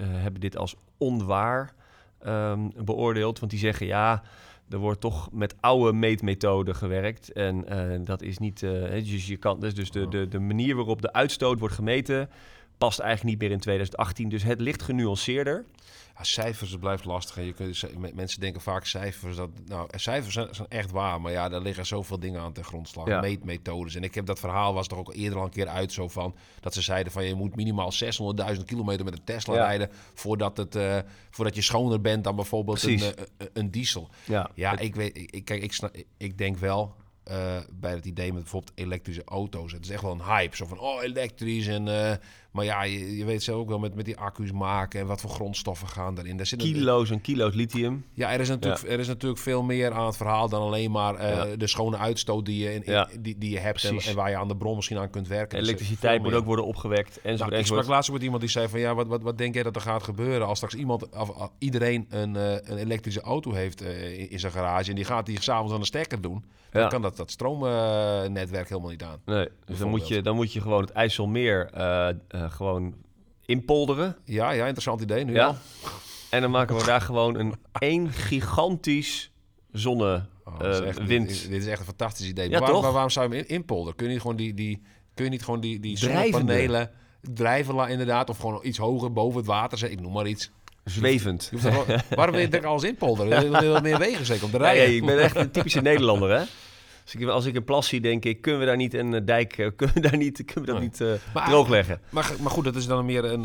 hebben 0.00 0.40
dit 0.40 0.56
als 0.56 0.74
onwaar 0.98 1.74
ehm, 2.22 2.68
beoordeeld. 2.84 3.38
Want 3.38 3.50
die 3.50 3.60
zeggen 3.60 3.86
ja, 3.86 4.22
er 4.70 4.78
wordt 4.78 5.00
toch 5.00 5.28
met 5.32 5.54
oude 5.60 5.92
meetmethoden 5.92 6.74
gewerkt. 6.74 7.32
En 7.32 7.68
eh, 7.68 8.00
dat 8.04 8.22
is 8.22 8.38
niet. 8.38 8.62
eh, 8.62 9.04
dus 9.04 9.26
je 9.26 9.36
kan, 9.36 9.60
dus 9.60 9.74
dus 9.74 9.90
de, 9.90 10.08
de, 10.08 10.28
de 10.28 10.38
manier 10.38 10.76
waarop 10.76 11.02
de 11.02 11.12
uitstoot 11.12 11.58
wordt 11.58 11.74
gemeten. 11.74 12.30
past 12.78 12.98
eigenlijk 12.98 13.30
niet 13.30 13.42
meer 13.42 13.56
in 13.56 13.62
2018. 13.62 14.28
Dus 14.28 14.42
het 14.42 14.60
ligt 14.60 14.82
genuanceerder. 14.82 15.64
Cijfers, 16.22 16.70
het 16.70 16.80
blijft 16.80 17.04
lastig. 17.04 17.36
En 17.36 17.44
je 17.44 17.52
kunt, 17.52 18.14
mensen 18.14 18.40
denken 18.40 18.60
vaak 18.60 18.84
cijfers. 18.86 19.36
Dat, 19.36 19.50
nou, 19.66 19.88
cijfers 19.94 20.34
zijn, 20.34 20.54
zijn 20.54 20.68
echt 20.68 20.90
waar. 20.90 21.20
Maar 21.20 21.32
ja, 21.32 21.48
daar 21.48 21.60
liggen 21.60 21.86
zoveel 21.86 22.18
dingen 22.20 22.40
aan 22.40 22.52
ten 22.52 22.64
grondslag. 22.64 23.06
Ja. 23.06 23.20
Meetmethodes. 23.20 23.94
En 23.94 24.02
ik 24.04 24.14
heb 24.14 24.26
dat 24.26 24.38
verhaal 24.38 24.74
was 24.74 24.86
toch 24.86 24.98
ook 24.98 25.14
eerder 25.14 25.38
al 25.38 25.44
een 25.44 25.50
keer 25.50 25.68
uit 25.68 25.92
zo 25.92 26.08
van... 26.08 26.34
dat 26.60 26.74
ze 26.74 26.82
zeiden 26.82 27.12
van 27.12 27.24
je 27.24 27.34
moet 27.34 27.56
minimaal 27.56 27.92
600.000 28.56 28.64
kilometer 28.64 29.04
met 29.04 29.14
een 29.14 29.24
Tesla 29.24 29.54
Ja. 29.54 29.60
rijden... 29.64 29.88
Voordat, 30.14 30.56
het, 30.56 30.76
eh, 30.76 30.98
voordat 31.30 31.54
je 31.54 31.62
schoner 31.62 32.00
bent 32.00 32.24
dan 32.24 32.36
bijvoorbeeld 32.36 32.82
een, 32.82 32.96
Precies. 32.96 33.14
eh, 33.14 33.46
een, 33.52 33.70
diesel. 33.70 34.08
Ja, 34.26 34.50
Ja, 34.54 34.78
ik, 34.78 34.94
weet, 34.94 35.16
ik, 35.16 35.44
kijk, 35.44 35.62
ik, 35.62 35.72
snap, 35.72 35.96
ik- 36.16 36.38
denk 36.38 36.56
wel 36.56 36.94
eh, 37.24 37.58
bij 37.70 37.90
het 37.92 38.04
idee 38.04 38.32
met 38.32 38.42
bijvoorbeeld 38.42 38.72
elektrische 38.78 39.24
auto's. 39.24 39.72
Het 39.72 39.84
is 39.84 39.90
echt 39.90 40.02
wel 40.02 40.12
een 40.12 40.22
hype. 40.24 40.56
Zo 40.56 40.66
van, 40.66 40.78
oh, 40.78 41.02
elektrisch. 41.02 41.66
En, 41.66 41.88
eh, 41.88 42.16
maar 42.50 42.64
ja, 42.64 42.82
je, 42.82 43.16
je 43.16 43.24
weet 43.24 43.42
zelf 43.42 43.60
ook 43.60 43.68
wel 43.68 43.78
met, 43.78 43.94
met 43.94 44.04
die 44.04 44.16
accu's 44.16 44.52
maken 44.52 45.00
en 45.00 45.06
wat 45.06 45.20
voor 45.20 45.30
grondstoffen 45.30 45.88
gaan 45.88 46.14
daarin. 46.14 46.36
Daar 46.36 46.46
zit 46.46 46.62
een- 46.62 46.72
kilo's 46.72 47.10
en 47.10 47.20
kilo's 47.20 47.54
lithium. 47.54 48.04
ja, 48.14 48.32
er 48.32 48.40
is, 48.40 48.48
natuurlijk, 48.48 48.82
er 48.88 48.98
is 48.98 49.06
natuurlijk 49.06 49.40
veel 49.40 49.62
meer 49.62 49.92
aan 49.92 50.06
het 50.06 50.16
verhaal 50.16 50.48
dan 50.48 50.62
alleen 50.62 50.90
maar 50.90 51.14
eh, 51.14 51.34
Ja. 51.50 51.56
de 51.56 51.66
schone 51.66 51.96
uitstoot 51.96 52.44
die 52.46 52.62
je, 52.64 52.74
in, 52.74 52.84
in- 52.84 52.92
Ja. 52.92 53.08
die, 53.20 53.38
die 53.38 53.50
je 53.50 53.58
hebt 53.58 53.84
en, 53.84 53.98
en 53.98 54.14
waar 54.14 54.30
je 54.30 54.36
aan 54.36 54.48
de 54.48 54.56
bron 54.56 54.74
misschien 54.76 54.98
aan 54.98 55.10
kunt 55.10 55.28
werken. 55.28 55.58
Dus, 55.58 55.68
eh, 55.68 55.74
Elektriciteit 55.74 56.22
moet 56.22 56.32
ook 56.32 56.44
worden 56.44 56.64
opgewekt. 56.64 57.14
Nou, 57.22 57.28
Enzovoort, 57.28 57.58
ik 57.58 57.66
sprak 57.66 57.86
laatst 57.86 58.08
ook 58.10 58.14
met 58.14 58.24
iemand 58.24 58.40
die 58.42 58.50
zei 58.50 58.68
van 58.68 58.80
ja, 58.80 58.94
wat, 58.94 59.06
wat, 59.06 59.22
wat 59.22 59.38
denk 59.38 59.54
jij 59.54 59.62
dat 59.62 59.76
er 59.76 59.82
gaat 59.82 60.02
gebeuren 60.02 60.46
als 60.46 60.56
straks 60.56 60.74
iemand, 60.74 61.08
of, 61.16 61.28
of 61.28 61.50
iedereen 61.58 62.06
een, 62.08 62.36
eh, 62.36 62.52
een 62.52 62.76
elektrische 62.76 63.20
auto 63.20 63.52
heeft 63.52 63.82
eh, 63.82 64.18
in, 64.18 64.30
in 64.30 64.40
zijn 64.40 64.52
garage 64.52 64.88
en 64.90 64.96
die 64.96 65.04
gaat 65.04 65.26
die 65.26 65.42
s'avonds 65.42 65.72
aan 65.72 65.80
de 65.80 65.86
stekker 65.86 66.20
doen, 66.20 66.44
dan 66.70 66.88
kan 66.88 67.02
dat, 67.02 67.16
dat 67.16 67.30
stroomnetwerk 67.30 68.68
helemaal 68.68 68.90
niet 68.90 69.02
aan. 69.02 69.20
Nee, 69.24 69.48
dus 69.64 69.78
dan 69.78 69.88
moet, 69.88 70.08
je, 70.08 70.22
dan 70.22 70.34
moet 70.36 70.52
je 70.52 70.60
gewoon 70.60 70.80
het 70.80 70.90
IJsselmeer 70.90 71.70
eh, 71.72 72.08
eh, 72.08 72.39
gewoon 72.48 72.94
inpolderen. 73.46 74.16
Ja, 74.24 74.50
ja, 74.50 74.62
interessant 74.62 75.00
idee 75.00 75.24
nu 75.24 75.34
Ja. 75.34 75.46
al. 75.46 75.56
En 76.30 76.40
dan 76.40 76.50
maken 76.50 76.76
we 76.76 76.84
daar 76.84 77.00
gewoon 77.00 77.34
een 77.38 77.54
één 77.78 78.10
gigantisch 78.12 79.30
zonne 79.72 80.24
Oh, 80.44 80.68
is 80.68 80.80
eh, 80.80 80.86
echt, 80.88 81.04
wind. 81.04 81.30
is- 81.30 81.48
dit 81.48 81.62
is 81.62 81.66
echt 81.68 81.78
een 81.78 81.84
fantastisch 81.84 82.26
idee. 82.28 82.44
Ja, 82.44 82.50
maar, 82.50 82.60
waarom, 82.60 82.82
maar 82.82 82.92
waarom 82.92 83.10
zou 83.10 83.28
je 83.28 83.34
hem 83.36 83.44
in, 83.48 83.54
inpolderen? 83.54 83.94
Kun 83.96 84.06
je 84.06 84.12
niet 84.12 84.20
gewoon 84.20 84.36
die, 84.36 84.54
die, 84.54 84.82
kun 85.14 85.24
je 85.24 85.30
niet 85.30 85.44
gewoon 85.44 85.60
die, 85.60 85.80
die 85.80 85.96
zonnepanelen 85.98 86.90
drijven 87.20 87.88
inderdaad, 87.88 88.28
of 88.30 88.38
gewoon 88.38 88.60
iets 88.62 88.78
hoger 88.78 89.12
boven 89.12 89.36
het 89.38 89.46
water 89.46 89.78
zetten? 89.78 89.98
Ik 89.98 90.04
noem 90.04 90.12
maar 90.12 90.26
iets. 90.26 90.50
zwevend. 90.84 91.50
Waarom 92.16 92.34
wil 92.34 92.44
je 92.44 92.48
ik 92.56 92.64
alles 92.64 92.82
inpolderen? 92.82 93.42
Je 93.44 93.60
wil- 93.60 93.80
meer 93.80 93.98
wegen 93.98 94.26
zeker 94.26 94.44
om 94.44 94.50
te 94.50 94.56
Ja, 94.58 94.62
rijden. 94.64 94.90
ja, 94.90 94.96
ik 94.96 95.06
ben 95.06 95.18
echt 95.22 95.36
een 95.36 95.50
typische 95.50 95.80
Nederlander, 95.80 96.30
hè? 96.38 96.44
Als 97.12 97.22
ik, 97.22 97.28
als 97.28 97.44
ik 97.46 97.54
een 97.54 97.64
plas 97.64 97.88
zie, 97.88 98.00
denk 98.00 98.24
ik, 98.24 98.40
kunnen 98.40 98.60
we 98.60 98.66
daar 98.66 98.76
niet 98.76 98.94
een 98.94 99.14
eh, 99.14 99.20
dijk, 99.24 99.58
eh, 99.58 99.66
kunnen 99.76 99.94
we, 99.96 100.00
daar 100.02 100.16
niet, 100.16 100.44
kunnen 100.44 100.60
we 100.64 100.66
dat 100.66 100.74
Nee. 100.80 100.84
niet 100.88 101.00
eh, 101.00 101.34
Maar- 101.34 101.48
droogleggen? 101.48 102.00
Maar, 102.10 102.32
maar 102.40 102.50
goed, 102.50 102.64
dat 102.64 102.76
is 102.76 102.86
dan 102.86 103.04
meer 103.04 103.24
een, 103.24 103.42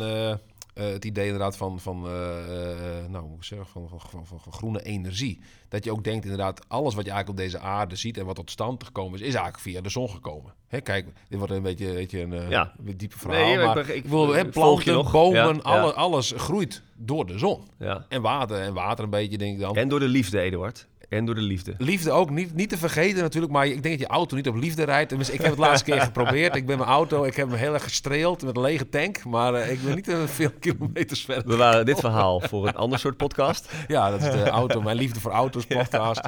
het 0.74 1.04
idee 1.04 1.24
inderdaad 1.24 1.56
van, 1.56 1.80
van, 1.80 2.00
nou, 2.00 3.18
hoe 3.18 3.28
moet 3.28 3.36
ik 3.36 3.44
zeggen, 3.44 3.66
van, 3.66 3.88
van, 4.10 4.26
van, 4.26 4.52
groene 4.52 4.82
energie. 4.82 5.40
Dat 5.68 5.84
je 5.84 5.90
ook 5.92 6.04
denkt 6.04 6.24
inderdaad, 6.24 6.64
alles 6.68 6.94
wat 6.94 7.04
je 7.04 7.10
eigenlijk 7.10 7.28
op 7.40 7.44
deze 7.52 7.58
aarde 7.64 7.96
ziet 7.96 8.18
en 8.18 8.26
wat 8.26 8.34
tot 8.34 8.50
stand 8.50 8.84
gekomen 8.84 9.14
is, 9.14 9.20
is 9.20 9.34
eigenlijk 9.34 9.58
via 9.62 9.80
de 9.80 9.88
zon 9.88 10.08
gekomen. 10.10 10.52
Hè, 10.68 10.80
kijk, 10.80 11.06
dit 11.28 11.38
wordt 11.38 11.52
een 11.54 11.62
beetje, 11.62 11.92
weet 11.92 12.10
je, 12.10 12.20
een 12.20 12.48
Ja. 12.50 12.72
diepe 12.96 13.18
verhaal. 13.18 13.44
Nee, 13.44 13.56
maar 13.58 13.78
ik- 13.78 13.88
ik 13.88 14.04
wil, 14.04 14.32
hè, 14.34 14.44
planten, 14.48 15.10
bomen, 15.12 15.54
Ja, 15.54 15.60
alle- 15.62 15.86
ja. 15.86 15.92
alles 15.92 16.32
groeit 16.36 16.82
door 16.96 17.26
de 17.26 17.38
zon. 17.38 17.60
En 18.08 18.22
water, 18.22 18.60
en 18.60 18.74
water 18.74 19.04
een 19.04 19.10
beetje, 19.10 19.38
denk 19.38 19.54
ik 19.54 19.60
dan. 19.60 19.76
En 19.76 19.88
door 19.88 20.00
de 20.00 20.08
liefde, 20.08 20.40
Eduard. 20.40 20.86
En 21.08 21.24
door 21.24 21.34
de 21.34 21.40
liefde. 21.40 21.74
Liefde 21.78 22.10
ook 22.10 22.30
niet, 22.30 22.54
niet 22.54 22.68
te 22.68 22.78
vergeten 22.78 23.22
natuurlijk, 23.22 23.52
maar 23.52 23.66
ik 23.66 23.82
denk 23.82 23.98
dat 23.98 24.08
je 24.08 24.14
auto 24.14 24.36
niet 24.36 24.48
op 24.48 24.54
liefde 24.54 24.84
rijdt. 24.84 25.08
Tenminste, 25.08 25.34
ik 25.34 25.40
heb 25.40 25.50
het 25.50 25.58
laatste 25.58 25.90
keer 25.90 26.00
geprobeerd. 26.10 26.56
Ik 26.56 26.66
ben 26.66 26.78
mijn 26.78 26.90
auto, 26.90 27.24
ik 27.24 27.36
heb 27.36 27.48
hem 27.48 27.58
heel 27.58 27.74
erg 27.74 27.82
gestreeld 27.82 28.42
met 28.42 28.56
een 28.56 28.62
lege 28.62 28.88
tank, 28.88 29.24
maar 29.24 29.54
eh, 29.54 29.70
ik 29.70 29.82
ben 29.82 29.94
niet 29.94 30.08
eh, 30.08 30.22
veel 30.24 30.50
kilometers 30.60 31.24
verder. 31.24 31.48
We 31.48 31.56
waren 31.56 31.86
dit 31.86 32.00
verhaal 32.00 32.40
voor 32.40 32.66
een 32.68 32.76
ander 32.76 32.98
soort 32.98 33.16
podcast. 33.16 33.68
Ja, 33.88 34.10
dat 34.10 34.22
is 34.22 34.30
de 34.30 34.48
auto, 34.48 34.82
mijn 34.82 34.96
liefde 34.96 35.20
voor 35.20 35.30
auto's 35.30 35.66
podcast. 35.66 36.20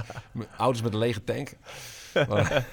Auto's 0.57 0.83
met 0.83 0.93
een 0.93 0.99
lege 0.99 1.25
tank. 1.25 1.53
Maar 2.29 2.67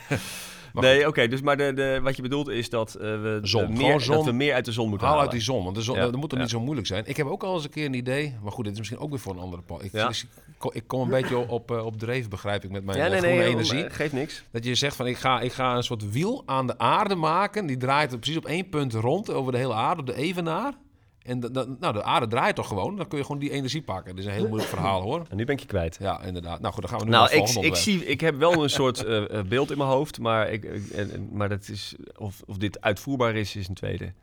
nee, 0.84 1.08
oké, 1.08 1.28
dus 1.28 1.42
maar 1.42 1.58
de, 1.58 1.74
de, 1.74 2.00
wat 2.04 2.16
je 2.16 2.22
bedoelt 2.22 2.48
is 2.50 2.70
dat, 2.70 2.94
eh, 2.96 3.02
we, 3.02 3.40
Zon. 3.42 3.64
eh, 3.64 3.70
meer, 3.70 4.00
zon. 4.00 4.16
dat 4.16 4.26
we 4.26 4.32
meer 4.32 4.54
uit 4.54 4.66
de 4.66 4.72
zon 4.72 4.90
moeten 4.90 5.08
Haal 5.08 5.16
halen. 5.16 5.32
uit 5.32 5.40
die 5.42 5.46
zon, 5.54 5.64
want 5.64 5.76
de 5.76 5.82
zon, 5.82 5.96
dat 5.96 6.16
moet 6.16 6.30
toch 6.30 6.40
niet 6.40 6.50
zo 6.50 6.60
moeilijk 6.60 6.88
zijn. 6.88 7.04
Ik 7.08 7.18
heb 7.18 7.28
ook 7.28 7.44
al 7.44 7.54
eens 7.56 7.64
een 7.64 7.70
keer 7.70 7.86
een 7.86 7.94
idee, 7.94 8.36
maar 8.44 8.52
goed, 8.52 8.64
dit 8.64 8.74
is 8.74 8.80
misschien 8.80 9.00
ook 9.00 9.10
weer 9.10 9.20
voor 9.20 9.34
een 9.34 9.40
andere. 9.40 9.62
Ik, 9.82 9.92
ik, 10.74 10.84
kom- 10.88 11.02
een 11.02 11.10
beetje 11.10 11.38
op, 11.48 11.72
eh, 11.72 11.86
op 11.86 12.00
dreef, 12.00 12.30
begrijp 12.30 12.64
ik, 12.64 12.72
met 12.72 12.86
mijn 12.86 12.98
ja, 12.98 13.04
eh, 13.06 13.12
nee, 13.12 13.20
groene 13.20 13.38
nee, 13.38 13.48
energie. 13.50 13.84
eh, 13.84 13.94
geeft 13.94 14.14
niks. 14.14 14.44
Dat 14.52 14.64
je 14.66 14.76
zegt 14.76 14.96
van 14.96 15.08
ik 15.08 15.18
ga, 15.18 15.40
ik 15.42 15.52
ga 15.54 15.76
een 15.76 15.84
soort 15.84 16.12
wiel 16.12 16.44
aan 16.46 16.68
de 16.68 16.78
aarde 16.78 17.16
maken. 17.16 17.66
Die 17.66 17.78
draait 17.78 18.12
er 18.12 18.18
precies 18.20 18.38
op 18.38 18.46
één 18.46 18.70
punt 18.70 18.94
rond 18.94 19.30
over 19.32 19.52
de 19.52 19.58
hele 19.58 19.74
aarde, 19.74 20.02
op 20.02 20.08
de 20.08 20.16
evenaar. 20.16 20.74
En 21.26 21.40
de, 21.40 21.52
de- 21.52 21.76
nou, 21.80 21.94
de 21.94 22.04
aarde 22.04 22.28
draait 22.28 22.56
toch 22.56 22.68
gewoon. 22.68 22.96
Dan 22.96 23.08
kun 23.08 23.18
je 23.18 23.24
gewoon 23.24 23.40
die 23.40 23.52
energie 23.52 23.82
pakken. 23.82 24.16
Dit 24.16 24.26
is 24.26 24.30
een 24.30 24.38
heel 24.38 24.48
moeilijk 24.48 24.70
verhaal 24.70 25.02
hoor. 25.02 25.26
En 25.30 25.38
nu 25.38 25.46
ben 25.46 25.56
ik 25.56 25.62
je 25.62 25.68
kwijt. 25.68 25.98
Ja, 26.00 26.22
inderdaad. 26.22 26.60
Nou 26.60 26.74
goed, 26.74 26.82
dan 26.82 26.92
gaan 26.92 27.00
we 27.00 27.06
nu 27.06 27.12
Nou, 27.12 27.24
naar 27.24 27.34
ik, 27.34 27.44
volgende 27.46 27.68
ik, 27.68 27.76
zie, 27.76 28.06
ik 28.06 28.22
heb 28.22 28.36
wel 28.38 28.64
een 28.64 28.70
soort 28.70 29.04
eh, 29.04 29.40
eh, 29.40 29.46
beeld 29.46 29.72
in 29.72 29.78
mijn 29.78 29.90
hoofd, 29.90 30.20
maar, 30.20 30.50
ik, 30.52 30.80
maar 31.32 31.50
dat 31.50 31.68
is, 31.70 31.96
of, 32.18 32.42
of 32.46 32.58
dit 32.58 32.82
uitvoerbaar 32.82 33.36
is, 33.36 33.56
is 33.56 33.68
een 33.68 33.74
tweede. 33.74 34.14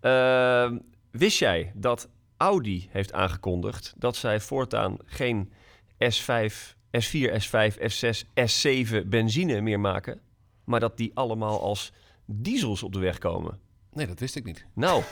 Ehm, 0.00 0.78
wist 1.10 1.38
jij 1.38 1.72
dat 1.74 2.08
Audi 2.36 2.88
heeft 2.90 3.12
aangekondigd 3.12 3.94
dat 3.96 4.16
zij 4.16 4.40
voortaan 4.40 4.96
geen 5.04 5.52
S5, 6.04 6.74
S4, 6.90 7.30
S5, 7.32 7.76
S6, 7.78 8.24
S7 8.34 9.06
benzine 9.06 9.60
meer 9.60 9.80
maken, 9.80 10.20
maar 10.64 10.80
dat 10.80 10.96
die 10.96 11.10
allemaal 11.14 11.60
als 11.60 11.92
diesels 12.26 12.82
op 12.82 12.92
de 12.92 12.98
weg 12.98 13.18
komen? 13.18 13.58
Nee, 13.92 14.06
dat 14.06 14.20
wist 14.20 14.36
ik 14.36 14.44
niet. 14.44 14.66
Nou, 14.74 15.02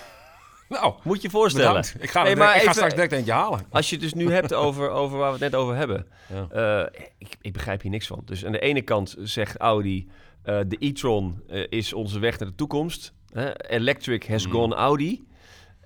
Nou, 0.72 0.94
Moet 1.02 1.22
je 1.22 1.30
voorstellen. 1.30 1.66
bedankt. 1.68 1.96
Ik 2.00 2.10
ga, 2.10 2.22
Nee, 2.22 2.36
maar 2.36 2.46
direct- 2.46 2.54
ik 2.54 2.62
ga 2.62 2.62
even- 2.62 2.74
straks 2.74 2.94
direct 2.94 3.12
eentje 3.12 3.32
halen. 3.32 3.60
Als 3.70 3.88
je 3.90 3.94
het 3.94 4.04
dus 4.04 4.14
nu 4.14 4.32
hebt 4.32 4.54
over, 4.54 4.90
over 4.90 5.18
waar 5.18 5.26
we 5.26 5.44
het 5.44 5.52
net 5.52 5.60
over 5.60 5.74
hebben. 5.76 6.06
Ja. 6.26 6.46
Eh, 6.90 7.02
ik, 7.18 7.36
ik 7.40 7.52
begrijp 7.52 7.82
hier 7.82 7.90
niks 7.90 8.06
van. 8.06 8.22
Dus 8.24 8.44
aan 8.44 8.52
de 8.52 8.60
ene 8.60 8.82
kant 8.82 9.16
zegt 9.18 9.56
Audi... 9.56 10.08
eh, 10.42 10.58
de 10.66 10.76
e-tron 10.78 11.42
eh, 11.48 11.64
is 11.68 11.92
onze 11.92 12.18
weg 12.18 12.38
naar 12.38 12.48
de 12.48 12.54
toekomst. 12.54 13.12
Electric 13.56 14.26
has 14.28 14.46
Mm. 14.46 14.52
gone 14.52 14.74
Audi. 14.74 15.24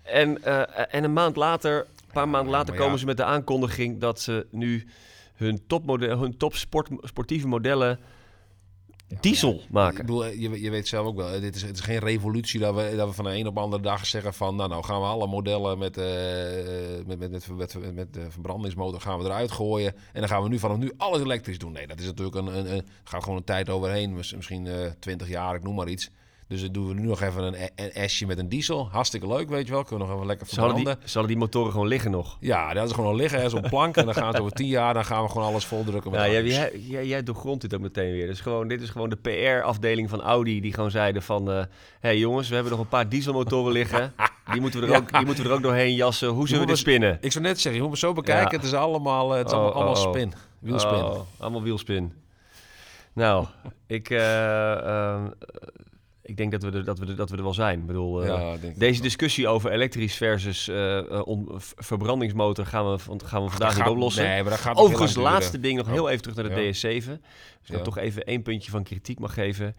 En, 0.02 0.44
en 0.90 1.04
een 1.04 1.12
maand 1.12 1.36
later, 1.36 1.78
een 1.78 2.12
paar 2.12 2.28
maanden 2.28 2.52
later... 2.52 2.74
komen 2.74 2.92
ja. 2.92 2.98
ze 2.98 3.06
met 3.06 3.16
de 3.16 3.24
aankondiging 3.24 4.00
dat 4.00 4.20
ze 4.20 4.46
nu 4.50 4.86
hun, 5.34 5.66
topmodel, 5.66 6.18
hun 6.18 6.36
top 6.36 6.54
sport, 6.54 6.88
sportieve 7.00 7.48
modellen... 7.48 7.98
diesel 9.20 9.54
Ik 9.54 9.70
maken. 9.70 9.96
bedoel, 10.06 10.24
eh, 10.24 10.40
je, 10.40 10.62
je 10.62 10.70
weet 10.70 10.88
zelf 10.88 11.06
ook 11.06 11.16
wel, 11.16 11.30
eh, 11.30 11.40
dit 11.40 11.54
is, 11.56 11.62
het 11.62 11.76
is 11.76 11.80
geen 11.80 11.98
revolutie 11.98 12.60
dat 12.60 12.74
we, 12.74 12.94
dat 12.96 13.08
we 13.08 13.14
van 13.14 13.24
de 13.24 13.36
een 13.36 13.46
op 13.46 13.54
de 13.54 13.60
andere 13.60 13.82
dag 13.82 14.06
zeggen 14.06 14.34
van... 14.34 14.56
Nou, 14.56 14.68
nou 14.68 14.84
gaan 14.84 15.00
we 15.00 15.06
alle 15.06 15.26
modellen 15.26 15.78
met, 15.78 15.96
eh, 15.96 16.04
met, 17.06 17.18
met, 17.18 17.30
met, 17.30 17.48
met, 17.48 17.74
met, 17.74 17.94
met 17.94 18.14
de 18.14 18.30
verbrandingsmotor 18.30 19.00
gaan 19.00 19.18
we 19.18 19.24
eruit 19.24 19.50
gooien. 19.50 19.92
En 20.12 20.20
dan 20.20 20.28
gaan 20.28 20.42
we 20.42 20.48
nu 20.48 20.58
vanaf 20.58 20.76
nu 20.76 20.92
alles 20.96 21.20
elektrisch 21.20 21.58
doen. 21.58 21.72
Nee, 21.72 21.86
dat 21.86 21.98
is 21.98 22.06
natuurlijk 22.06 22.36
een... 22.36 22.58
een, 22.58 22.72
een 22.74 22.86
gaat 23.04 23.22
gewoon 23.22 23.38
een 23.38 23.44
tijd 23.44 23.70
overheen, 23.70 24.14
mis- 24.14 24.34
misschien 24.34 24.66
eh 24.66 24.90
20 24.98 25.28
jaar, 25.28 25.54
ik 25.54 25.62
noem 25.62 25.74
maar 25.74 25.88
iets. 25.88 26.10
Dus 26.48 26.60
dan 26.60 26.72
doen 26.72 26.88
we 26.88 26.94
nu 26.94 27.06
nog 27.06 27.22
even 27.22 27.42
een, 27.42 27.70
een 27.94 28.10
S'je 28.10 28.26
met 28.26 28.38
een 28.38 28.48
diesel. 28.48 28.88
Hartstikke 28.90 29.26
leuk, 29.26 29.48
weet 29.48 29.66
je 29.66 29.72
wel. 29.72 29.82
Kunnen 29.82 29.98
we 29.98 30.04
nog 30.04 30.14
even 30.14 30.26
lekker 30.26 30.46
verbranden. 30.46 30.84
die, 30.84 30.94
ze 30.94 31.12
hadden 31.12 31.26
die 31.26 31.36
motoren 31.36 31.72
gewoon 31.72 31.86
liggen 31.86 32.10
nog. 32.10 32.36
Ja, 32.40 32.74
dat 32.74 32.86
is 32.88 32.94
gewoon 32.94 33.16
liggen, 33.16 33.40
hè, 33.40 33.48
zo'n 33.48 33.68
plank. 33.68 33.96
En 33.96 34.04
dan 34.04 34.14
gaan 34.14 34.32
we 34.32 34.40
over 34.40 34.52
10 34.52 34.66
jaar, 34.66 34.94
dan 34.94 35.04
gaan 35.04 35.22
we 35.22 35.28
gewoon 35.28 35.46
alles 35.46 35.64
voldrukken 35.64 36.10
met 36.10 36.20
Ja, 36.20 36.30
jij, 36.30 36.44
jij, 36.44 36.78
jij, 36.78 37.06
jij 37.06 37.22
doorgrondt 37.22 37.60
dit 37.60 37.74
ook 37.74 37.80
meteen 37.80 38.12
weer. 38.12 38.26
Dus 38.26 38.40
gewoon, 38.40 38.68
dit 38.68 38.82
is 38.82 38.90
gewoon 38.90 39.08
de 39.08 39.16
PR-afdeling 39.16 40.10
van 40.10 40.20
Audi 40.20 40.60
die 40.60 40.72
gewoon 40.72 40.90
zeiden 40.90 41.22
van... 41.22 41.46
Hé 41.46 41.64
hey 42.00 42.18
jongens, 42.18 42.48
we 42.48 42.54
hebben 42.54 42.72
nog 42.72 42.80
een 42.80 42.88
paar 42.88 43.08
dieselmotoren 43.08 43.72
liggen. 43.72 44.14
Die 44.52 44.60
moeten, 44.60 44.80
we 44.80 44.86
er 44.86 44.96
ook, 45.00 45.12
die 45.12 45.24
moeten 45.24 45.44
we 45.44 45.50
er 45.50 45.56
ook 45.56 45.62
doorheen 45.62 45.94
jassen. 45.94 46.28
Hoe 46.28 46.46
zullen 46.46 46.62
we 46.62 46.68
dit 46.68 46.78
spinnen? 46.78 47.18
Ik 47.20 47.32
zou 47.32 47.44
net 47.44 47.60
zeggen, 47.60 47.74
je 47.74 47.80
moet 47.80 47.90
me 47.90 47.96
zo 47.98 48.12
bekijken. 48.12 48.50
Ja. 48.50 48.56
Het 48.56 48.66
is 48.66 48.74
allemaal, 48.74 49.32
eh, 49.32 49.38
het 49.38 49.46
is 49.46 49.52
Oh, 49.52 49.58
allemaal, 49.58 49.74
allemaal 49.74 50.02
oh, 50.02 50.06
oh. 50.06 50.10
spin. 50.10 50.32
Wielspin. 50.58 51.04
Oh, 51.04 51.20
allemaal 51.38 51.62
wielspin. 51.62 52.12
Nou, 53.12 53.46
ik, 53.86 54.10
eh, 54.10 55.24
ik 56.26 56.36
denk 56.36 56.50
dat 56.52 56.62
we, 56.62 56.70
er, 56.70 56.84
dat, 56.84 56.98
we 56.98 57.06
er, 57.06 57.16
dat 57.16 57.30
we 57.30 57.36
er 57.36 57.42
wel 57.42 57.54
zijn. 57.54 57.78
Ik 57.80 57.86
bedoel, 57.86 58.22
eh, 58.22 58.28
ja, 58.28 58.50
denk 58.50 58.62
ik 58.74 58.78
deze 58.78 58.92
wel. 58.92 59.02
discussie 59.02 59.48
over 59.48 59.70
elektrisch 59.70 60.16
versus 60.16 60.68
eh, 60.68 60.98
eh, 60.98 61.26
on- 61.26 61.48
verbrandingsmotor 61.76 62.66
gaan 62.66 62.90
we, 62.92 62.98
gaan 63.24 63.42
we 63.44 63.50
vandaag 63.50 63.76
niet 63.76 63.86
oplossen. 63.88 64.24
Nee, 64.24 64.42
maar 64.42 64.50
dat 64.50 64.60
gaat 64.60 64.76
Overigens, 64.76 65.14
het 65.14 65.22
laatste 65.24 65.60
ding 65.60 65.76
nog 65.76 65.86
Oh. 65.86 65.92
heel 65.92 66.08
even 66.08 66.22
terug 66.22 66.36
naar 66.36 66.54
de 66.54 66.60
Ja. 66.62 66.72
DS7. 66.72 67.20
Dus 67.60 67.70
ik 67.70 67.76
Ja. 67.76 67.82
toch 67.82 67.98
even 67.98 68.24
één 68.24 68.42
puntje 68.42 68.70
van 68.70 68.82
kritiek 68.82 69.18
mag 69.18 69.34
geven. 69.34 69.76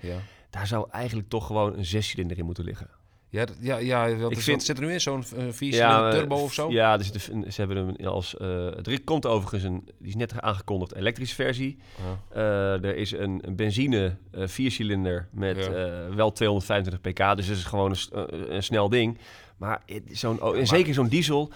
Daar 0.49 0.67
zou 0.67 0.87
eigenlijk 0.91 1.29
toch 1.29 1.45
gewoon 1.45 1.77
een 1.77 1.85
zescilinder 1.85 2.37
in 2.37 2.45
moeten 2.45 2.63
liggen. 2.63 2.89
Ja, 3.29 3.45
dat- 3.45 3.55
ja, 3.59 3.77
ja 3.77 4.15
wat, 4.15 4.31
Ik 4.31 4.37
is, 4.37 4.43
vind- 4.43 4.57
wat 4.57 4.65
zit 4.65 4.77
er 4.77 4.83
nu 4.83 4.91
in? 4.93 5.01
Zo'n 5.01 5.23
uh, 5.37 5.43
vier 5.51 5.73
Ja, 5.73 6.11
turbo 6.11 6.35
eh, 6.35 6.43
of 6.43 6.53
zo? 6.53 6.71
Ja, 6.71 6.93
er 6.97 7.03
zit 7.03 7.21
ze 7.21 7.53
hebben 7.61 7.77
hem 7.77 8.05
als. 8.07 8.37
eh 8.37 8.87
er 8.87 9.03
komt 9.03 9.25
overigens 9.25 9.63
een. 9.63 9.89
Die 9.99 10.07
is 10.07 10.15
net 10.15 10.41
aangekondigd, 10.41 10.95
elektrische 10.95 11.35
versie. 11.35 11.77
Ja. 11.97 12.35
Eh, 12.35 12.83
er 12.89 12.95
is 12.95 13.11
een, 13.11 13.41
een 13.47 13.55
benzine 13.55 14.17
eh 14.31 14.47
viercilinder 14.47 15.27
met 15.31 15.57
Ja. 15.57 15.71
eh, 15.71 16.15
wel 16.15 16.31
225 16.31 17.01
pk. 17.01 17.35
Dus 17.37 17.47
het 17.47 17.57
is 17.57 17.63
gewoon 17.63 17.91
een, 18.11 18.27
eh, 18.29 18.55
een 18.55 18.63
snel 18.63 18.89
ding. 18.89 19.17
Maar 19.57 19.81
zo'n, 20.11 20.41
oh, 20.41 20.53
maar- 20.55 20.67
zeker 20.67 20.93
zo'n 20.93 21.07
diesel. 21.07 21.51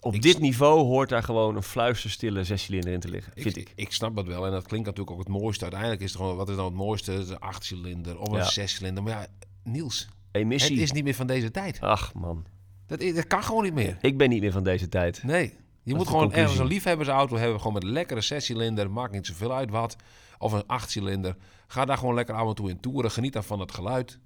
Op 0.00 0.14
Ik 0.14 0.22
dit 0.22 0.38
niveau 0.38 0.80
hoort 0.80 1.08
daar 1.08 1.22
gewoon 1.22 1.56
een 1.56 1.62
fluisterstille 1.62 2.44
zescilinder 2.44 2.92
in 2.92 3.00
te 3.00 3.08
liggen, 3.08 3.32
vind 3.36 3.56
ik. 3.56 3.72
ik. 3.74 3.92
snap 3.92 4.16
dat 4.16 4.26
wel 4.26 4.46
en 4.46 4.52
dat 4.52 4.66
klinkt 4.66 4.86
natuurlijk 4.86 5.16
ook 5.16 5.24
het 5.24 5.28
mooiste. 5.34 5.62
Uiteindelijk 5.62 6.02
is 6.02 6.08
het 6.12 6.20
gewoon, 6.20 6.36
wat 6.36 6.48
is 6.48 6.54
nou 6.54 6.68
het 6.68 6.76
mooiste? 6.76 7.12
Een 7.12 7.38
achtcilinder 7.38 8.18
of 8.18 8.32
een 8.32 8.44
zescilinder. 8.44 9.02
Maar 9.02 9.12
ja, 9.12 9.26
Niels, 9.64 10.08
het 10.32 10.70
is 10.82 10.92
niet 10.92 11.04
meer 11.04 11.14
van 11.14 11.26
deze 11.26 11.50
tijd. 11.50 11.80
Ach 11.80 12.14
man, 12.14 12.44
Dat, 12.86 13.00
dat 13.00 13.26
kan 13.26 13.42
gewoon 13.44 13.62
niet 13.62 13.74
meer. 13.74 13.98
ik 14.00 14.18
ben 14.18 14.28
niet 14.28 14.40
meer 14.40 14.52
van 14.52 14.64
deze 14.64 14.88
tijd. 14.88 15.22
Nee. 15.22 15.54
Je 15.82 15.94
moet 15.94 16.08
gewoon 16.08 16.32
ergens 16.32 16.58
een 16.58 16.66
liefhebbersauto 16.66 17.36
hebben, 17.36 17.58
gewoon 17.58 17.72
met 17.72 17.82
een 17.82 17.90
lekkere 17.92 18.20
zescilinder, 18.20 18.90
maakt 18.90 19.12
niet 19.12 19.26
zoveel 19.26 19.54
uit 19.54 19.70
wat. 19.70 19.96
Of 20.38 20.52
een 20.52 20.66
achtcilinder. 20.66 21.36
Ga 21.66 21.84
daar 21.84 21.98
gewoon 21.98 22.14
lekker 22.14 22.34
af 22.34 22.48
en 22.48 22.54
toe 22.54 22.70
in 22.70 22.80
toeren, 22.80 23.10
geniet 23.10 23.32
dan 23.32 23.44
van 23.44 23.60
het 23.60 23.72
geluid. 23.72 24.18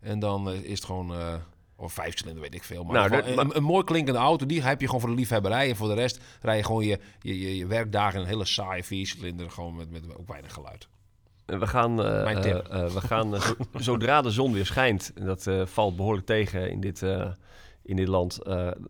En 0.00 0.18
dan 0.18 0.50
eh, 0.50 0.62
is 0.62 0.70
het 0.74 0.84
gewoon, 0.84 1.14
eh 1.14 1.34
of 1.76 1.92
vijfcilinder 1.92 2.42
weet 2.42 2.54
ik 2.54 2.64
veel. 2.64 2.84
Maar, 2.84 2.94
Nou, 2.94 3.08
gewoon 3.08 3.36
dat- 3.36 3.44
een, 3.44 3.56
een 3.56 3.62
mooi 3.62 3.84
klinkende 3.84 4.18
auto, 4.18 4.46
die 4.46 4.62
heb 4.62 4.80
je 4.80 4.86
gewoon 4.86 5.00
voor 5.00 5.10
de 5.10 5.16
liefhebberij. 5.16 5.68
En 5.70 5.76
voor 5.76 5.88
de 5.88 5.94
rest 5.94 6.20
rij 6.40 6.56
je 6.56 6.64
gewoon 6.64 6.84
je, 6.84 6.98
je, 7.20 7.40
je, 7.40 7.56
je 7.56 7.66
werkdagen 7.66 8.14
in 8.14 8.20
een 8.20 8.30
hele 8.30 8.44
saaie 8.44 8.84
viercilinder, 8.84 9.50
gewoon 9.50 9.76
met, 9.76 9.90
met 9.90 10.16
ook 10.16 10.28
weinig 10.28 10.52
geluid. 10.52 10.88
We 11.48 11.66
gaan, 11.66 12.04
eh, 12.04 12.24
Mijn 12.24 12.40
tip. 12.40 12.68
eh, 12.68 12.80
eh, 12.84 12.90
we 12.90 13.00
gaan 13.00 13.40
zo- 13.40 13.54
zodra 13.92 14.22
de 14.22 14.30
zon 14.30 14.52
weer 14.52 14.66
schijnt, 14.66 15.12
en 15.14 15.24
dat 15.26 15.46
valt 15.64 15.96
behoorlijk 15.96 16.26
tegen 16.26 16.70
in 16.70 16.80
dit, 16.80 17.02
in 17.82 17.96
dit 17.96 18.08
land, 18.08 18.38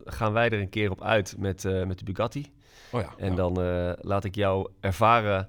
gaan 0.04 0.32
wij 0.32 0.50
er 0.50 0.60
een 0.60 0.68
keer 0.68 0.90
op 0.90 1.02
uit 1.02 1.34
met, 1.38 1.62
met 1.86 1.98
de 1.98 2.04
Bugatti. 2.04 2.52
Oh 2.90 3.00
ja. 3.00 3.08
En 3.18 3.30
ja. 3.30 3.34
dan 3.36 3.54
laat 4.00 4.24
ik 4.24 4.34
jou 4.34 4.68
ervaren 4.80 5.48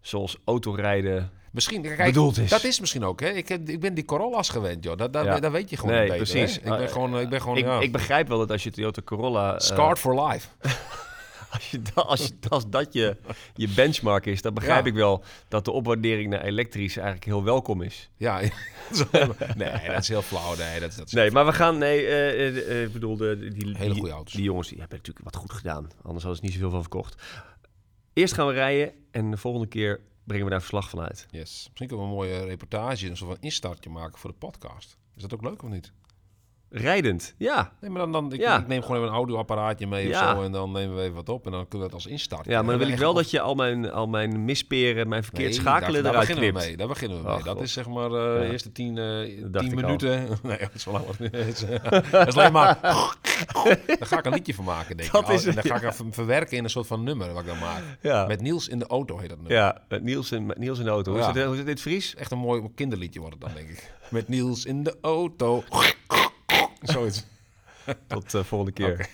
zoals 0.00 0.38
autorijden. 0.44 1.30
Misschien, 1.50 1.82
kijk, 1.82 2.04
bedoeld 2.04 2.38
is. 2.38 2.50
dat 2.50 2.64
is 2.64 2.80
misschien 2.80 3.04
ook, 3.04 3.20
hè. 3.20 3.28
Ik, 3.28 3.48
heb, 3.48 3.68
ik 3.68 3.80
ben 3.80 3.94
die 3.94 4.04
Corolla's 4.04 4.48
gewend, 4.48 4.84
joh. 4.84 4.96
Dat, 4.96 5.12
dat, 5.12 5.24
Ja. 5.24 5.40
dat 5.40 5.52
weet 5.52 5.70
je 5.70 5.76
gewoon 5.76 5.94
Nee, 5.94 6.08
beter, 6.08 6.16
precies. 6.16 6.60
hè. 6.62 6.72
Ik 6.72 6.78
ben 6.78 6.88
gewoon, 6.88 7.18
ik 7.20 7.28
ben 7.28 7.40
gewoon 7.40 7.56
ik, 7.56 7.64
ja, 7.64 7.80
ik 7.80 7.92
begrijp 7.92 8.28
wel 8.28 8.38
dat 8.38 8.50
als 8.50 8.62
je 8.62 8.70
Toyota 8.70 9.02
Corolla... 9.02 9.58
scarred 9.58 9.98
for 9.98 10.26
life. 10.28 10.48
als, 11.54 11.70
je 11.70 11.82
da- 11.82 12.00
als, 12.02 12.26
je- 12.26 12.48
als 12.48 12.68
dat 12.70 12.92
je, 12.92 13.16
je 13.54 13.68
benchmark 13.68 14.26
is, 14.26 14.42
dan 14.42 14.54
begrijp 14.54 14.84
Ja. 14.84 14.90
ik 14.90 14.96
wel 14.96 15.24
dat 15.48 15.64
de 15.64 15.70
opwaardering 15.70 16.30
naar 16.30 16.42
elektrisch 16.44 16.96
eigenlijk 16.96 17.26
heel 17.26 17.44
welkom 17.44 17.82
is. 17.82 18.10
Ja, 18.16 18.40
nee, 19.56 19.86
dat 19.86 19.98
is 20.02 20.08
heel 20.08 20.22
flauw. 20.22 20.56
Nee, 20.56 20.80
dat, 20.80 20.94
dat 20.96 21.06
is 21.06 21.12
Nee, 21.12 21.30
maar 21.30 21.46
we 21.46 21.52
gaan... 21.52 21.78
Nee, 21.78 22.06
eh, 22.06 22.46
eh, 22.48 22.70
eh, 22.70 22.82
ik 22.82 22.92
bedoel, 22.92 23.16
de, 23.16 23.48
die, 23.48 23.76
Hele 23.76 23.94
goede 23.94 24.10
auto's. 24.10 24.32
die 24.32 24.42
jongens 24.44 24.68
die 24.68 24.78
hebben 24.78 24.96
natuurlijk 24.96 25.24
wat 25.24 25.36
goed 25.36 25.52
gedaan. 25.52 25.90
Anders 26.02 26.24
hadden 26.24 26.36
ze 26.36 26.44
niet 26.44 26.52
zoveel 26.52 26.70
van 26.70 26.80
verkocht. 26.80 27.22
Eerst 28.12 28.34
gaan 28.34 28.46
we 28.46 28.52
rijden 28.52 28.92
en 29.10 29.30
de 29.30 29.36
volgende 29.36 29.66
keer 29.66 30.00
brengen 30.24 30.44
we 30.44 30.50
daar 30.50 30.60
verslag 30.60 30.90
van 30.90 31.00
uit. 31.00 31.26
Yes. 31.30 31.40
Misschien 31.68 31.86
kunnen 31.88 31.98
we 32.06 32.10
een 32.12 32.16
mooie 32.18 32.44
reportage, 32.44 33.08
een 33.08 33.16
soort 33.16 33.30
van 33.30 33.40
instartje 33.42 33.90
maken 33.90 34.18
voor 34.18 34.30
de 34.30 34.36
podcast. 34.36 34.96
Is 35.16 35.22
dat 35.22 35.34
ook 35.34 35.42
leuk 35.42 35.62
of 35.62 35.70
niet? 35.70 35.92
Rijdend, 36.72 37.34
ja. 37.38 37.72
Nee, 37.80 37.90
maar 37.90 38.00
dan, 38.00 38.12
dan 38.12 38.32
ik, 38.32 38.40
Ja. 38.40 38.58
ik 38.58 38.66
neem 38.66 38.80
gewoon 38.82 38.96
even 38.96 39.08
een 39.08 39.14
audioapparaatje 39.14 39.86
mee 39.86 40.08
Ja. 40.08 40.30
of 40.32 40.36
zo 40.38 40.42
en 40.44 40.52
dan 40.52 40.72
nemen 40.72 40.96
we 40.96 41.02
even 41.02 41.14
wat 41.14 41.28
op 41.28 41.46
en 41.46 41.52
dan 41.52 41.68
kunnen 41.68 41.78
we 41.88 41.94
het 41.94 42.04
als 42.04 42.06
instart. 42.12 42.44
Ja, 42.46 42.62
maar 42.62 42.70
dan 42.70 42.78
wil 42.86 42.92
ik 42.94 42.98
wel 42.98 43.14
dat 43.14 43.30
je 43.30 43.40
al 43.40 43.54
mijn, 43.54 43.90
al 43.90 44.06
mijn 44.06 44.44
misperen, 44.44 45.08
mijn 45.08 45.24
verkeerd 45.24 45.54
schakelen 45.54 46.02
daar, 46.02 46.12
eruit 46.12 46.28
beginnen 46.28 46.54
we 46.54 46.66
mee. 46.66 46.76
Daar 46.76 46.88
beginnen 46.88 47.18
we 47.18 47.24
mee. 47.28 47.32
Oh, 47.36 47.44
dat 47.44 47.54
God. 47.54 47.62
is 47.62 47.72
zeg 47.72 47.88
maar 47.88 48.04
eh, 48.04 48.10
de 48.10 48.44
Ja. 48.44 48.50
eerste 48.50 48.72
tien, 48.72 48.98
eh, 48.98 49.60
tien 49.60 49.74
minuten. 49.74 50.28
nee, 50.42 50.58
dat 50.58 50.70
is 50.74 50.84
wel 50.84 50.94
lang. 50.94 51.06
Het 51.32 51.34
is, 51.54 51.64
dat 52.10 52.28
is 52.28 52.36
alleen 52.36 52.52
maar... 52.52 52.78
Daar 53.86 53.96
ga 54.00 54.18
ik 54.18 54.24
een 54.24 54.32
liedje 54.32 54.54
van 54.54 54.64
maken, 54.64 54.96
denk 54.96 55.08
ik. 55.08 55.14
Dat 55.14 55.28
is 55.30 55.44
en 55.46 55.54
dan 55.54 55.64
ga 55.64 55.74
ik 55.76 55.82
even 55.82 56.12
verwerken 56.12 56.56
in 56.56 56.64
een 56.64 56.70
soort 56.70 56.86
van 56.86 57.04
nummer 57.04 57.32
wat 57.32 57.42
ik 57.42 57.48
dan 57.48 57.58
maak. 57.58 57.82
Ja, 58.00 58.26
Met 58.26 58.40
Niels 58.40 58.68
in 58.68 58.78
de 58.78 58.86
auto 58.86 59.18
heet 59.18 59.28
dat 59.28 59.38
nummer. 59.38 59.56
ja 59.56 59.82
met 59.88 60.02
Niels, 60.02 60.32
in, 60.32 60.46
met 60.46 60.58
Niels 60.58 60.78
in 60.78 60.84
de 60.84 60.90
auto. 60.90 61.12
Hoe, 61.12 61.20
is 61.34 61.44
hoe 61.44 61.62
dit 61.64 61.80
Fries? 61.80 62.14
Echt 62.14 62.30
een 62.30 62.38
mooi 62.38 62.62
kinderliedje 62.74 63.20
wordt 63.20 63.34
het 63.34 63.44
dan, 63.44 63.54
denk 63.54 63.68
ik. 63.68 63.92
Met 64.10 64.28
Niels 64.28 64.64
in 64.64 64.82
de 64.82 64.96
auto. 65.00 65.62
Zoiets. 66.82 67.24
Tot 68.06 68.30
de 68.30 68.44
volgende 68.44 68.72
keer. 68.72 69.08